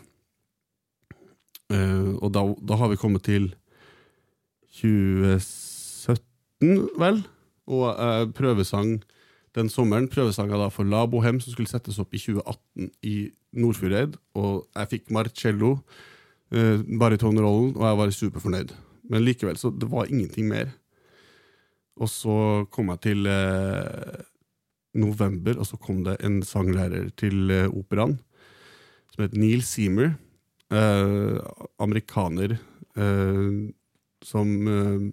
[1.69, 3.55] Uh, og da, da har vi kommet til
[4.81, 7.17] 2017, vel?
[7.69, 8.99] Og uh, prøvesang
[9.57, 10.09] den sommeren.
[10.09, 13.15] Prøvesanga da for La Bohem, som skulle settes opp i 2018 i
[13.57, 14.11] Nordfjordeid.
[14.37, 15.71] Og jeg fikk Marcello,
[16.53, 18.69] uh, baritonrollen, og jeg var superfornøyd.
[19.09, 20.67] Men likevel, så det var ingenting mer.
[21.99, 24.21] Og så kom jeg til eh,
[24.97, 28.17] november, og så kom det en sanglærer til uh, operaen
[29.13, 30.15] som het Neil Seamer.
[30.69, 31.41] Uh,
[31.81, 32.59] amerikaner
[32.93, 33.69] uh,
[34.25, 35.09] som eh,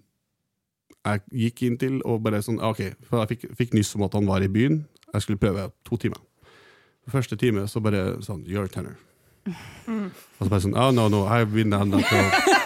[1.07, 4.16] jeg gikk inn til og bare sånn OK, for jeg fikk, fikk nyss om at
[4.18, 4.81] han var i byen.
[5.12, 6.22] Jeg skulle prøve to timer.
[7.07, 8.99] Første time så bare sånn You're a tenor.
[9.87, 12.64] Og så bare sånn Oh, no, no, I've been down that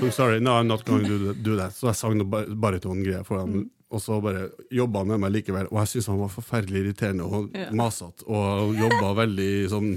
[0.04, 1.72] So sorry, no, I'm not going to do, that.
[1.76, 5.32] Så jeg sang noe bar- baritongreier for ham, og så bare jobba han med meg
[5.34, 5.68] likevel.
[5.72, 7.70] Og jeg syntes han var forferdelig irriterende og Ja.
[7.76, 9.90] masete, og jobba veldig sånn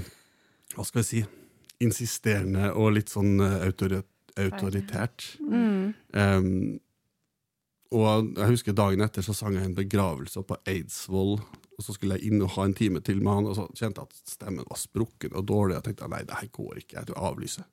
[0.74, 1.24] Hva skal jeg si?
[1.84, 3.68] Insisterende og litt sånn eh,
[4.36, 5.26] autoritært.
[5.40, 5.94] Mm.
[6.12, 6.80] Um,
[7.94, 11.36] og jeg husker dagen etter så sang jeg en begravelse på Eidsvoll.
[11.74, 14.02] Og så skulle jeg inn og ha en time til med han, og så kjente
[14.02, 15.74] jeg at stemmen var sprukken og dårlig.
[15.78, 17.64] Jeg tenkte nei, det her går ikke, jeg tror jeg avlyser.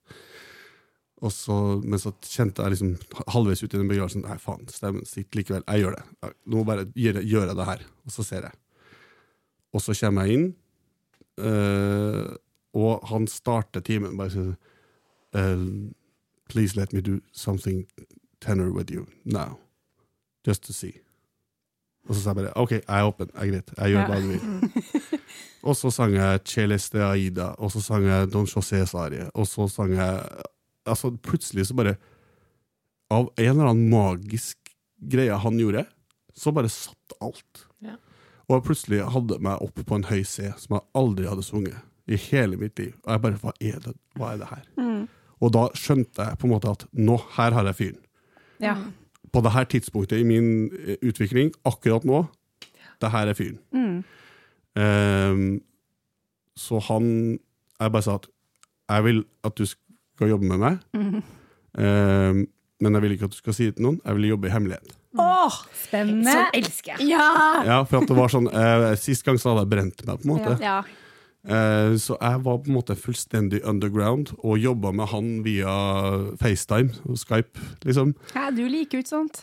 [1.22, 1.56] Og så,
[1.86, 5.66] men så kjente jeg liksom halvveis ut i den begravelsen Nei, faen, stemmen sitter likevel.
[5.68, 6.32] Jeg gjør det.
[6.50, 8.58] Nå bare gjør jeg, gjør jeg det her, og så ser jeg.
[9.72, 10.48] Og så kommer jeg inn,
[11.46, 12.32] eh,
[12.82, 14.52] og han starter timen bare sånn
[15.36, 15.64] uh,
[16.52, 17.86] Please let me do something
[18.44, 19.60] tenor with you now.
[20.44, 21.00] Just to see.
[22.10, 24.20] Og så sa jeg bare OK, jeg er åpen, jeg er greit, jeg gjør hva
[24.20, 25.04] du vil.
[25.68, 29.68] og så sang jeg Celeste Aida, og så sang jeg Don José Sarie, og så
[29.72, 30.48] sang jeg
[30.90, 31.98] Altså, plutselig så bare
[33.12, 34.58] Av en eller annen magisk
[35.12, 35.84] greie han gjorde,
[36.38, 37.66] så bare satt alt.
[37.84, 37.98] Ja.
[38.48, 41.82] Og jeg plutselig hadde meg opp på en høy C som jeg aldri hadde sunget
[42.08, 42.94] i hele mitt liv.
[43.04, 44.64] Og jeg bare Hva er det, hva er det her?
[44.80, 45.04] Mm.
[45.42, 48.02] Og da skjønte jeg på en måte at nå, her har jeg fyren.
[48.62, 48.76] Ja.
[49.32, 52.26] På det her tidspunktet i min eh, utvikling, akkurat nå,
[53.02, 53.60] det her er fyren.
[53.74, 54.04] Mm.
[54.80, 55.62] Um,
[56.56, 57.40] så han
[57.82, 58.28] Jeg bare sa at
[58.88, 59.66] jeg vil at du
[60.22, 61.22] skal jobbe med meg, Mm.
[61.72, 62.42] Uh,
[62.82, 64.00] men jeg vil ikke at du skal si det til noen.
[64.04, 64.96] Jeg vil jobbe i hemmelighet.
[65.22, 66.32] Åh, spennende!
[66.34, 67.12] Sånn elsker jeg.
[67.14, 67.28] Ja!
[67.68, 70.28] Ja, for at det var sånn uh, Sist gang så hadde jeg brent meg, på
[70.28, 70.58] en måte.
[70.64, 70.82] ja.
[71.42, 75.72] Eh, så jeg var på en måte fullstendig underground og jobba med han via
[76.38, 78.12] FaceTime og Skype, liksom.
[78.36, 79.40] Ja, du liker ut sånt.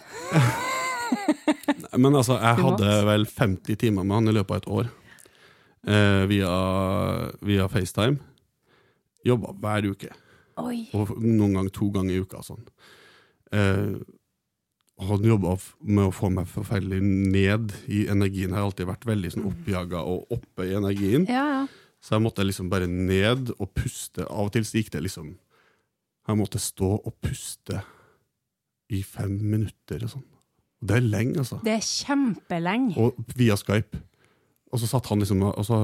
[1.98, 4.92] Men altså, jeg hadde vel 50 timer med han i løpet av et år.
[5.88, 6.54] Eh, via,
[7.42, 8.20] via FaceTime.
[9.26, 10.12] Jobba hver uke.
[10.62, 10.84] Oi.
[10.96, 12.42] Og noen ganger to ganger i uka.
[12.46, 12.64] Sånn.
[13.54, 13.98] Eh,
[14.98, 15.54] han jobba
[15.86, 18.50] med å få meg forferdelig ned i energien.
[18.50, 21.28] Jeg har alltid vært veldig sånn oppjaga og oppe i energien.
[21.30, 21.66] Ja, ja.
[22.02, 24.26] Så jeg måtte liksom bare ned og puste.
[24.26, 25.32] Av og til så gikk det liksom
[26.28, 27.80] Jeg måtte stå og puste
[28.92, 30.26] i fem minutter og sånn.
[30.84, 31.56] Det er lenge, altså.
[31.64, 32.98] Det er kjempelenge.
[33.00, 33.98] Og via Skype.
[34.68, 35.78] Og så satt han liksom og så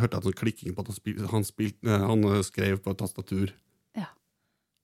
[0.00, 2.92] hørte jeg sånn klikking på at han, spil, han, spilte, eh, han eh, skrev på
[2.94, 3.52] et tastatur.
[3.96, 4.08] Ja.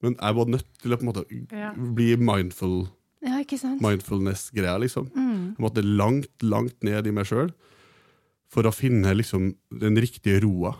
[0.04, 1.72] Men jeg var nødt til å på en måte Ja.
[1.74, 2.88] bli mindful,
[3.22, 3.36] Ja,
[3.84, 5.10] mindfulness-greia, liksom.
[5.14, 5.56] Mm.
[5.56, 7.50] Jeg måtte langt, langt ned i meg sjøl
[8.48, 10.72] for å finne liksom den riktige roa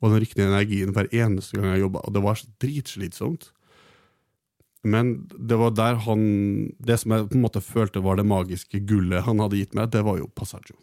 [0.00, 2.00] og den riktige energien hver eneste gang jeg jobba.
[2.06, 3.50] Og det var så dritslitsomt.
[4.82, 6.22] Men det var der han
[6.80, 9.90] Det som jeg på en måte følte var det magiske gullet han hadde gitt meg,
[9.92, 10.76] det var jo Passaggio.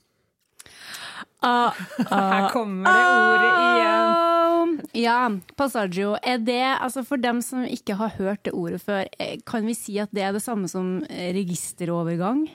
[1.46, 4.14] Ah, Her kommer det ordet igjen.
[4.14, 5.18] ah, ja,
[5.58, 6.16] passaggio.
[6.24, 9.74] Er det, altså for dem som ikke har hørt det ordet før, eh, kan vi
[9.78, 12.48] si at det er det samme som eh, registerovergang?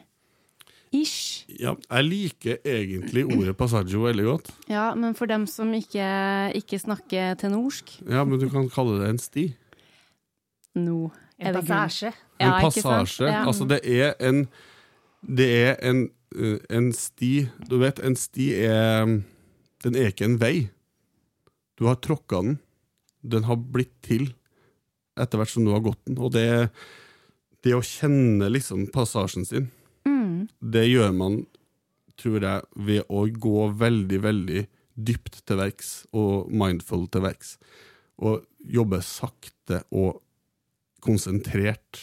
[0.93, 1.47] Ish.
[1.49, 4.51] Ja, jeg liker egentlig ordet Passaggio veldig godt.
[4.69, 6.05] Ja, men for dem som ikke,
[6.59, 9.47] ikke snakker til norsk Ja, Men du kan kalle det en sti.
[10.77, 11.11] Nå no,
[11.41, 12.13] En passasje.
[12.39, 13.09] En Ja, ikke sant?
[13.09, 13.31] passasje.
[13.31, 13.41] Ja.
[13.47, 14.49] Altså, det er en
[15.25, 16.11] Det er en,
[16.69, 19.07] en sti Du vet, en sti er
[19.83, 20.71] Den er ikke en vei.
[21.77, 22.59] Du har tråkka den.
[23.23, 24.33] Den har blitt til
[25.19, 26.19] etter hvert som du har gått den.
[26.23, 26.71] Og det,
[27.67, 29.71] det å kjenne liksom passasjen sin,
[30.07, 30.49] Mm.
[30.59, 31.35] det gjør man,
[32.19, 34.63] tror jeg, ved å gå veldig, veldig
[34.97, 37.57] dypt til verks og mindful til verks.
[38.19, 40.23] Og jobbe sakte og
[41.03, 42.01] konsentrert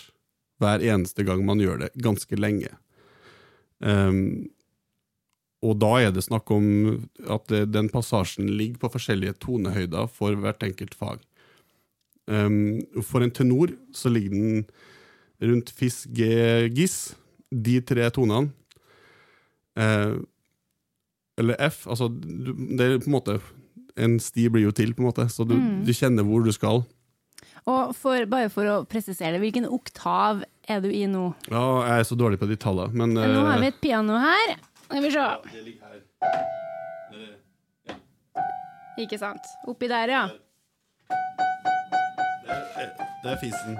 [0.59, 2.71] hver eneste gang man gjør det, ganske lenge.
[3.85, 4.49] Ehm,
[5.63, 6.67] og da er det snakk om
[7.27, 11.19] at den passasjen ligger på forskjellige tonehøyder for hvert enkelt fag.
[12.29, 14.65] Um, for en tenor så ligger den
[15.41, 16.27] rundt fis, g,
[16.77, 17.15] gis,
[17.49, 18.51] de tre tonene.
[19.79, 20.21] Uh,
[21.39, 23.37] eller F, altså det er på en måte
[23.99, 25.83] En sti blir jo til, på en måte, så du, Mm.
[25.83, 26.85] du kjenner hvor du skal.
[27.67, 31.23] Og for, bare for å presisere det, hvilken oktav er du i nå?
[31.49, 34.17] Ja, jeg er så dårlig på de tallene, men Nå har vi eh, et piano
[34.21, 34.55] her.
[34.85, 35.25] Skal vi se.
[35.53, 35.97] Det ligger her.
[38.99, 39.45] Ikke sant.
[39.71, 40.23] Oppi der, ja.
[43.23, 43.77] Det er fisen.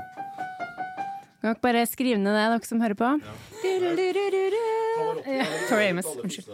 [1.40, 3.10] Kan dere bare skrive ned det, dere som hører på?
[5.70, 6.48] Tori Amos, unnskyld.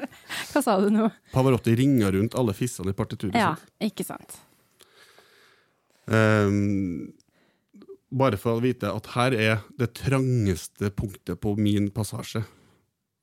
[0.52, 1.08] Hva sa du nå?
[1.32, 3.70] Pavarotti ringer rundt alle fissene i partituret Ja, sitt.
[3.88, 4.36] ikke sant.
[6.12, 7.12] Ehm,
[8.14, 12.44] bare for å vite at her er det trangeste punktet på min passasje.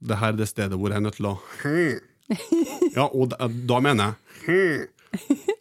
[0.02, 1.36] Det her er det stedet hvor jeg er nødt til å
[2.98, 4.14] Ja, og da, da mener
[4.48, 4.88] jeg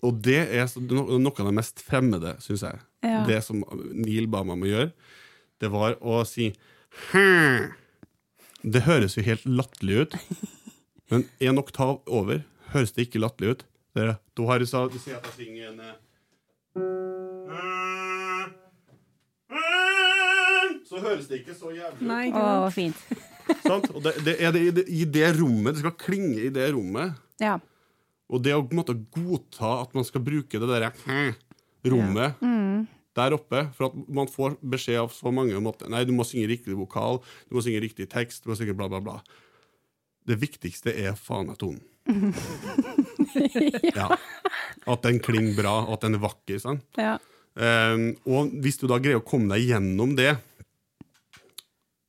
[0.06, 2.78] Og det er noe av det mest fremmede, syns jeg.
[3.04, 3.24] Ja.
[3.26, 4.92] Det som Neil ba meg om å gjøre,
[5.60, 6.52] det var å si
[8.62, 10.16] Det høres jo helt latterlig ut,
[11.10, 13.66] men en oktav over høres det ikke latterlig ut.
[13.96, 15.96] Det er, da har du, sagt du at jeg synger en eh,
[20.90, 22.34] Så høres det ikke så jævlig ut.
[22.34, 23.02] Å, hva fint.
[23.66, 23.90] Sant?
[23.94, 26.66] Og det, det er det, i det, i det rommet, det skal klinge i det
[26.74, 27.18] rommet.
[27.42, 27.58] Ja.
[28.30, 30.90] Og det å på en måte godta at man skal bruke det der
[31.90, 32.42] rommet
[33.18, 36.26] der oppe, for at man får beskjed av så mange om at nei, du må
[36.26, 37.18] synge riktig vokal,
[37.50, 39.16] du må synge riktig tekst, du må synge bla, bla, bla.
[40.30, 41.82] Det viktigste er faen meg tonen.
[43.98, 44.06] ja.
[44.86, 46.62] At den klinger bra, og at den er vakker.
[46.62, 46.86] Sant?
[46.98, 47.18] ja.
[47.60, 50.36] Um, og hvis du da greier å komme deg gjennom det,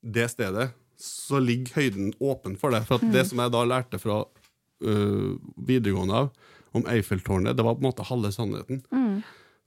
[0.01, 0.71] det stedet,
[1.01, 2.85] så ligger høyden åpen for deg.
[2.87, 6.31] For at det som jeg da lærte fra uh, videregående av,
[6.77, 8.83] om Eiffeltårnet, det var på en måte halve sannheten.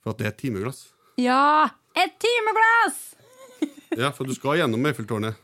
[0.03, 0.87] For at det er et timeglass.
[1.20, 1.70] Ja!
[1.95, 3.03] Et timeglass!
[3.95, 5.37] Ja, for du skal gjennom Eiffeltårnet.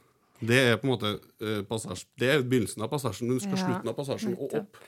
[0.43, 1.11] Det er på en måte
[1.45, 4.81] uh, passasj, Det er begynnelsen av passasjen, du skal Ja, slutten av passasjen og opp.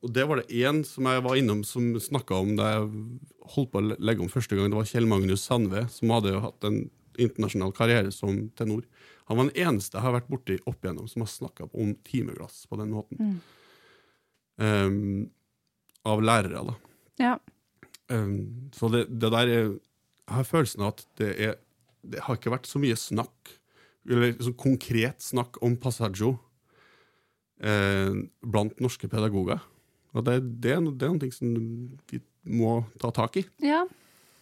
[0.00, 2.86] og det var det én som jeg var innom som snakka om da jeg
[3.56, 4.70] holdt på å legge om første gang.
[4.72, 6.78] Det var Kjell Magnus Sandve, som hadde jo hatt en
[7.22, 8.84] internasjonal karriere som tenor.
[9.26, 12.64] Han var den eneste jeg har vært borti opp igjennom som har snakka om timeglass
[12.70, 13.38] på den måten.
[14.56, 15.26] Um,
[16.06, 16.76] av lærere, da.
[17.20, 17.34] Ja.
[18.08, 21.56] Um, så det, det der er Jeg har følelsen av at det er
[22.06, 23.50] Det har ikke vært så mye snakk,
[24.06, 26.36] eller sånn konkret snakk om Passaggio
[27.58, 28.14] eh,
[28.46, 29.58] blant norske pedagoger.
[30.14, 31.56] Og det, det, er, det er noe som
[32.12, 33.44] vi må ta tak i.
[33.64, 33.82] ja,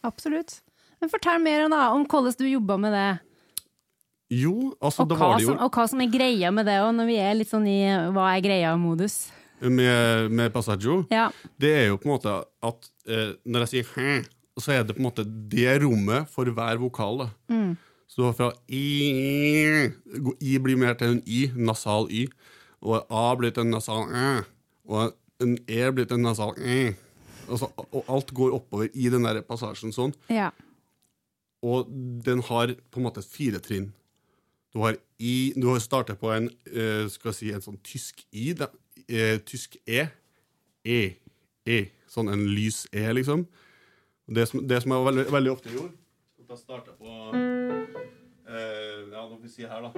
[0.05, 0.59] absolutt.
[1.05, 3.09] Men fortell mer da, om hvordan du jobba med det,
[4.33, 6.79] Jo, altså, og det hva, var det som, og hva som er greia med det,
[6.81, 7.77] og når vi er litt sånn i
[8.15, 9.19] hva er greia-modus.
[9.61, 11.03] med, med Passaggio.
[11.13, 11.27] Ja.
[11.61, 14.17] Det er jo på en måte at eh, når jeg sier hæ,
[14.57, 17.27] så er det på en måte det rommet for hver vokal.
[17.27, 17.29] da.
[17.53, 17.77] Mm.
[18.09, 19.93] Så fra i
[20.41, 22.27] I blir mer til en y, nasal y.
[22.81, 24.29] Og a blir til en nasal æ.
[24.89, 25.13] Og
[25.45, 26.95] en e blir til en nasal æ.
[27.49, 30.17] Og, så, og alt går oppover i den der passasjen sånn.
[30.33, 30.49] Ja.
[31.65, 31.89] Og
[32.27, 33.93] den har på en måte fire trinn.
[34.75, 34.99] Du har
[35.71, 38.53] har startet på en eh, si, en sånn tysk i.
[38.59, 38.69] Da.
[39.07, 40.09] Eh, tysk e.
[40.85, 41.01] E.
[41.65, 41.79] E.
[42.11, 43.47] Sånn en lys e, liksom.
[44.27, 45.93] Det som, det som jeg veldig, veldig ofte gjorde
[46.49, 49.91] Jeg starta på eh, Ja, nå vi si her, da.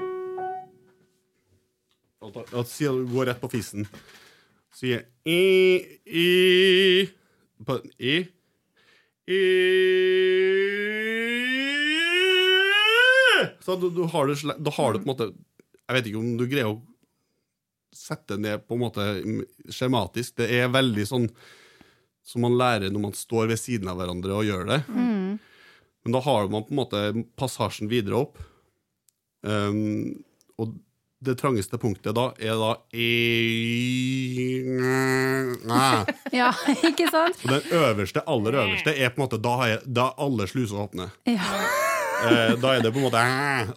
[2.27, 3.87] At, at du går rett på fissen.
[4.75, 5.41] Sier i,
[6.05, 7.07] i
[7.65, 8.25] På i.
[9.27, 9.43] I
[13.67, 16.37] Så du, du har det, da har du på en måte Jeg vet ikke om
[16.39, 16.83] du greier å
[17.97, 19.05] sette ned på en måte
[19.73, 20.37] skjematisk.
[20.39, 21.27] Det er veldig sånn
[22.27, 24.81] som man lærer når man står ved siden av hverandre og gjør det.
[26.05, 27.03] Men da har man på en måte
[27.41, 28.37] passasjen videre opp.
[29.47, 30.13] Um,
[30.61, 30.75] og
[31.25, 32.75] det trangeste punktet da er da
[36.37, 36.51] ja,
[36.85, 37.39] ikke sant?
[37.45, 40.83] Og den øverste, aller øverste, er på en måte da er, da er alle sluser
[40.87, 41.11] åpne.
[41.31, 41.47] Ja.
[42.17, 43.21] Eh, da er det på en måte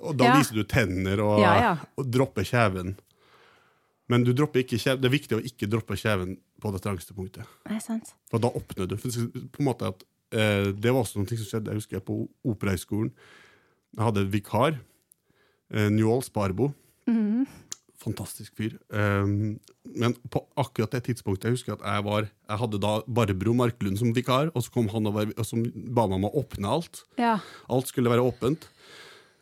[0.07, 0.35] Og da Ja.
[0.37, 2.93] viser du tenner og, Ja, og dropper kjeven.
[4.07, 5.01] Men du dropper ikke kjeven.
[5.01, 7.43] det er viktig å ikke droppe kjeven på det trangeste punktet.
[7.67, 8.13] Er sant.
[8.31, 8.95] For da åpner du.
[8.95, 13.11] På en måte at, eh, det var også noe som skjedde jeg husker på Operahøgskolen.
[13.97, 14.79] Jeg hadde en vikar.
[15.73, 16.71] Eh, Njål Sparbo.
[17.99, 18.77] Fantastisk fyr.
[18.87, 23.55] Um, men på akkurat det tidspunktet jeg husker at jeg var Jeg hadde da Barbro
[23.57, 26.35] Marklund som vikar, og så kom han og, var, og som ba meg om å
[26.39, 27.03] åpne alt.
[27.19, 27.39] Ja.
[27.67, 28.69] Alt skulle være åpent.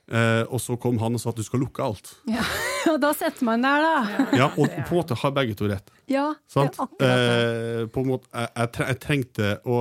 [0.08, 2.16] Uh, og så kom han og sa at du skal lukke alt.
[2.32, 2.46] ja.
[2.88, 4.26] Og da sitter man der, da.
[4.38, 5.90] Ja, Og på en måte har begge to rett.
[6.08, 7.02] Ja, det er akkurat.
[7.04, 9.80] Eh, på en måte, jeg, jeg, trengte å,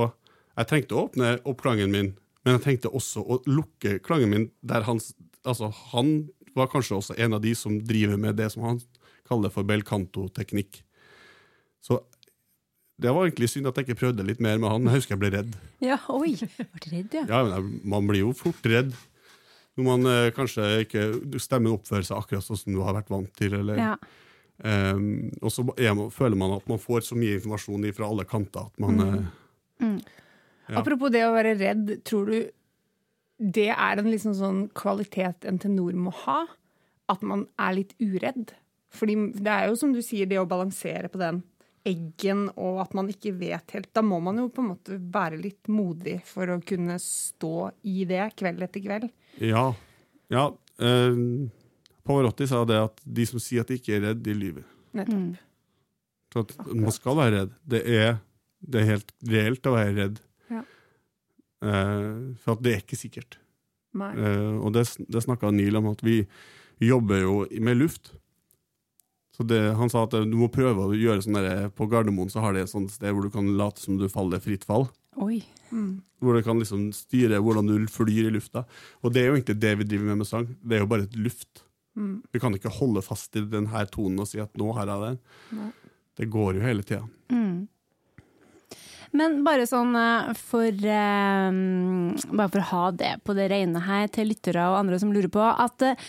[0.57, 2.09] jeg trengte å åpne opp klangen min,
[2.43, 5.01] men jeg trengte også å lukke klangen min der han
[5.47, 6.27] Altså, han
[6.57, 8.81] var kanskje også en av de som driver med det som han
[9.27, 10.81] kaller for bel canto-teknikk.
[11.83, 11.99] Så
[12.97, 14.87] det var egentlig synd at jeg ikke prøvde litt mer med han.
[14.89, 15.53] Jeg husker jeg ble redd.
[15.85, 16.33] Ja, oi.
[16.57, 17.25] Ble redd, ja.
[17.29, 18.95] Ja, men Man blir jo fort redd
[19.77, 21.03] når man eh, kanskje ikke
[21.37, 23.53] Stemmen oppfører seg akkurat sånn som du har vært vant til.
[23.59, 23.91] Eller, ja.
[24.65, 28.71] um, og så man, føler man at man får så mye informasjon fra alle kanter
[28.71, 29.99] at man eh,
[30.67, 30.81] Ja.
[30.81, 32.39] Apropos det å være redd, tror du
[33.37, 36.43] det er en liksom sånn kvalitet en tenor må ha?
[37.07, 38.55] At man er litt uredd?
[38.97, 41.43] Fordi det er jo som du sier, det å balansere på den
[41.87, 43.89] eggen, og at man ikke vet helt.
[43.95, 48.03] Da må man jo på en måte være litt modig for å kunne stå i
[48.09, 49.07] det kveld etter kveld.
[49.39, 49.69] Ja.
[50.33, 50.47] ja
[50.83, 51.21] eh,
[52.07, 54.67] Pavarotti sa det at de som sier at de ikke er redd, de lyver.
[54.97, 55.43] Nettopp.
[56.33, 57.53] Så at man skal være redd.
[57.63, 58.17] Det er,
[58.59, 60.23] det er helt reelt å være redd.
[61.65, 63.39] Eh, for at det er ikke sikkert.
[63.97, 66.21] Eh, og det, det snakka Neil om, at vi
[66.83, 68.13] jobber jo med luft.
[69.37, 72.41] Så det, Han sa at du må prøve å gjøre sånn der, På Gardermoen så
[72.41, 74.87] har de et sånt sted hvor du kan late som du faller fritt fall.
[75.21, 75.43] Oi.
[76.21, 78.65] Hvor du kan liksom styre hvordan du flyr i lufta.
[79.05, 80.49] Og det er jo egentlig det vi driver med med sang.
[80.61, 81.63] Det er jo bare et luft.
[81.97, 82.21] Mm.
[82.33, 85.21] Vi kan ikke holde fast i denne tonen og si at nå har jeg den.
[85.57, 85.71] Nei.
[86.17, 87.05] Det går jo hele tida.
[89.15, 91.47] Men bare sånn eh, for eh,
[92.27, 95.31] Bare for å ha det på det rene her til lyttere og andre som lurer
[95.31, 96.07] på, at eh,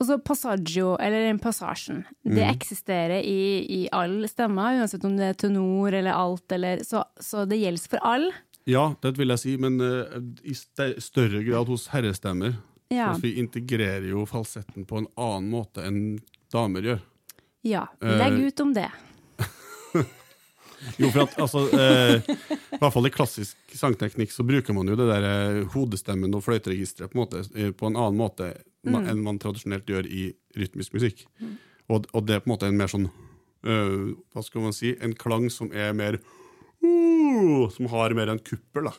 [0.00, 5.94] altså passaggio, eller passasjen, det eksisterer i, i all stemmer, uansett om det er tenor
[5.94, 8.32] eller alt, eller Så, så det gjelder for alle.
[8.68, 12.54] Ja, det vil jeg si, men uh, i større grad hos herrestemmer.
[12.90, 13.12] Ja.
[13.12, 16.18] For vi integrerer jo falsetten på en annen måte enn
[16.52, 17.00] damer gjør.
[17.62, 17.86] ja.
[18.00, 18.88] Legg ut om det.
[20.96, 22.30] Jo, for at altså eh,
[22.76, 26.44] I hvert fall i klassisk sangteknikk så bruker man jo det der eh, hodestemmen og
[26.46, 28.52] fløyteregisteret på, en eh, på en annen måte
[28.88, 28.96] mm.
[29.02, 31.26] enn man tradisjonelt gjør i rytmisk musikk.
[31.90, 34.94] Og, og det er på en måte en mer sånn eh, Hva skal man si?
[35.02, 38.94] En klang som er mer uh, Som har mer en kuppel, da.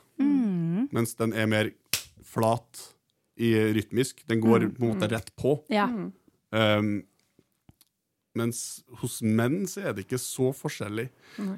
[0.92, 1.72] Mens den er mer
[2.28, 2.90] flat
[3.42, 4.26] i rytmisk.
[4.28, 5.56] Den går på en måte rett på.
[5.72, 5.88] Ja.
[6.52, 6.92] Um,
[8.38, 11.08] mens hos menn så er det ikke så forskjellig.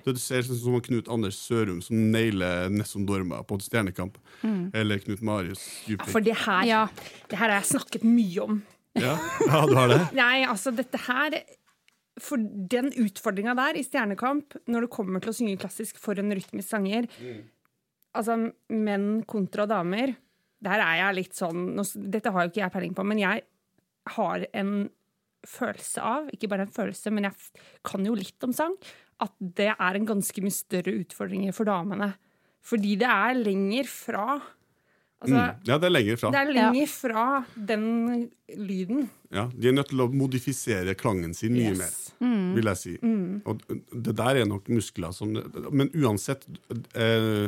[0.06, 4.18] Du ser sånn som Knut Anders Sørum som nailer Nessun Dorma på Stjernekamp.
[4.74, 6.10] Eller Knut Marius Djupvik.
[6.10, 6.88] For det her, Ja.
[7.30, 8.62] det her har jeg snakket mye om.
[8.96, 9.18] Ja.
[9.48, 10.00] ja, du har det?
[10.22, 11.34] Nei, altså dette her
[12.22, 16.30] For den utfordringa der i Stjernekamp, når det kommer til å synge klassisk for en
[16.30, 17.08] rytmisk sanger
[18.14, 18.36] Altså
[18.70, 20.14] menn kontra damer,
[20.62, 23.42] der er jeg litt sånn nå, Dette har jo ikke jeg peiling på, men jeg
[24.14, 24.76] har en
[25.48, 27.34] følelse av, ikke bare en følelse, men jeg
[27.84, 28.76] kan jo litt om sang,
[29.24, 32.14] at det er en ganske mye større utfordring for damene.
[32.64, 34.28] Fordi det er lenger fra
[35.24, 35.60] Altså, Mm.
[35.64, 36.30] Ja, det er lenger fra.
[36.32, 37.84] det er lenger fra den
[38.60, 39.06] lyden.
[39.32, 42.12] Ja, de er nødt til å modifisere klangen sin mye Yes.
[42.20, 42.98] mer, vil jeg si.
[43.46, 43.62] Og
[44.04, 45.32] det der er nok muskler som
[45.72, 46.44] Men uansett
[46.94, 47.48] eh,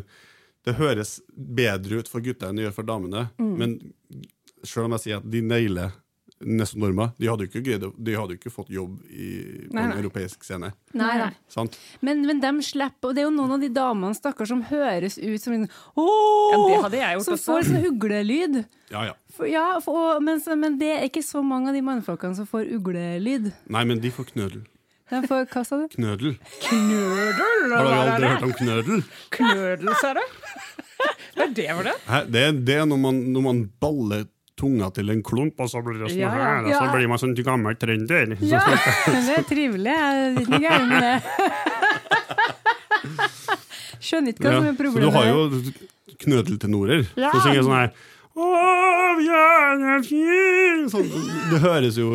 [0.64, 3.30] Det høres bedre ut for gutter enn det gjør for damene.
[3.38, 3.76] Men
[4.64, 5.92] selv om jeg sier at de nailer
[6.44, 9.28] Nessun Norma, de hadde jo ikke, greid, de hadde jo ikke fått jobb i,
[9.70, 10.74] på Nei, en europeisk scene.
[10.94, 11.30] Nei, nei.
[11.48, 11.78] Sant?
[12.04, 15.16] Men, men de slipper, og det er jo noen av de damene stakkars som høres
[15.18, 15.64] ut som en!
[15.96, 18.60] Ja, Som får sånn uglelyd.
[18.92, 19.16] Ja, ja.
[19.36, 22.36] For, ja, for, og- men, så- men det er ikke så mange av de mannfolkene
[22.36, 23.54] som får uglelyd.
[23.72, 24.66] Nei, men de får knødel.
[25.10, 25.88] De får, hva sa du?
[25.96, 26.36] Knødel.
[26.68, 27.72] Knødel?
[27.72, 29.04] Har dere er aldri hørt om knødel?
[29.32, 30.24] Knødel, sa du?
[31.36, 31.96] Hva er det for det?
[32.32, 34.26] Det, det er når man, når man baller
[34.56, 36.36] tunga til en klump, og så blir det sånn Ja, ja.
[36.36, 36.92] her, og så Ja.
[36.96, 38.38] blir man sånn gammel trønder.
[38.54, 38.78] Ja, det
[39.38, 39.92] er trivelig.
[39.92, 41.22] Jeg er ikke gæren med det.
[44.06, 45.50] Skjønner ikke hva Ja, som er så du har jo
[46.22, 47.30] knødeltenorer Ja.
[47.32, 47.90] som synger sånn her
[50.92, 51.08] sånn,
[51.52, 52.08] Det høres jo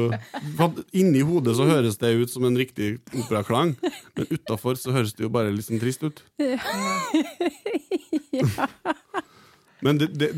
[0.92, 3.76] Inni hodet så høres det ut som en riktig operaklang,
[4.16, 6.20] men utafor så høres det jo bare litt sånn trist ut.
[9.82, 10.30] Men det, det,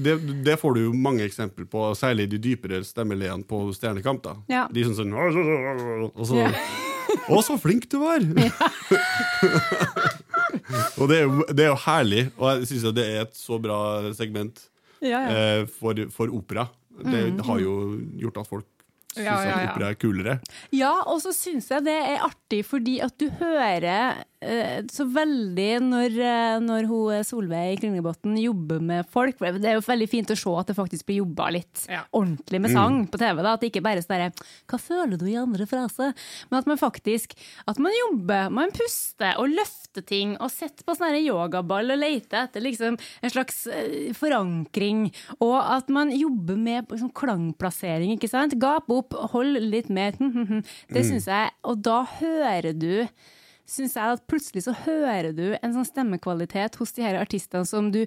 [0.46, 4.22] det, får du jo mange eksempler på, særlig de dypere stemmeleene på Stjernekamp.
[4.24, 4.64] da Ja.
[4.72, 6.50] De som sånn og så, Ja.
[7.28, 8.22] Å, så flink du var!
[10.98, 13.58] og det er, jo, det er jo herlig, og jeg syns det er et så
[13.62, 13.78] bra
[14.16, 14.62] segment
[15.02, 15.28] Ja, ja.
[15.32, 16.68] eh, for, for opera.
[17.02, 17.74] Det har jo
[18.22, 18.66] gjort at folk
[19.12, 19.70] syns Ja, ja, at ja.
[19.72, 20.34] opera er kulere.
[20.72, 24.22] Ja, og så syns jeg det er artig fordi at du hører
[24.90, 29.38] så veldig når, eh, når hun eh, Solveig Klingebotn jobber med folk.
[29.38, 32.02] Det er jo veldig fint å se at det faktisk blir jobba litt Ja.
[32.12, 33.42] ordentlig med sang på TV.
[33.42, 34.32] da, At det ikke bare er sånn
[34.68, 36.12] Hva føler du i andre frase?
[36.50, 37.34] Men at man faktisk
[37.68, 42.46] at man jobber, man puster og løfter ting og sitter på sånn yogaball og leter
[42.48, 45.12] etter liksom en slags eh, forankring.
[45.40, 48.58] Og at man jobber med sånn klangplassering, ikke sant?
[48.58, 50.12] Gap opp, hold litt mer.
[50.18, 50.64] hm, hm, hm.
[50.92, 51.50] Det syns jeg.
[51.64, 53.06] Og da hører du
[53.68, 57.92] Syns jeg at plutselig så hører du en sånn stemmekvalitet hos de her artistene som
[57.94, 58.04] du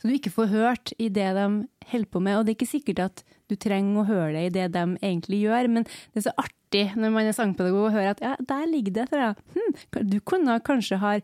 [0.00, 1.44] som du ikke får hørt i det de
[1.92, 2.36] holder på med.
[2.36, 5.38] Og det er ikke sikkert at du trenger å høre det i det de egentlig
[5.44, 8.66] gjør, men det er så artig når man er sangpedagog og hører at ja, der
[8.68, 9.06] ligger det.
[9.08, 9.44] tror jeg.
[9.54, 11.14] Hm, du kunne kanskje ha,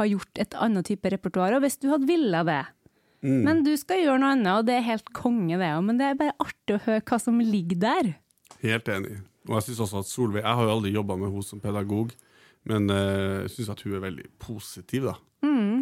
[0.00, 2.64] ha gjort et annet type repertoar, og hvis du hadde villet det.
[3.26, 5.82] Men du skal gjøre noe annet, og det er helt konge, det òg.
[5.88, 8.12] Men det er bare artig å høre hva som ligger der.
[8.62, 9.16] Helt enig.
[9.48, 12.12] Og jeg synes også at Solveig Jeg har jo aldri jobba med henne som pedagog,
[12.66, 15.16] men eh, jeg syns at hun er veldig positiv, da.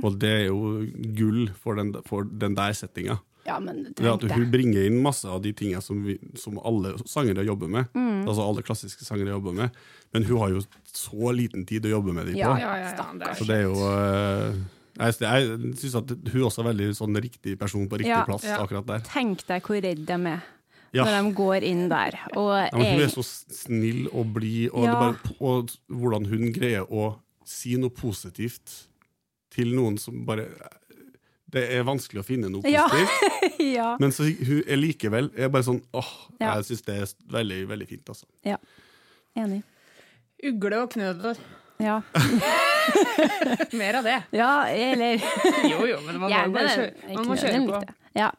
[0.04, 0.84] Og det er jo
[1.16, 3.18] gull for den, for den der settinga.
[3.44, 6.00] Ja, men Det at hun bringer inn masse av de tingene som,
[6.40, 7.90] som alle sangere jobber med.
[8.24, 9.74] Altså alle klassiske sangere jobber med.
[10.16, 10.62] Men hun har jo
[10.94, 12.40] så liten tid å jobbe med dem på.
[12.40, 14.56] Ja, Ja, ja, Så det er jo uh,
[14.96, 18.88] Jeg, jeg syns at hun også er veldig sånn riktig person på riktig plass akkurat
[18.88, 19.04] der.
[19.10, 20.44] Tenk deg hvor redd de er
[20.94, 21.04] Ja.
[21.04, 22.16] når de går inn der.
[22.36, 24.94] Og Ja, men hun er så snill og blid, og, Ja.
[25.00, 28.86] bare- og hvordan hun greier å si noe positivt
[29.50, 30.46] til noen som bare
[31.54, 33.96] Det er vanskelig å finne noe positivt, ja.
[34.00, 36.08] men så hun er likevel er bare sånn åh,
[36.40, 36.56] Ja.
[36.56, 38.24] Jeg syns det er veldig, veldig fint, altså.
[38.44, 38.56] ja.
[39.36, 39.62] Enig.
[40.42, 41.38] Ugle og knødler.
[41.78, 42.00] Ja.
[43.80, 44.16] Mer av det.
[44.36, 45.22] ja, eller
[45.72, 47.80] Jo, jo, men man må Gjerne bare kjøre, man må kjøre på.
[48.14, 48.30] Ja.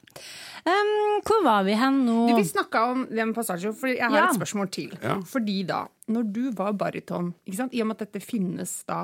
[0.66, 0.91] Um,
[1.28, 2.16] hvor var vi hen nå?
[2.30, 4.24] Du, Vi snakka om den passasjen, for jeg har Ja.
[4.32, 4.96] et spørsmål til.
[5.04, 5.20] Ja.
[5.30, 9.04] Fordi da, når du var baryton, i og med at dette finnes da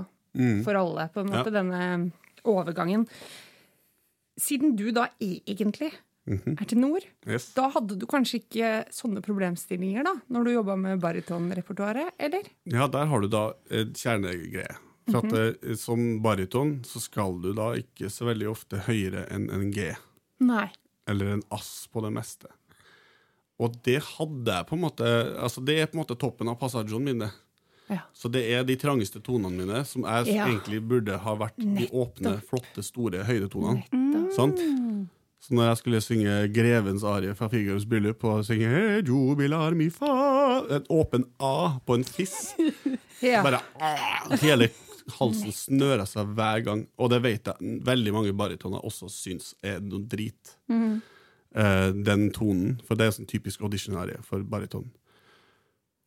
[0.64, 1.58] for alle, på en måte, Ja.
[1.62, 2.12] denne
[2.48, 3.04] overgangen
[4.42, 5.92] Siden du da egentlig
[6.26, 7.50] er tenor, Yes.
[7.54, 12.48] da hadde du kanskje ikke sånne problemstillinger da, når du jobba med barytonrepertoaret, eller?
[12.66, 14.78] Ja, der har du da et kjernegreie.
[15.10, 19.50] For at det, Som baryton så skal du da ikke så veldig ofte høyere enn
[19.50, 19.92] en G.
[20.42, 20.68] Nei.
[21.10, 22.48] eller en ass på det meste.
[23.62, 25.06] Og det hadde jeg på en måte
[25.38, 27.20] Altså Det er på en måte toppen av passasjonen min.
[27.26, 27.32] det.
[27.92, 28.00] Ja.
[28.14, 30.46] Så det er de trangeste tonene mine som jeg Ja.
[30.48, 33.84] egentlig burde ha vært de åpne, flotte, store høydetonene.
[34.34, 34.58] Sant?
[35.42, 39.90] Så når jeg skulle synge Grevens arie fra Figaros bryllup og synge «Hey, jubilar mi
[39.90, 42.54] fa En åpen A på en fiss.
[43.22, 43.44] Ja.
[43.44, 44.70] Bare ah, Hele
[45.18, 46.86] halsen snører seg hver gang.
[47.02, 50.56] Og det vet jeg veldig mange baritoner også syns er noe drit.
[51.56, 52.80] Eh, den tonen.
[52.88, 54.88] For det er sånn typisk audition-arie for bariton.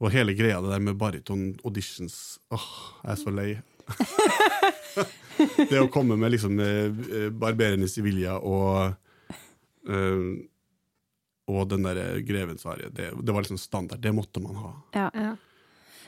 [0.03, 2.17] Og hele greia det der med bariton-auditions
[2.53, 2.71] Åh,
[3.05, 3.51] jeg er så lei.
[5.71, 8.95] det å komme med liksom eh, Barberende Sevilla og
[9.91, 10.29] uh,
[11.53, 14.01] Og den der Grevens arie, det, det var liksom standard.
[14.01, 14.73] Det måtte man ha.
[14.97, 15.09] Ja.
[15.13, 15.35] Ja.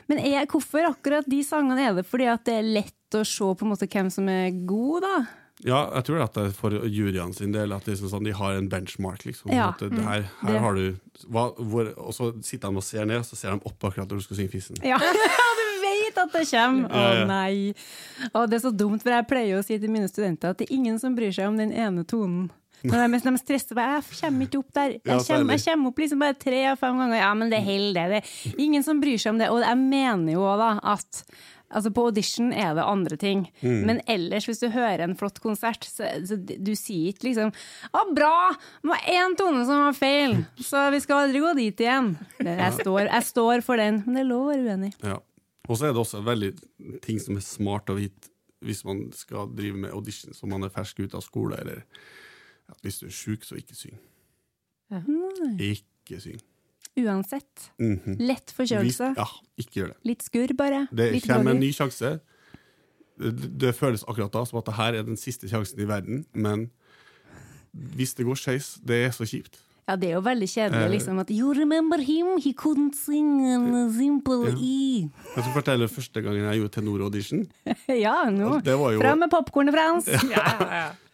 [0.07, 1.89] Men er, hvorfor akkurat de sangene?
[1.89, 4.51] Er det fordi at det er lett å se på en måte hvem som er
[4.67, 5.17] god, da?
[5.65, 8.59] Ja, jeg tror at det er for juryene sin del at er sånn, de har
[8.59, 9.23] en benchmark.
[9.25, 9.49] liksom.
[9.51, 10.99] Ja, At det, her, her det- har du
[11.33, 14.05] hva, hvor, Og så sitter de og ser ned, og så ser de opp akkurat
[14.07, 14.77] når du skal synge Fissen.
[14.85, 14.99] Ja,
[15.61, 16.93] du vet at det kommer!
[16.93, 17.73] Å nei.
[18.33, 20.69] Å, det er så dumt, for jeg pleier å si til mine studenter at det
[20.69, 22.51] er ingen som bryr seg om den ene tonen.
[22.83, 24.99] Når de, de stresser bare 'jeg kommer ikke opp der'.
[25.03, 27.17] Jeg kommer, jeg kommer opp liksom bare tre av fem ganger.
[27.17, 28.23] Ja, men det holder, det.
[28.23, 28.55] det.
[28.59, 29.49] Ingen som bryr seg om det.
[29.49, 31.23] Og jeg mener jo også da at
[31.69, 33.85] Altså På audition er det andre ting, Mm.
[33.85, 37.51] men ellers, hvis du hører en flott konsert, så, så du sier ikke liksom
[37.93, 38.55] 'Å, bra!
[38.81, 42.15] Det var én tone som var feil, så vi skal aldri gå dit igjen'.
[42.39, 44.93] Jeg, står, jeg står for den, men det er lov å være uenig.
[45.03, 45.19] Ja.
[45.67, 48.29] Og så er det også veldig ting som er smart å vite
[48.63, 51.83] hvis man skal drive med audition, så man er fersk ut av skole, eller
[52.67, 53.97] ja, hvis du er sjuk, så ikke syng.
[55.59, 56.39] Ikke syng.
[56.97, 57.67] Uansett.
[57.79, 58.15] Mhm.
[58.25, 59.11] Lett forkjølelse.
[59.17, 59.27] Ja,
[59.61, 59.97] ikke gjør det.
[60.09, 60.87] Litt skurr, bare.
[60.91, 62.15] Det Litt kommer en ny sjanse.
[63.17, 66.25] Det, det føles akkurat da som at det her er den siste sjansen i verden,
[66.33, 66.67] men
[67.97, 69.59] hvis det går skeis, det er så kjipt.
[69.87, 70.89] Ja, det er jo veldig kjedelig, Eh.
[70.91, 71.19] liksom.
[71.21, 72.37] At You remember him?
[72.43, 74.55] He couldn't sing a simple Ja.
[74.57, 75.09] E.
[75.35, 77.45] Jeg skal fortelle første gangen jeg gjorde tenor-audition.
[77.87, 78.59] ja, nå.
[78.65, 80.09] Jo Fram med popkornet, Frans!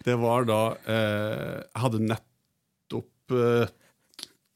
[0.03, 3.71] Det var da eh, Jeg hadde nettopp eh,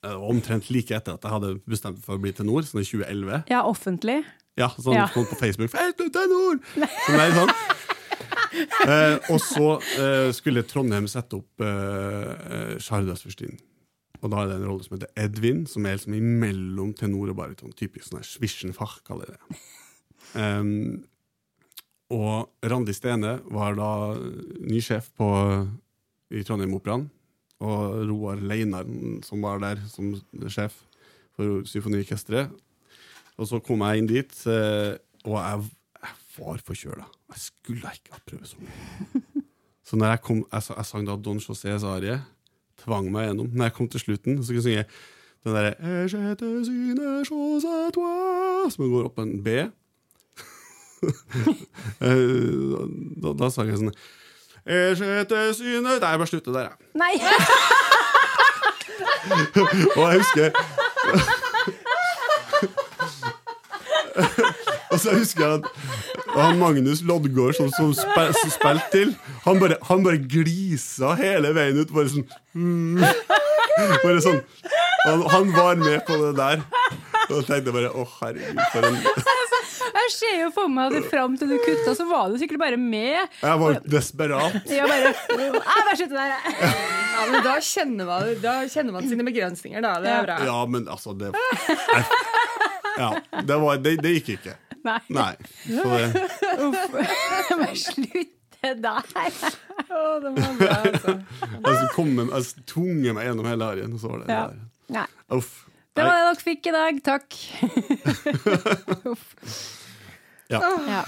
[0.08, 3.42] Omtrent like etter at jeg hadde bestemt for å bli tenor, sånn i 2011.
[3.52, 4.22] Ja, offentlig.
[4.58, 5.08] Ja, sånn Ja.
[5.12, 5.74] på Facebook.
[6.14, 6.60] Tenor!
[7.08, 7.34] Som er!
[7.36, 7.52] Sånn.
[8.88, 9.66] Eh, og så
[10.00, 12.78] eh, skulle Trondheim sette opp eh, eh,
[14.22, 17.38] Og da er det en rolle som heter Edvin, som er liksom imellom tenor og
[17.38, 17.74] bariton.
[17.78, 19.60] Typisk sånn her Zwischenfach, kaller det.
[20.34, 21.04] Um,
[22.14, 23.92] og Randi Stene var da
[24.64, 25.28] ny sjef på,
[26.32, 27.08] i Trondheim Operaen.
[27.64, 30.14] Og Roar Leinaren, som var der som
[30.48, 30.76] sjef
[31.36, 32.54] for symfoniorkesteret.
[33.38, 34.94] Og så kom jeg inn dit, eh,
[35.28, 35.68] og jeg,
[36.02, 37.06] jeg var forkjøla.
[37.34, 38.58] Jeg skulle ikke ha prøvd så.
[39.88, 42.18] Så når jeg kom, jeg, jeg sang da Don Josés arie,
[42.84, 43.48] tvang meg gjennom.
[43.54, 44.84] Når jeg kom til slutten, så skulle jeg synge
[45.48, 45.74] den derre
[48.74, 49.48] Som går opp en B.
[52.02, 52.18] Eh,
[53.22, 53.94] da, da sa jeg sånn
[54.68, 56.76] Jeg je te syne Nei, jeg bare slutter der, jeg.
[56.98, 57.14] Nei!
[59.98, 60.48] Og jeg husker
[64.92, 65.64] Og så husker jeg at
[66.38, 71.56] han Magnus Loddgaard, som, som, spil, som spilte til, han bare, han bare glisa hele
[71.56, 71.94] veien ut.
[71.94, 72.98] Bare sånn mm,
[74.04, 74.40] Bare sånn
[75.08, 76.58] han, han var med på det der.
[77.30, 78.96] Og da tenkte jeg bare å, herregud, for en
[79.96, 82.78] Jeg ser jo for meg at fram til du kutta, så var du sikkert bare
[82.82, 83.18] med.
[83.42, 84.58] Jeg var desperat.
[84.70, 86.72] Jeg bare Jeg bare slutter der, jeg.
[87.18, 89.96] Ja, men da kjenner, man, da kjenner man sine begrensninger, da.
[90.04, 90.38] Det er bra.
[90.46, 92.06] Ja, men altså Det, jeg,
[92.98, 93.10] ja,
[93.42, 94.56] det, var, det, det gikk ikke.
[94.88, 95.00] Nei.
[95.12, 95.32] Nei.
[95.66, 96.08] Så det,
[97.62, 99.40] Bare slutte der.
[99.88, 101.18] Å, det var bra, altså.
[101.68, 104.46] altså, kom med, altså, tvunget meg gjennom hele arien, og så var det Ja.
[104.94, 105.10] der.
[105.38, 105.67] Uff.
[105.98, 107.04] Det var det dere fikk i dag.
[107.12, 107.28] Takk.
[110.48, 110.62] Ja.
[110.88, 111.06] Ja.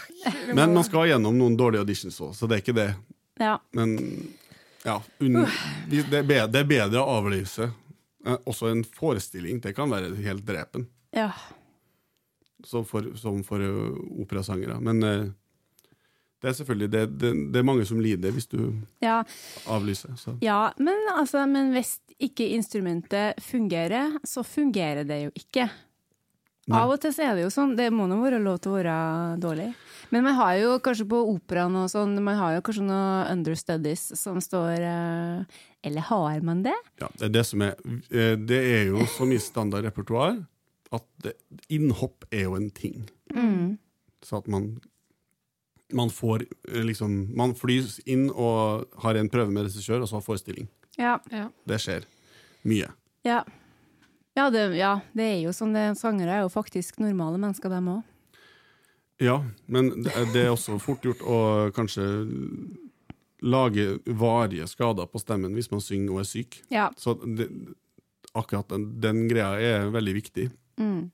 [0.53, 2.89] Men man skal gjennom noen dårlige auditions òg, så det er ikke det.
[3.39, 3.53] ja.
[3.71, 3.93] Men
[4.83, 5.37] ja, un,
[5.87, 7.69] det, er bedre, det er bedre å avlyse.
[8.25, 9.61] Eh, Også en forestilling.
[9.63, 11.29] Det kan være helt drepen, ja.
[12.67, 14.79] som for, som for eh, operasangere.
[14.83, 15.25] Men eh,
[16.39, 18.61] det er selvfølgelig det, det, det er mange som lider hvis du
[19.03, 19.19] ja.
[19.67, 20.15] avlyser.
[20.19, 20.37] Så.
[20.43, 25.67] Ja, men, altså, men hvis ikke instrumentet fungerer, så fungerer det jo ikke.
[26.69, 26.77] Nei.
[26.83, 28.95] Av og til er det jo sånn, det må nå være lov til å være
[29.41, 29.71] dårlig.
[30.13, 34.03] Men man har jo kanskje på operaen og sånn, man har jo kanskje noen understudies
[34.17, 36.75] som står eh, Eller har man det?
[37.01, 37.75] Ja, det er det som er
[38.09, 40.39] eh, Det er jo så mye standard repertoar
[40.93, 41.35] at det,
[41.69, 43.03] innhopp er jo en ting.
[44.25, 44.71] Så at man
[45.93, 50.19] man får eh, liksom Man flys inn og har en prøve med regissør, og så
[50.19, 50.67] har forestilling.
[50.97, 51.17] Ja.
[51.65, 52.05] Det skjer
[52.67, 52.91] mye.
[53.25, 53.43] Ja.
[54.37, 57.87] Ja det, ja, det er jo sånn det, Sangere er jo faktisk normale mennesker, dem
[57.97, 58.03] òg.
[59.19, 61.39] Ja, men det det er også fort gjort å
[61.75, 62.05] kanskje
[63.41, 66.59] lage varige skader på stemmen hvis man synger og er syk.
[66.71, 66.89] Ja.
[66.99, 67.49] Så det,
[68.35, 71.09] akkurat den, den greia er veldig viktig Mm.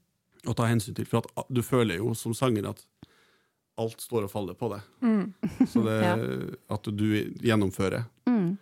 [0.45, 1.07] å ta hensyn til.
[1.09, 2.83] For at du føler jo som sanger at
[3.77, 4.83] alt står og faller på deg.
[5.67, 6.13] Så det Ja.
[6.75, 7.05] at du
[7.43, 8.05] gjennomfører.
[8.29, 8.57] Mm.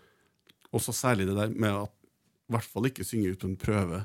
[0.74, 1.92] Og så særlig det der med at
[2.50, 4.00] i hvert fall ikke synge ut på en prøve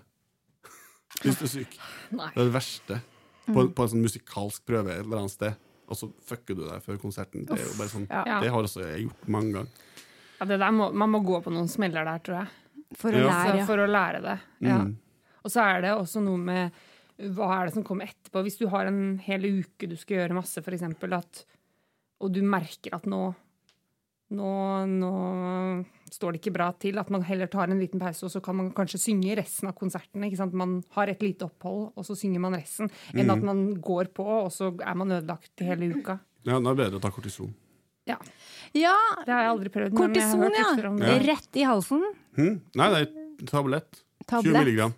[1.23, 1.79] hvis du er syk.
[2.13, 2.29] Nei.
[2.35, 3.01] Det er det verste.
[3.49, 5.55] På, på en sånn musikalsk prøve et eller annet sted,
[5.89, 7.47] og så fucker du deg før konserten.
[7.49, 8.41] Det er jo bare sånn Ja.
[8.45, 10.03] Det har også jeg gjort mange ganger.
[10.39, 12.51] Ja, det der må, man må gå på noen smeller der, tror jeg.
[13.01, 13.33] For å Ja.
[13.33, 14.37] lære, for å lære det.
[14.69, 14.77] Ja.
[14.85, 14.93] Mm.
[15.45, 16.77] Og så er det også noe med
[17.19, 18.43] hva er det som kommer etterpå.
[18.47, 21.45] Hvis du har en hel uke du skal gjøre masse, for eksempel, at,
[22.23, 23.35] og du merker at nå,
[24.39, 24.51] nå,
[24.87, 25.13] nå
[26.13, 28.57] står det ikke bra til, at man heller tar en liten pause, og så kan
[28.61, 30.25] man kanskje synge resten av konserten.
[30.29, 30.55] Ikke sant?
[30.57, 32.91] Man har et lite opphold, og så synger man resten.
[33.15, 36.19] Enn at man går på, og så er man ødelagt hele uka.
[36.47, 37.51] Ja, det er bedre å ta kortison.
[38.09, 38.17] Ja,
[38.77, 38.95] Ja,
[39.25, 39.93] Det har jeg aldri prøvd.
[39.93, 40.89] men jeg har kortison, hørt ja.
[40.89, 41.09] om det.
[41.13, 41.19] Ja.
[41.35, 42.05] Rett i halsen.
[42.39, 42.55] Hm?
[42.79, 44.03] Nei, det er tablett.
[44.23, 44.59] 20 Tablett.
[44.65, 44.95] milligram.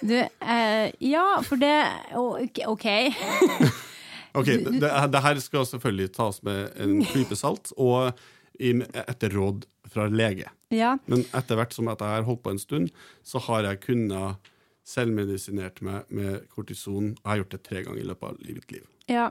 [0.00, 1.74] Du, eh, ja, for det
[2.16, 2.86] ok- OK.
[4.30, 8.12] Det, det her skal selvfølgelig tas med en klype salt, og
[8.60, 10.46] etter råd fra lege.
[10.70, 10.92] Ja.
[11.10, 12.92] Men etter hvert som jeg har holdt på en stund,
[13.26, 14.36] så har jeg kunnet
[14.86, 17.10] selvmedisinert meg med kortison.
[17.16, 18.86] Jeg har gjort det tre ganger i løpet av mitt liv.
[19.10, 19.30] Ja.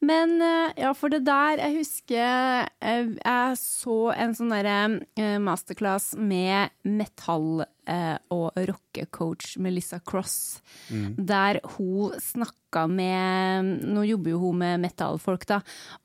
[0.00, 4.78] Men eh, ja, for det der Jeg husker eh, jeg så en sånn derre
[5.20, 7.66] eh, masterclass med metall-
[8.30, 10.60] og rockecoach Melissa Cross,
[11.18, 15.56] der hun snakka med Nå jobber jo hun med metallfolk, da.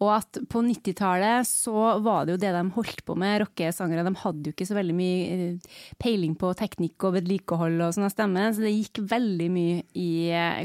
[0.01, 4.01] Og at på 90-tallet så var det jo det de holdt på med, rockesangere.
[4.07, 5.51] De hadde jo ikke så veldig mye
[6.01, 10.09] peiling på teknikk og vedlikehold og sånn av stemme, så det gikk veldig mye i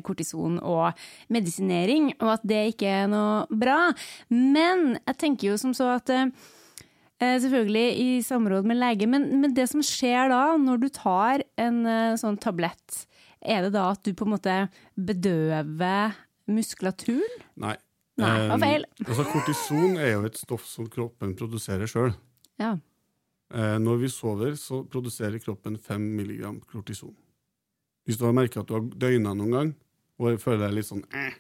[0.06, 3.90] kortison og medisinering, og at det ikke er noe bra.
[4.32, 6.32] Men jeg tenker jo som så at eh,
[7.20, 11.44] Eh, Selvfølgelig i samråd med lege, men, men det som skjer da, når du tar
[11.60, 13.02] en eh, sånn tablett,
[13.44, 14.54] er det da at du på en måte
[14.96, 16.16] bedøver
[16.50, 17.44] muskulaturen?
[17.60, 17.76] Nei.
[18.20, 18.86] Nei, det var feil.
[19.08, 22.10] altså, kortison er jo et stoff som kroppen produserer sjøl.
[22.60, 22.74] Ja.
[23.52, 27.12] Eh, når vi sover, så produserer kroppen 5 milligram kortison.
[28.08, 29.76] Hvis du har merka at du har døgna noen gang,
[30.20, 31.36] og føler deg litt sånn eh,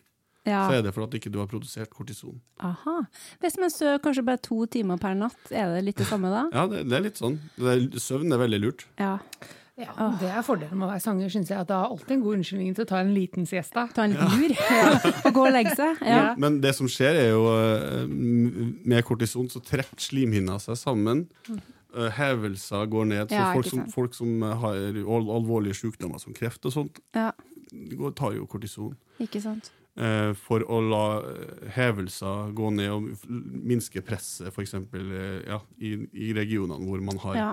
[0.48, 0.64] ja.
[0.68, 2.40] så er det for at ikke du har produsert kortison.
[2.64, 2.98] Aha.
[3.42, 6.46] Hvis man sover kanskje bare to timer per natt, er det litt det samme da?
[6.54, 7.38] Ja, det, det er litt sånn.
[7.56, 8.86] Det er, søvn er veldig lurt.
[9.00, 9.18] Ja.
[9.80, 11.56] Ja, det er fordelen med å være sanger, syns jeg.
[11.62, 13.86] At det er alltid en god unnskyldning til å ta en liten siesta.
[13.96, 14.52] Ta en liten lur
[15.30, 16.02] og gå og legge seg.
[16.04, 16.18] Ja.
[16.34, 21.22] Men, Men det som skjer, er jo eh, med kortison så trekker slimhinna seg sammen.
[21.48, 23.32] Eh, Hevelser går ned.
[23.32, 27.30] Så Ja, folk, som, folk som har alvorlige sykdommer som kreft og sånt, ja.
[27.72, 28.92] går- tar jo kortison.
[29.16, 29.72] Ikke sant.
[30.00, 34.74] Eh, for å la eh, hevelser gå ned og minske presset, f.eks.
[34.94, 37.50] Uh, ja, i, i regionene hvor man har Ja.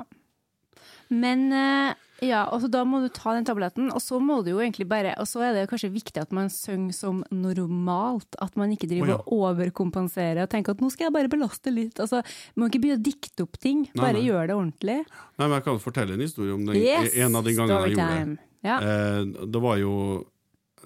[1.07, 1.93] Men eh,
[2.27, 5.13] ja, og da må du ta den tabletten, og så må du jo egentlig bare
[5.21, 9.13] Og så er det kanskje viktig at man synger som normalt, at man ikke driver
[9.13, 9.19] Å, ja.
[9.21, 12.01] og overkompenserer og tenker at nå skal jeg bare belaste litt.
[12.03, 12.23] Altså,
[12.55, 14.25] man må ikke begynne å dikte opp ting, Nei, bare nei.
[14.27, 14.97] gjør det ordentlig.
[15.05, 17.13] Nei, men Jeg kan fortelle en historie om den, Yes!
[17.23, 18.49] en av de gangene jeg gjorde det.
[18.67, 18.79] Ja.
[18.81, 19.93] Eh, det var jo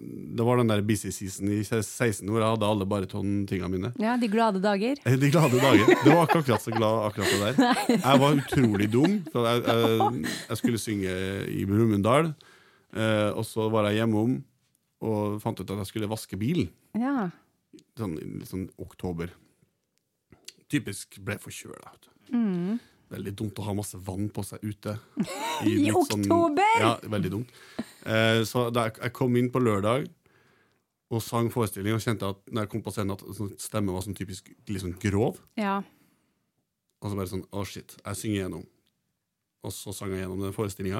[0.01, 3.91] Det var den der busy season i 16 hvor jeg hadde alle barytontingene mine.
[4.01, 4.97] ja, de glade dager.
[5.05, 5.85] Eh, De glade dager.
[5.91, 7.75] Det var ikke akkurat så glad akkurat det der.
[8.07, 9.19] Jeg var utrolig dum.
[9.33, 11.13] For jeg, jeg, jeg skulle synge
[11.53, 12.31] i Brumunddal,
[12.95, 14.39] eh, og så var jeg hjemom
[15.01, 16.63] og fant ut at jeg skulle vaske bil.
[16.97, 17.29] Ja.
[17.97, 19.31] Sånn, i sånn oktober.
[20.71, 21.93] Typisk ble forkjøla.
[22.31, 22.77] Mm.
[23.11, 24.93] Veldig dumt å ha masse vann på seg ute.
[25.67, 26.75] I litt sånn- oktober!
[26.79, 27.49] ja, veldig dumt.
[28.05, 30.07] Eh, så da jeg, jeg kom inn på lørdag
[31.11, 34.01] og sang forestilling, og kjente at når jeg kom på scenen at sånn, stemmen var
[34.05, 35.41] sånn typisk litt sånn grov.
[35.59, 35.81] ja.
[37.01, 37.95] Og så bare sånn Å, shit.
[38.05, 38.65] Jeg synger gjennom.
[39.65, 40.99] Og så sang jeg gjennom den forestillinga.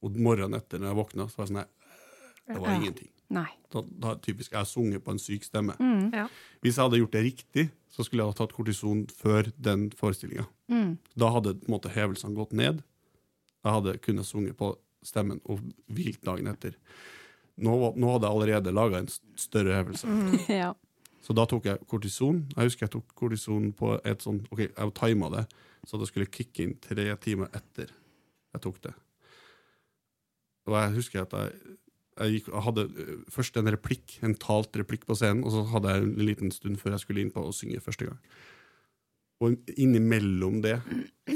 [0.00, 2.76] Og morgenen etter, når jeg våkna, så var jeg sånn Nei, det var Ja.
[2.80, 3.10] ingenting.
[3.28, 3.50] Nei.
[3.74, 5.76] Da, da typisk Jeg har sunget på en syk stemme.
[5.78, 6.08] Mm.
[6.14, 6.24] Ja.
[6.62, 10.46] Hvis jeg hadde gjort det riktig, så skulle jeg ha tatt kortison før den forestillinga.
[10.72, 10.96] Mm.
[11.18, 12.80] Da hadde på en måte hevelsene gått ned.
[13.62, 14.72] Jeg hadde kunnet sunge på
[15.06, 15.62] stemmen og
[15.92, 16.74] hvilt dagen etter.
[17.56, 20.18] Nå, nå hadde jeg allerede laga en større hevelse.
[20.62, 20.74] Ja.
[21.26, 22.44] Så da tok jeg kortison.
[22.52, 25.42] Jeg husker jeg tok kortison på et sånn Ok, jeg tima det,
[25.82, 27.90] så det skulle kicke inn tre timer etter
[28.54, 28.92] jeg tok det.
[30.66, 31.74] Og jeg husker at jeg,
[32.20, 35.64] jeg, gikk, jeg hadde øh, først en replikk, en talt replikk på scenen, og så
[35.74, 38.22] hadde jeg en liten stund før jeg skulle inn på å synge første gang.
[39.44, 40.78] Og innimellom det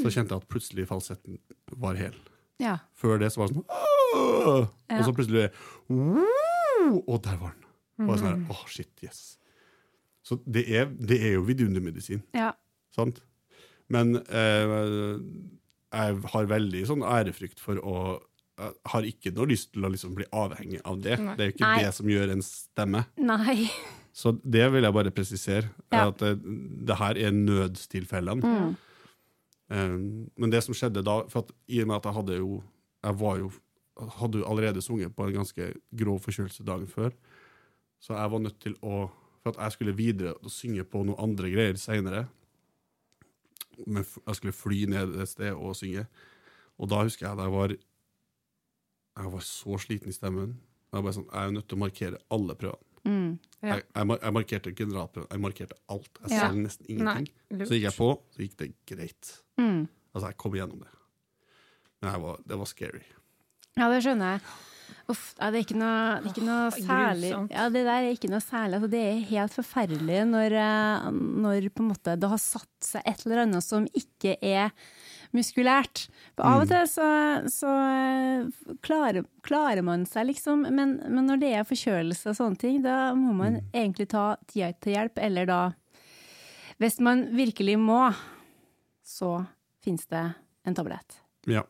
[0.01, 1.41] så kjente jeg at plutselig falsetten
[1.83, 2.17] var hel.
[2.61, 2.77] Ja.
[3.01, 4.69] Før det så var det sånn «Åh!»
[4.99, 5.49] Og så plutselig!
[5.91, 7.67] Og der var den.
[8.09, 9.21] Bare sånn her, åh, shit, yes.
[10.25, 12.53] Så det er, det er jo vidundermedisin, Ja.
[12.95, 13.21] sant?
[13.91, 14.75] Men eh,
[15.91, 17.95] jeg har veldig sånn ærefrykt for å
[18.61, 21.15] Jeg har ikke noe lyst til å liksom bli avhengig av det.
[21.19, 21.33] Nei.
[21.39, 21.79] Det er jo ikke Nei.
[21.81, 23.01] det som gjør en stemme.
[23.17, 23.71] Nei.
[24.13, 25.71] Så det vil jeg bare presisere.
[25.89, 26.03] Ja.
[26.11, 26.35] At det,
[26.85, 28.45] det her er nødstilfellene.
[28.45, 28.75] Mm.
[29.71, 32.63] Um, men det som skjedde da for at, I og med at jeg hadde jo
[33.05, 33.51] Jeg var jo
[34.19, 37.11] hadde jo allerede sunget på en ganske grov forkjølelse dagen før,
[38.01, 39.11] så jeg var nødt til å
[39.45, 42.27] For at jeg skulle videre og synge på noen andre greier seinere.
[43.87, 46.05] Jeg skulle fly ned et sted og synge.
[46.81, 47.69] Og da husker jeg at jeg var
[49.21, 50.59] Jeg var så sliten i stemmen.
[50.91, 52.87] Jeg var bare sånn, jeg er nødt til å markere alle prøvene.
[53.05, 53.39] Mm.
[53.63, 53.75] Ja.
[53.79, 55.29] Jeg, jeg, jeg markerte generalprøven.
[55.31, 56.11] Jeg markerte alt.
[56.23, 56.41] Jeg Ja.
[56.47, 57.29] sang nesten ingenting.
[57.51, 59.31] Nei, Så gikk jeg på, så gikk det greit.
[59.61, 59.85] Mm.
[60.15, 60.91] Altså, jeg kom igjennom det.
[62.01, 63.05] Men jeg var, det var scary.
[63.77, 64.45] Ja, det skjønner jeg.
[65.11, 67.53] Uff, ja, det er ikke noe, det er ikke noe oh, særlig grusomt.
[67.55, 68.77] Ja, det der er ikke noe særlig.
[68.79, 71.07] Altså, det er helt forferdelig når, eh,
[71.45, 74.71] når på en måte det har satt seg et eller annet som ikke er
[75.37, 76.05] muskulært.
[76.39, 77.09] For av og til så,
[77.51, 80.67] så eh, klarer, klarer man seg, liksom.
[80.69, 84.73] Men, men når det er forkjølelse og sånne ting, da må man egentlig ta tida
[84.79, 85.23] til hjelp.
[85.27, 85.61] Eller da
[86.81, 88.05] Hvis man virkelig må,
[89.11, 89.33] så
[89.85, 90.23] finnes det
[90.69, 91.19] en tablett.
[91.51, 91.65] Ja.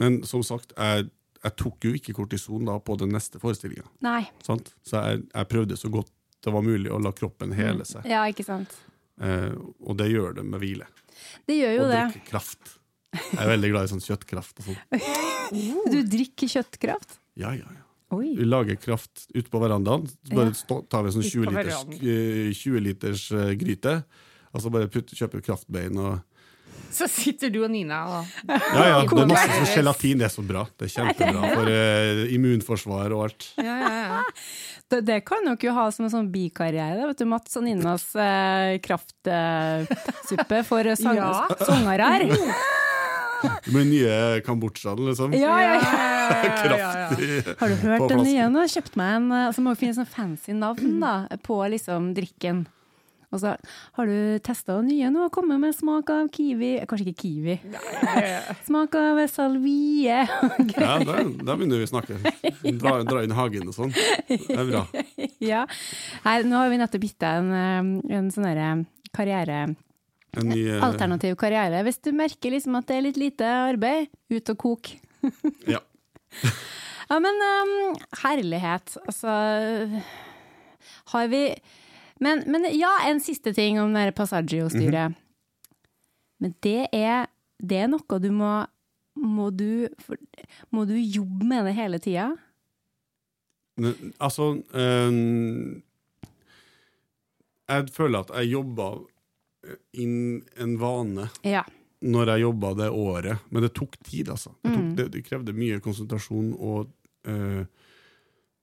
[0.00, 1.10] Men som sagt, jeg,
[1.42, 3.84] jeg tok jo ikke kortison da på den neste forestillinga.
[4.40, 4.56] Så
[4.96, 8.06] jeg, jeg prøvde så godt det var mulig å la kroppen hele seg.
[8.08, 8.72] Ja, ikke sant.
[9.20, 9.52] Eh,
[9.84, 10.86] og det gjør det med hvile.
[11.44, 12.04] Det gjør jo Og det.
[12.14, 12.76] drikke kraft.
[13.12, 14.80] Jeg er veldig glad i sånn kjøttkraft og sånn.
[15.90, 17.18] Du drikker kjøttkraft?
[17.40, 17.84] Ja, ja, ja.
[18.14, 18.32] Oi.
[18.38, 20.06] Vi lager kraft ute på verandaen.
[20.08, 21.52] Så bare stå, tar vi en sånn 20
[22.56, 23.94] liters, eh, 20 eh, gryte,
[24.50, 26.29] og så bare putt, kjøper vi kraftbein og
[26.98, 28.98] Så sitter du og Nina og Ja, ja.
[29.06, 30.18] Det er masse for sånn gelatin.
[30.20, 30.64] Det er så bra.
[30.76, 33.48] Det er kjempebra for uh, immunforsvar og alt.
[33.62, 34.20] Ja, ja, ja.
[34.90, 38.08] Det, det kan dere jo ha som en sånn bikarriere, vet du, Mats og Ninas
[38.18, 41.28] eh, kraftsuppe for sang Ja.
[41.62, 42.08] sangere.
[43.40, 45.36] Det blir nye Kambodsjaen, liksom.
[45.38, 45.92] Ja, ja, ja.
[46.64, 47.30] Kraft i
[47.60, 48.66] Har du hørt den nye nå?
[48.70, 51.14] Kjøpt meg en eh, Så må vi finne sånn fancy navn da,
[51.46, 52.66] på liksom drikken.
[53.30, 53.52] Og så
[53.96, 57.56] har du testa den nye nå, kommet med smak av kiwi Kanskje ikke kiwi.
[58.66, 60.24] Smak av salvie.
[60.80, 62.18] Ja, da, da begynner vi å snakke.
[62.80, 63.92] Dra, dra inn hagen og sånn.
[64.26, 64.82] Det er bra.
[65.52, 65.62] ja.
[66.24, 68.70] Her, nå har vi nettopp gitt deg en, eh, en sånn derre
[69.14, 69.60] karriere
[70.38, 71.84] En ny eh, Alternativ karriere.
[71.86, 74.92] Hvis du merker liksom at det er litt lite arbeid, ut og kok.
[75.70, 75.82] Ja.
[77.10, 78.94] Ja, men um, herlighet.
[79.02, 79.30] Altså
[81.10, 81.42] Har vi
[82.20, 85.14] men, men ja, en siste ting om det Passaggio-styret.
[86.40, 87.26] Men det er,
[87.60, 88.52] det er noe du må
[89.20, 90.16] må du, for,
[90.72, 92.28] må du jobbe med det hele tida?
[94.22, 95.16] Altså øh,
[97.68, 98.86] Jeg føler at jeg jobba
[100.00, 101.62] inn en vane Ja.
[102.00, 104.54] når jeg jobba det året, men det tok tid, altså.
[104.64, 104.94] Det, tok, Mm.
[104.96, 106.88] det, det krevde mye konsentrasjon og
[107.28, 107.66] eh,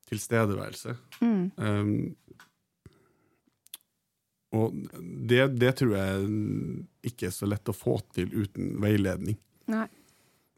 [0.09, 0.95] tilstedeværelse.
[1.21, 1.51] Mm.
[1.57, 2.15] Um,
[4.56, 4.76] og
[5.28, 6.28] det, det tror jeg
[7.11, 9.36] ikke er så lett å få til uten veiledning.
[9.72, 9.88] Nei.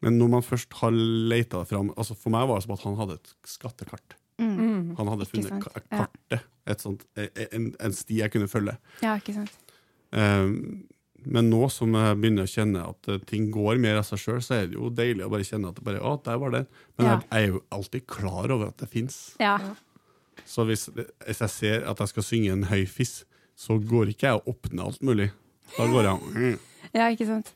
[0.04, 2.94] Men når man først har leita fram altså For meg var det som at han
[2.96, 4.14] hadde et skattekart.
[4.40, 4.94] Mm.
[4.96, 5.90] Han hadde Ikke funnet sant?
[5.90, 6.46] kartet.
[6.70, 8.76] Et sånt, en, en sti jeg kunne følge.
[9.04, 9.52] Ja, ikke sant.
[10.14, 10.86] Um,
[11.28, 14.38] men nå som jeg begynner å kjenne at eh, ting går mer av seg sjøl,
[14.40, 16.64] så er det jo deilig å bare kjenne at det bare, å, der var den.
[16.96, 17.12] Men Ja.
[17.18, 19.18] jeg, jeg er jo alltid klar over at det fins.
[19.42, 19.58] Ja.
[20.48, 23.26] Så hvis, hvis jeg ser at jeg skal synge en høy fiss,
[23.60, 25.28] så går ikke jeg og åpner alt mulig.
[25.76, 26.68] Da går jeg mm.
[26.98, 27.52] ja, ikke sant.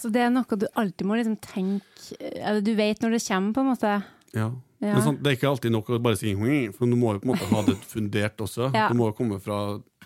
[0.00, 3.54] Så det er noe du alltid må liksom tenke Eller du vet når det kommer,
[3.56, 3.94] på en måte.
[4.32, 4.48] Ja.
[4.80, 4.94] Ja.
[4.94, 7.20] Men sånn, det er ikke alltid nok å bare si «Mm», for du må jo
[7.20, 8.70] på en måte ha det fundert også.
[8.72, 8.86] Ja.
[8.88, 9.58] Du må jo komme fra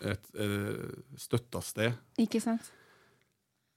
[0.03, 1.95] et et støtta sted.
[2.19, 2.73] Ikke sant?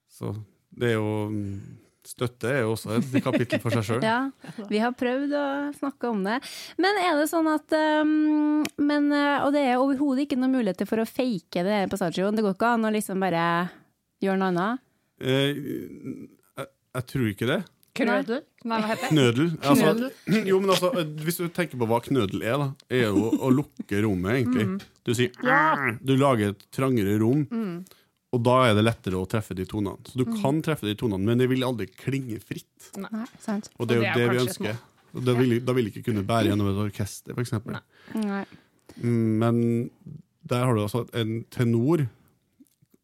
[0.09, 0.33] Så
[0.73, 1.59] det er jo mm,
[2.07, 4.05] Støtte er jo også et kapittel for seg sjøl.
[4.05, 4.29] Ja,
[4.69, 6.39] vi har prøvd å snakke om det.
[6.79, 10.87] Men er det sånn at um, men, uh, Og det er overhodet ikke noen muligheter
[10.89, 12.37] for å fake det passasjen.
[12.37, 13.43] Det går ikke an å liksom bare
[14.23, 14.85] gjøre noe annet?
[15.17, 15.57] Eh,
[16.57, 17.59] jeg, jeg tror ikke det.
[17.97, 18.41] Knødel?
[18.67, 19.11] Nei, hva heter det?
[19.11, 19.47] Knødel.
[19.65, 20.09] Altså,
[20.51, 20.91] jo, men altså,
[21.25, 24.67] hvis du tenker på hva knødel er, da, er jo å lukke rommet, egentlig.
[25.07, 25.33] Du sier
[26.03, 27.45] Du lager et trangere rom,
[28.35, 30.01] og da er det lettere å treffe de tonene.
[30.09, 32.89] Så du kan treffe de tonene, men det vil aldri klinge fritt.
[32.99, 33.69] Nei, sant.
[33.79, 34.81] Og det er jo det er det, vi ønsker.
[35.15, 37.77] Og det vil, da vil ikke kunne bære gjennom et orkester, for eksempel.
[38.13, 39.61] Mm, Men
[40.47, 42.05] der har du altså en tenor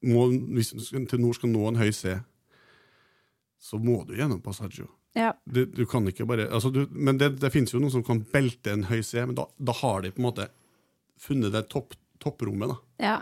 [0.03, 0.25] må,
[0.57, 2.17] Hvis en tenor skal nå en høy C,
[3.63, 4.89] så må du gjennom passaggio.
[5.15, 5.31] Ja.
[5.45, 8.23] Du, du kan ikke bare altså du, Men det, det finnes jo noen som kan
[8.33, 10.47] belte en høy C, men da, da har de på en måte
[11.21, 12.73] funnet det topp, topprommet.
[12.73, 12.77] da.
[13.05, 13.17] Ja,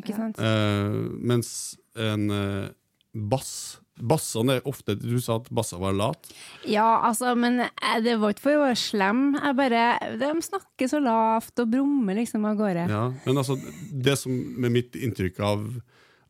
[0.00, 0.38] ikke sant?
[0.40, 1.50] Uh, mens
[1.96, 2.68] en uh,
[3.12, 6.28] bass Bassene er ofte Du sa at bassene var lat.
[6.68, 9.22] Ja, altså, men eh, det var ikke for å være slem.
[9.38, 9.84] Jeg bare,
[10.20, 12.86] de snakker så lavt og brummer liksom av gårde.
[12.92, 13.56] Ja, men altså,
[13.90, 15.64] det som med mitt inntrykk av,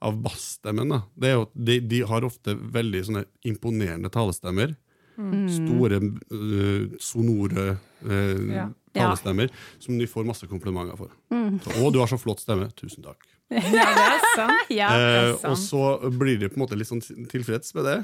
[0.07, 4.77] av bassstemmen, da, det er jo at de, de har ofte veldig sånne imponerende talestemmer.
[5.17, 5.47] Mm.
[5.49, 5.99] Store,
[6.37, 7.71] øh, sonore
[8.05, 8.67] øh, Ja.
[8.93, 9.49] talestemmer
[9.81, 11.11] som de får masse komplimenter for.
[11.33, 11.57] Mm.
[11.65, 12.69] Så, å, du har så flott stemme.
[12.79, 13.27] Tusen takk.
[13.51, 14.71] Ja, det er sant.
[14.81, 14.89] Ja.
[14.91, 15.51] er Eh, sant.
[15.53, 17.99] og så blir de på en måte litt sånn tilfreds med det.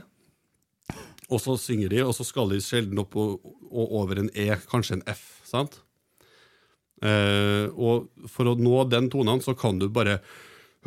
[1.33, 3.41] Og så synger de, og så skal de sjelden opp og,
[3.73, 5.41] og over en E, kanskje en F.
[5.49, 5.81] sant?
[7.03, 10.21] Eh, og for å nå den tonen, så kan du bare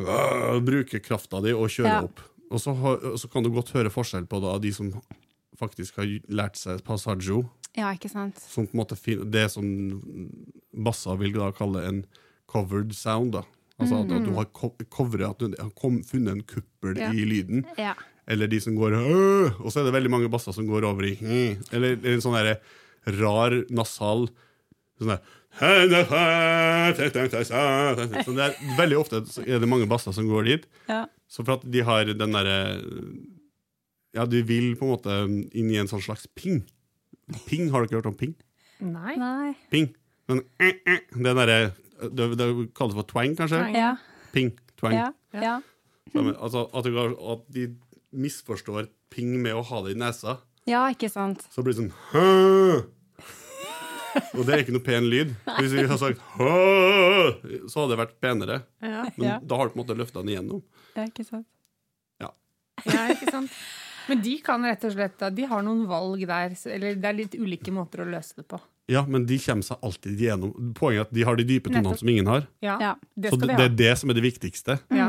[0.00, 2.02] øh, bruke krafta di og kjøre Ja.
[2.06, 2.22] opp.
[2.46, 4.92] Og så, og så kan du godt høre forskjell på da, de som
[5.58, 7.42] faktisk har lært seg passaggio,
[7.76, 8.38] ja, ikke sant?
[8.40, 8.96] som på en måte
[9.28, 9.66] det som
[10.72, 11.98] Bassa vil da kalle en
[12.48, 13.32] covered sound.
[13.34, 13.42] da.
[13.76, 14.46] Altså at, at du har
[14.88, 17.10] kovret at du har kom, funnet en kuppel Ja.
[17.12, 17.66] i lyden.
[17.76, 17.92] Ja.
[18.26, 18.96] Eller de som går!
[19.60, 22.34] Og så er det veldig mange basser som går over i «Hm», Eller, en sånn
[22.34, 22.56] derre
[23.20, 24.26] rar nasal
[24.98, 25.20] sånn der,
[25.56, 25.64] så
[28.36, 30.66] det er, Veldig ofte er det mange basser som går dit.
[30.88, 31.04] Ja.
[31.28, 32.58] Så for at de har den derre
[34.16, 35.12] Ja, de vil på en måte
[35.56, 36.62] inn i en sånn slags ping.
[37.46, 38.34] Ping, har dere hørt om ping?
[38.80, 39.54] Nei.
[39.72, 39.88] Ping.
[40.28, 42.46] Den, eh, eh, den derre det, det
[42.76, 43.60] kalles for twang, kanskje?
[43.62, 43.74] Twang.
[43.78, 43.94] Ja.
[44.32, 44.52] Ping.
[44.80, 44.94] Twang.
[44.98, 45.08] Ja.
[45.32, 45.54] ja.
[46.12, 46.98] Samme- Altså, at, du,
[47.32, 47.66] at de
[48.16, 50.38] misforstår ping med å ha det i nesa.
[50.66, 51.44] Ja, ikke sant?
[51.54, 52.82] Så blir det sånn Hø!
[54.36, 55.34] Og det er ikke noe pen lyd.
[55.58, 56.46] Hvis vi hadde sagt Hø!
[57.68, 58.62] så hadde det vært penere.
[58.80, 59.02] Ja.
[59.16, 59.38] Men Ja.
[59.44, 60.62] da har du på en måte løfta den igjennom.
[60.96, 61.46] Ja, ikke sant?
[62.20, 62.30] Ja,
[63.12, 63.50] ikke sant?
[64.06, 67.34] Men de kan rett og slett De har noen valg der, eller det er litt
[67.34, 68.60] ulike måter å løse det på.
[68.88, 70.52] Ja, men de kommer seg alltid gjennom.
[70.78, 71.98] Poenget er at de har de dype tonene Nettopp.
[71.98, 72.46] som ingen har.
[72.62, 72.94] Ja, Ja.
[73.18, 74.78] Det Så skal det, de det er det som er det viktigste.
[74.94, 75.08] Ja.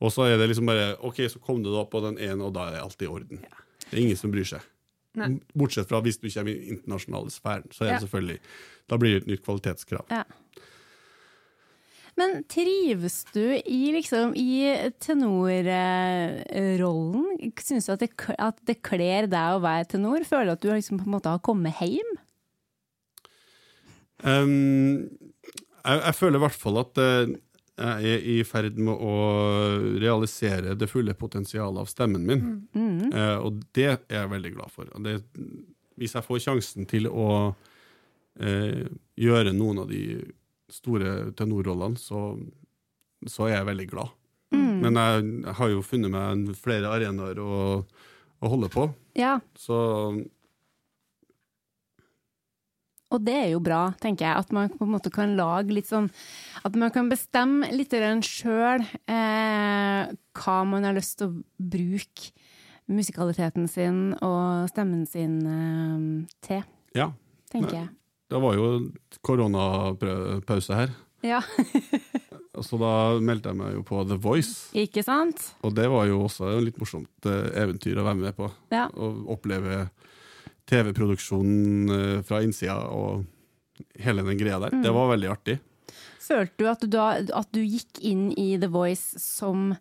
[0.00, 2.52] Og så er det liksom bare OK, så kom du da på den ene, og
[2.54, 3.38] da er alt i orden.
[3.90, 4.60] Det er ingen som bryr seg.
[5.16, 5.38] Nei.
[5.56, 7.98] Bortsett fra hvis du kommer i den internasjonale sfæren, så er det Ja.
[8.06, 8.38] selvfølgelig
[8.88, 10.04] Da blir det et nytt kvalitetskrav.
[10.10, 10.22] Ja.
[12.16, 17.52] Men trives du i, liksom, i tenorrollen?
[17.60, 20.24] Syns du at det, at det kler deg å være tenor?
[20.24, 22.12] Føler du at du liksom på en måte har kommet hjem?
[24.24, 25.08] Um,
[25.86, 27.34] jeg, jeg føler i hvert fall at eh,
[27.76, 29.14] jeg er i ferd med å
[30.00, 32.44] realisere det fulle potensialet av stemmen min.
[32.72, 33.12] Mm.
[33.12, 34.88] Eh, og det er jeg veldig glad for.
[35.04, 35.18] Det,
[36.00, 38.82] hvis jeg får sjansen til å uh,
[39.16, 40.02] gjøre noen av de
[40.72, 42.34] store tenorrollene, så,
[43.24, 44.12] så er jeg veldig glad.
[44.52, 44.74] Mm.
[44.82, 49.78] Men jeg, jeg har jo funnet meg flere arenaer å, å holde på, Ja, så
[53.14, 54.42] og det er jo bra, tenker jeg.
[54.42, 56.08] At man på en måte kan lage litt sånn
[56.66, 62.34] At man kan bestemme litt sjøl eh, hva man har lyst til å bruke
[62.86, 66.62] musikaliteten sin og stemmen sin eh, til,
[66.94, 67.10] ja.
[67.50, 67.88] tenker jeg.
[68.30, 68.68] Det var jo
[69.26, 70.94] koronapause her.
[71.26, 71.40] Ja,
[72.64, 74.70] Så da meldte jeg meg jo på The Voice.
[74.76, 75.42] ikke sant?
[75.66, 78.48] Og det var jo også et litt morsomt eh, eventyr å være med på.
[78.72, 78.86] Ja.
[78.88, 79.82] Å oppleve
[80.70, 83.24] TV-produksjonen eh, fra innsida og
[84.02, 84.76] hele den greia der.
[84.82, 85.58] Det var veldig artig.
[86.26, 89.76] Følte du at du, at du gikk inn i The Voice som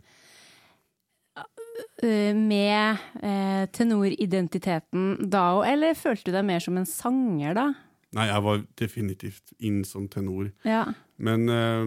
[2.04, 7.68] eh, med eh, tenoridentiteten da òg, eller følte du deg mer som en sanger da?
[8.16, 10.52] Nei, jeg var definitivt inn som tenor.
[10.68, 10.86] Ja.
[11.18, 11.84] Men eh,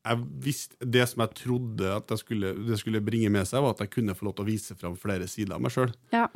[0.00, 3.76] jeg visste, det som jeg trodde at jeg skulle, det skulle bringe med seg, var
[3.76, 5.92] at jeg kunne få lov til å vise fram flere sider av meg sjøl.
[6.14, 6.26] Ja.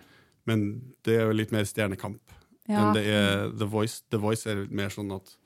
[0.47, 2.21] Men det er jo litt mer stjernekamp
[2.69, 2.81] Ja.
[2.81, 4.03] enn det er The Voice.
[4.11, 5.37] The Voice er mer sånn at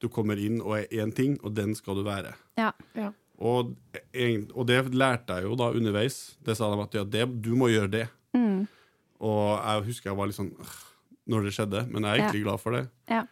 [0.00, 2.34] du kommer inn og er én ting, og den skal du være.
[2.58, 2.72] Ja.
[2.94, 3.12] Ja.
[3.38, 3.74] Og,
[4.54, 6.36] og det lærte jeg jo da underveis.
[6.44, 8.04] Det sa de at ja, det, du må gjøre det.
[8.36, 8.66] Mm.
[9.24, 10.52] Og jeg husker jeg var litt sånn
[11.26, 12.84] når det skjedde, men jeg er egentlig glad for det.
[13.10, 13.24] Ja.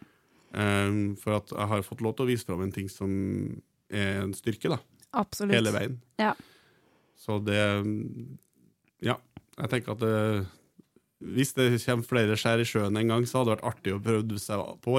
[0.57, 3.11] Ehm, for at jeg har fått lov til å vise fram en ting som
[3.93, 4.79] er en styrke, da.
[5.15, 5.53] Absolutt.
[5.55, 5.99] Hele veien.
[6.19, 6.33] Ja.
[7.15, 7.61] Så det
[9.05, 9.15] Ja,
[9.59, 10.47] jeg tenker at det,
[11.23, 14.01] hvis det kommer flere skjær i sjøen en gang, så hadde det vært artig å
[14.03, 14.97] prøve seg på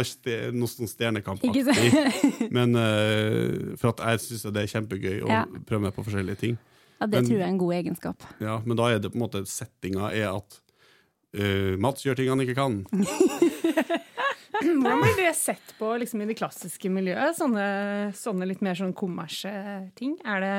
[0.57, 2.49] noe sånn stjernekampaktig.
[2.57, 5.43] Men uh, for at jeg syns det er kjempegøy å Ja.
[5.69, 6.57] prøve meg på forskjellige ting.
[7.01, 8.23] Ja, det Men- tror jeg er en god egenskap.
[8.41, 10.61] Ja, Men da er det på en måte settinga er at
[11.37, 12.81] uh, Mats gjør ting han ikke kan.
[14.57, 17.37] Hvordan blir det sett på liksom, i det klassiske miljøet?
[17.37, 17.67] Sånne,
[18.17, 20.17] sånne litt mer sånn kommersielle ting?
[20.25, 20.55] Er det,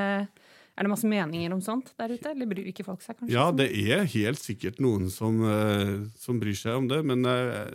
[0.77, 3.33] er det masse meninger om sånt der ute, eller bryr ikke folk seg kanskje?
[3.33, 7.73] Ja, det er helt sikkert noen som, eh, som bryr seg om det, men eh,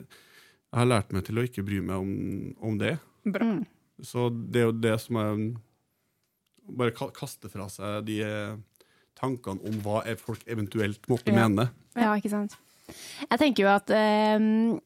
[0.71, 2.13] jeg har lært meg til å ikke bry meg om,
[2.63, 2.95] om det.
[3.27, 3.49] Bra.
[3.59, 3.65] Mm.
[4.07, 5.45] Så det er jo det som er
[6.63, 8.53] Bare kaste fra seg de eh,
[9.19, 11.41] tankene om hva folk eventuelt måtte Ja.
[11.43, 11.67] mene.
[11.99, 12.55] Ja, ikke sant.
[13.27, 13.91] Jeg tenker jo at
[14.39, 14.79] um,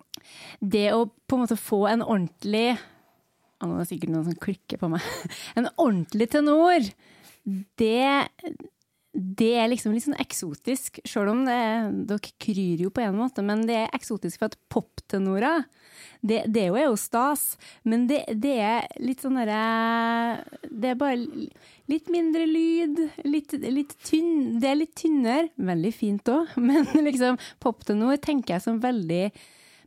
[0.64, 2.78] det å på en måte få en ordentlig
[3.60, 5.04] Nå er det sikkert noen som klikker på meg.
[5.58, 6.84] En ordentlig tenor,
[7.78, 8.32] det,
[9.12, 11.00] det er liksom litt sånn eksotisk.
[11.08, 11.60] Selv om det,
[12.10, 15.64] dere kryr jo på en måte, men det er eksotisk for at poptenorer
[16.26, 17.54] det, det er jo, stas,
[17.86, 21.18] men det, det er litt sånn derre Det er bare
[21.90, 27.38] litt mindre lyd, litt, litt tynn Det er litt tynnere, veldig fint òg, men liksom
[27.62, 29.28] poptenor tenker jeg som veldig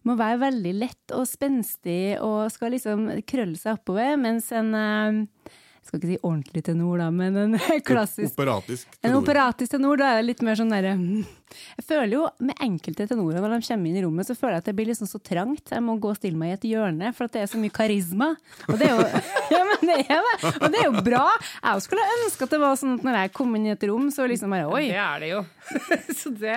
[0.07, 5.57] må være veldig lett og spenstig og skal liksom krølle seg oppover, mens en eh,
[5.89, 7.57] skal ikke si ordentlig tenor, da, men en
[7.89, 8.87] klassisk Operatisk.
[8.95, 9.09] tenor.
[9.09, 13.07] en operatisk tenor, da er det litt mer sånn derre Jeg føler jo med enkelte
[13.09, 15.17] tenorer når de kommer inn i rommet, så føler jeg at det blir liksom så
[15.25, 15.71] trangt.
[15.73, 17.73] Jeg må gå og stille meg i et hjørne, for at det er så mye
[17.73, 18.29] karisma.
[18.69, 19.23] Og det er jo,
[19.57, 20.53] ja, men det er det.
[20.59, 21.23] Og det er jo bra.
[21.63, 24.07] Jeg skulle ønske at det var sånn at når jeg kom inn i et rom,
[24.13, 25.43] så liksom bare Oi, Det er det jo.
[26.21, 26.55] Så det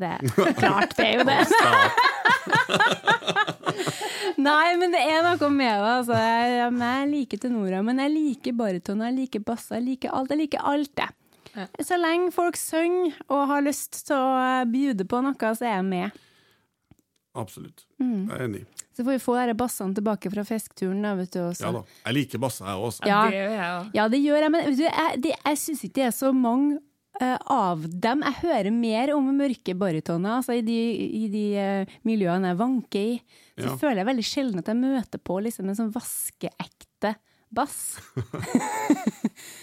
[0.00, 1.38] det er klart det er jo det.
[4.46, 5.92] Nei, men det er noe med det.
[5.92, 6.18] Altså.
[6.20, 10.34] Jeg, jeg liker tenorer, men jeg liker bariton, jeg liker basser, jeg liker alt.
[10.34, 11.12] Jeg liker alt, jeg.
[11.80, 15.86] Så lenge folk synger og har lyst til å bjude på noe, så er jeg
[15.88, 16.22] med.
[17.36, 17.84] Absolutt.
[18.00, 18.26] Mm.
[18.28, 18.64] Jeg er enig.
[18.96, 21.02] Så får vi få disse bassene tilbake fra fisketuren.
[21.04, 21.66] Da, vet du, også.
[21.66, 21.82] Ja da.
[22.06, 23.04] Jeg liker basser, jeg også.
[23.08, 23.22] Ja.
[23.28, 23.90] Det gjør jeg òg.
[23.98, 26.32] Ja, det gjør jeg, men vet du, jeg, det, jeg syns ikke det er så
[26.36, 26.80] mange eh,
[27.20, 28.22] av dem.
[28.26, 30.76] Jeg hører mer om mørke baritoner altså i de,
[31.24, 33.20] i de eh, miljøene jeg vanker i.
[33.56, 33.76] Så Ja.
[33.80, 37.14] føler jeg veldig sjelden at jeg møter på liksom, en sånn vaskeekte
[37.50, 37.96] bass.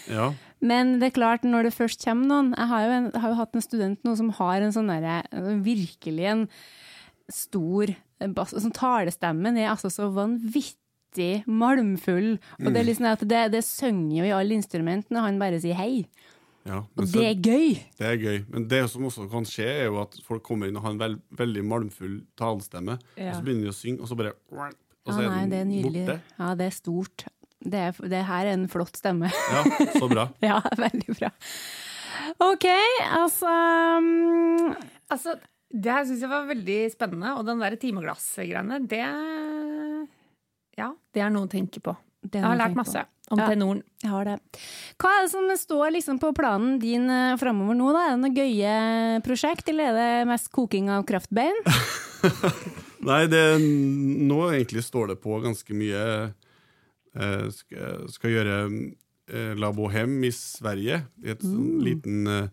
[0.08, 0.32] Ja.
[0.64, 3.38] Men det er klart, når det først kommer noen Jeg har jo, en, har jo
[3.38, 5.16] hatt en student nå som har en sånn derre
[5.64, 6.42] Virkelig en
[7.32, 7.90] stor
[8.36, 8.52] bass.
[8.54, 12.34] Sånn talestemmen er altså så vanvittig malmfull.
[12.60, 15.76] Og det er liksom at det, det synger jo i alle instrumentene, han bare sier
[15.78, 16.04] hei.
[16.64, 16.78] Ja.
[16.96, 17.74] Og det er gøy!
[17.98, 18.38] det er gøy.
[18.48, 21.00] Men det som også kan skje, er jo at folk kommer inn og har en
[21.02, 24.34] veld, veldig malmfull talestemme, og så begynner de å synge, og så bare
[25.04, 26.18] Og så Ja, nei, det er den borte.
[26.38, 27.26] Ja, det er stort.
[27.64, 29.28] Det, er, det her er en flott stemme.
[29.52, 29.62] Ja,
[29.96, 30.28] så bra.
[30.50, 31.30] ja, veldig bra.
[32.44, 32.66] OK,
[33.12, 33.50] altså
[34.00, 34.72] um,
[35.12, 35.36] Altså,
[35.68, 39.04] det her syns jeg var veldig spennende, og den der timeglassgreiene, det
[40.80, 41.94] Ja, det er noe å tenke på.
[42.24, 43.04] det Jeg har lært masse.
[43.04, 43.13] på.
[43.32, 43.46] Om Ja.
[43.48, 43.82] tenoren.
[44.02, 44.34] Jeg har det.
[45.00, 47.92] Hva er det som står liksom på planen din uh, framover nå?
[47.96, 48.02] da?
[48.08, 51.56] Er det noe gøye prosjekt, eller er det mest koking av kraftbein?
[53.08, 56.04] Nei, det, nå egentlig står det på ganske mye.
[57.14, 58.54] Eh, skal, skal gjøre
[59.28, 62.48] eh, La Bohème i Sverige, i et sånn liten eh,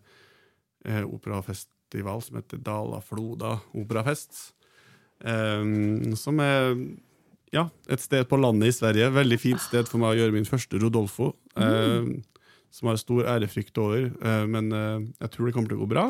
[0.85, 4.52] eh, operafestival som heter Dala Floda operafest.
[5.23, 5.64] Eh,
[6.19, 6.76] som er
[7.52, 9.11] ja, et sted på landet i Sverige.
[9.15, 11.34] Veldig fint sted for meg å gjøre min første Rodolfo.
[11.60, 12.11] Eh,
[12.72, 15.91] som har stor ærefrykt over, eh, men eh, jeg tror det kommer til å gå
[15.91, 16.06] bra.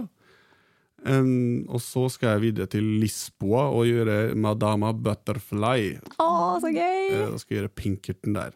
[1.01, 5.95] Um, og så skal jeg videre til Lisboa og gjøre Madama Butterfly.
[6.21, 6.27] Å,
[6.61, 7.07] så gøy!
[7.15, 8.53] Eh, og skal gjøre Pinkerton der.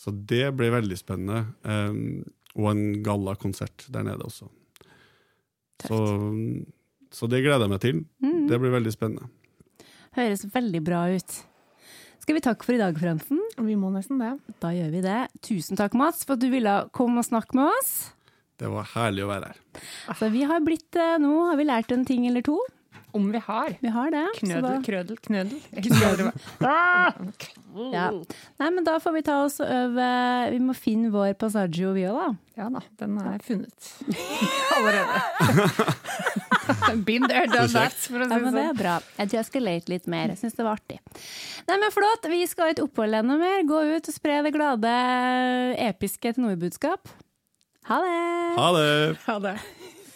[0.00, 1.44] Så det blir veldig spennende.
[1.60, 2.24] Um,
[2.56, 4.48] og en gallakonsert der nede også.
[5.84, 5.98] Så,
[7.12, 8.02] så det gleder jeg meg til.
[8.24, 8.42] Mm.
[8.48, 9.28] Det blir veldig spennende.
[10.16, 11.38] Høres veldig bra ut.
[12.22, 13.40] Skal vi takke for i dag, Fransen?
[13.58, 14.36] Vi må nesten det.
[14.62, 15.20] Da gjør vi det.
[15.42, 18.12] Tusen takk, Mats, for at du ville komme og snakke med oss.
[18.62, 19.58] Det var herlig å være her.
[20.20, 22.60] Så vi har blitt, eh, Nå har vi lært en ting eller to.
[23.12, 23.74] Om vi har.
[23.82, 24.22] Vi har det.
[24.38, 25.58] Knødel, da- krødel, knødel.
[25.86, 26.30] knødel.
[27.92, 28.06] Ja.
[28.60, 30.06] Nei, men da får vi ta oss øve
[30.52, 32.30] Vi må finne vår passaggio, vi òg, da.
[32.62, 33.92] Ja da, den er funnet
[34.76, 35.20] allerede.
[37.06, 38.70] Been there, done that, for å si Ja, det men det sånn.
[38.70, 38.96] er bra.
[39.18, 40.32] Jeg tror jeg skal lete litt mer.
[40.34, 40.98] Jeg syns det var artig.
[41.68, 42.28] Nei, men Flott.
[42.32, 43.64] Vi skal ikke oppholde enda mer.
[43.68, 44.92] Gå ut og spre det glade,
[45.88, 47.08] episke tenorbudskap.
[47.88, 48.20] Ha det!
[48.60, 48.90] Ha det!
[49.26, 49.56] Ha det.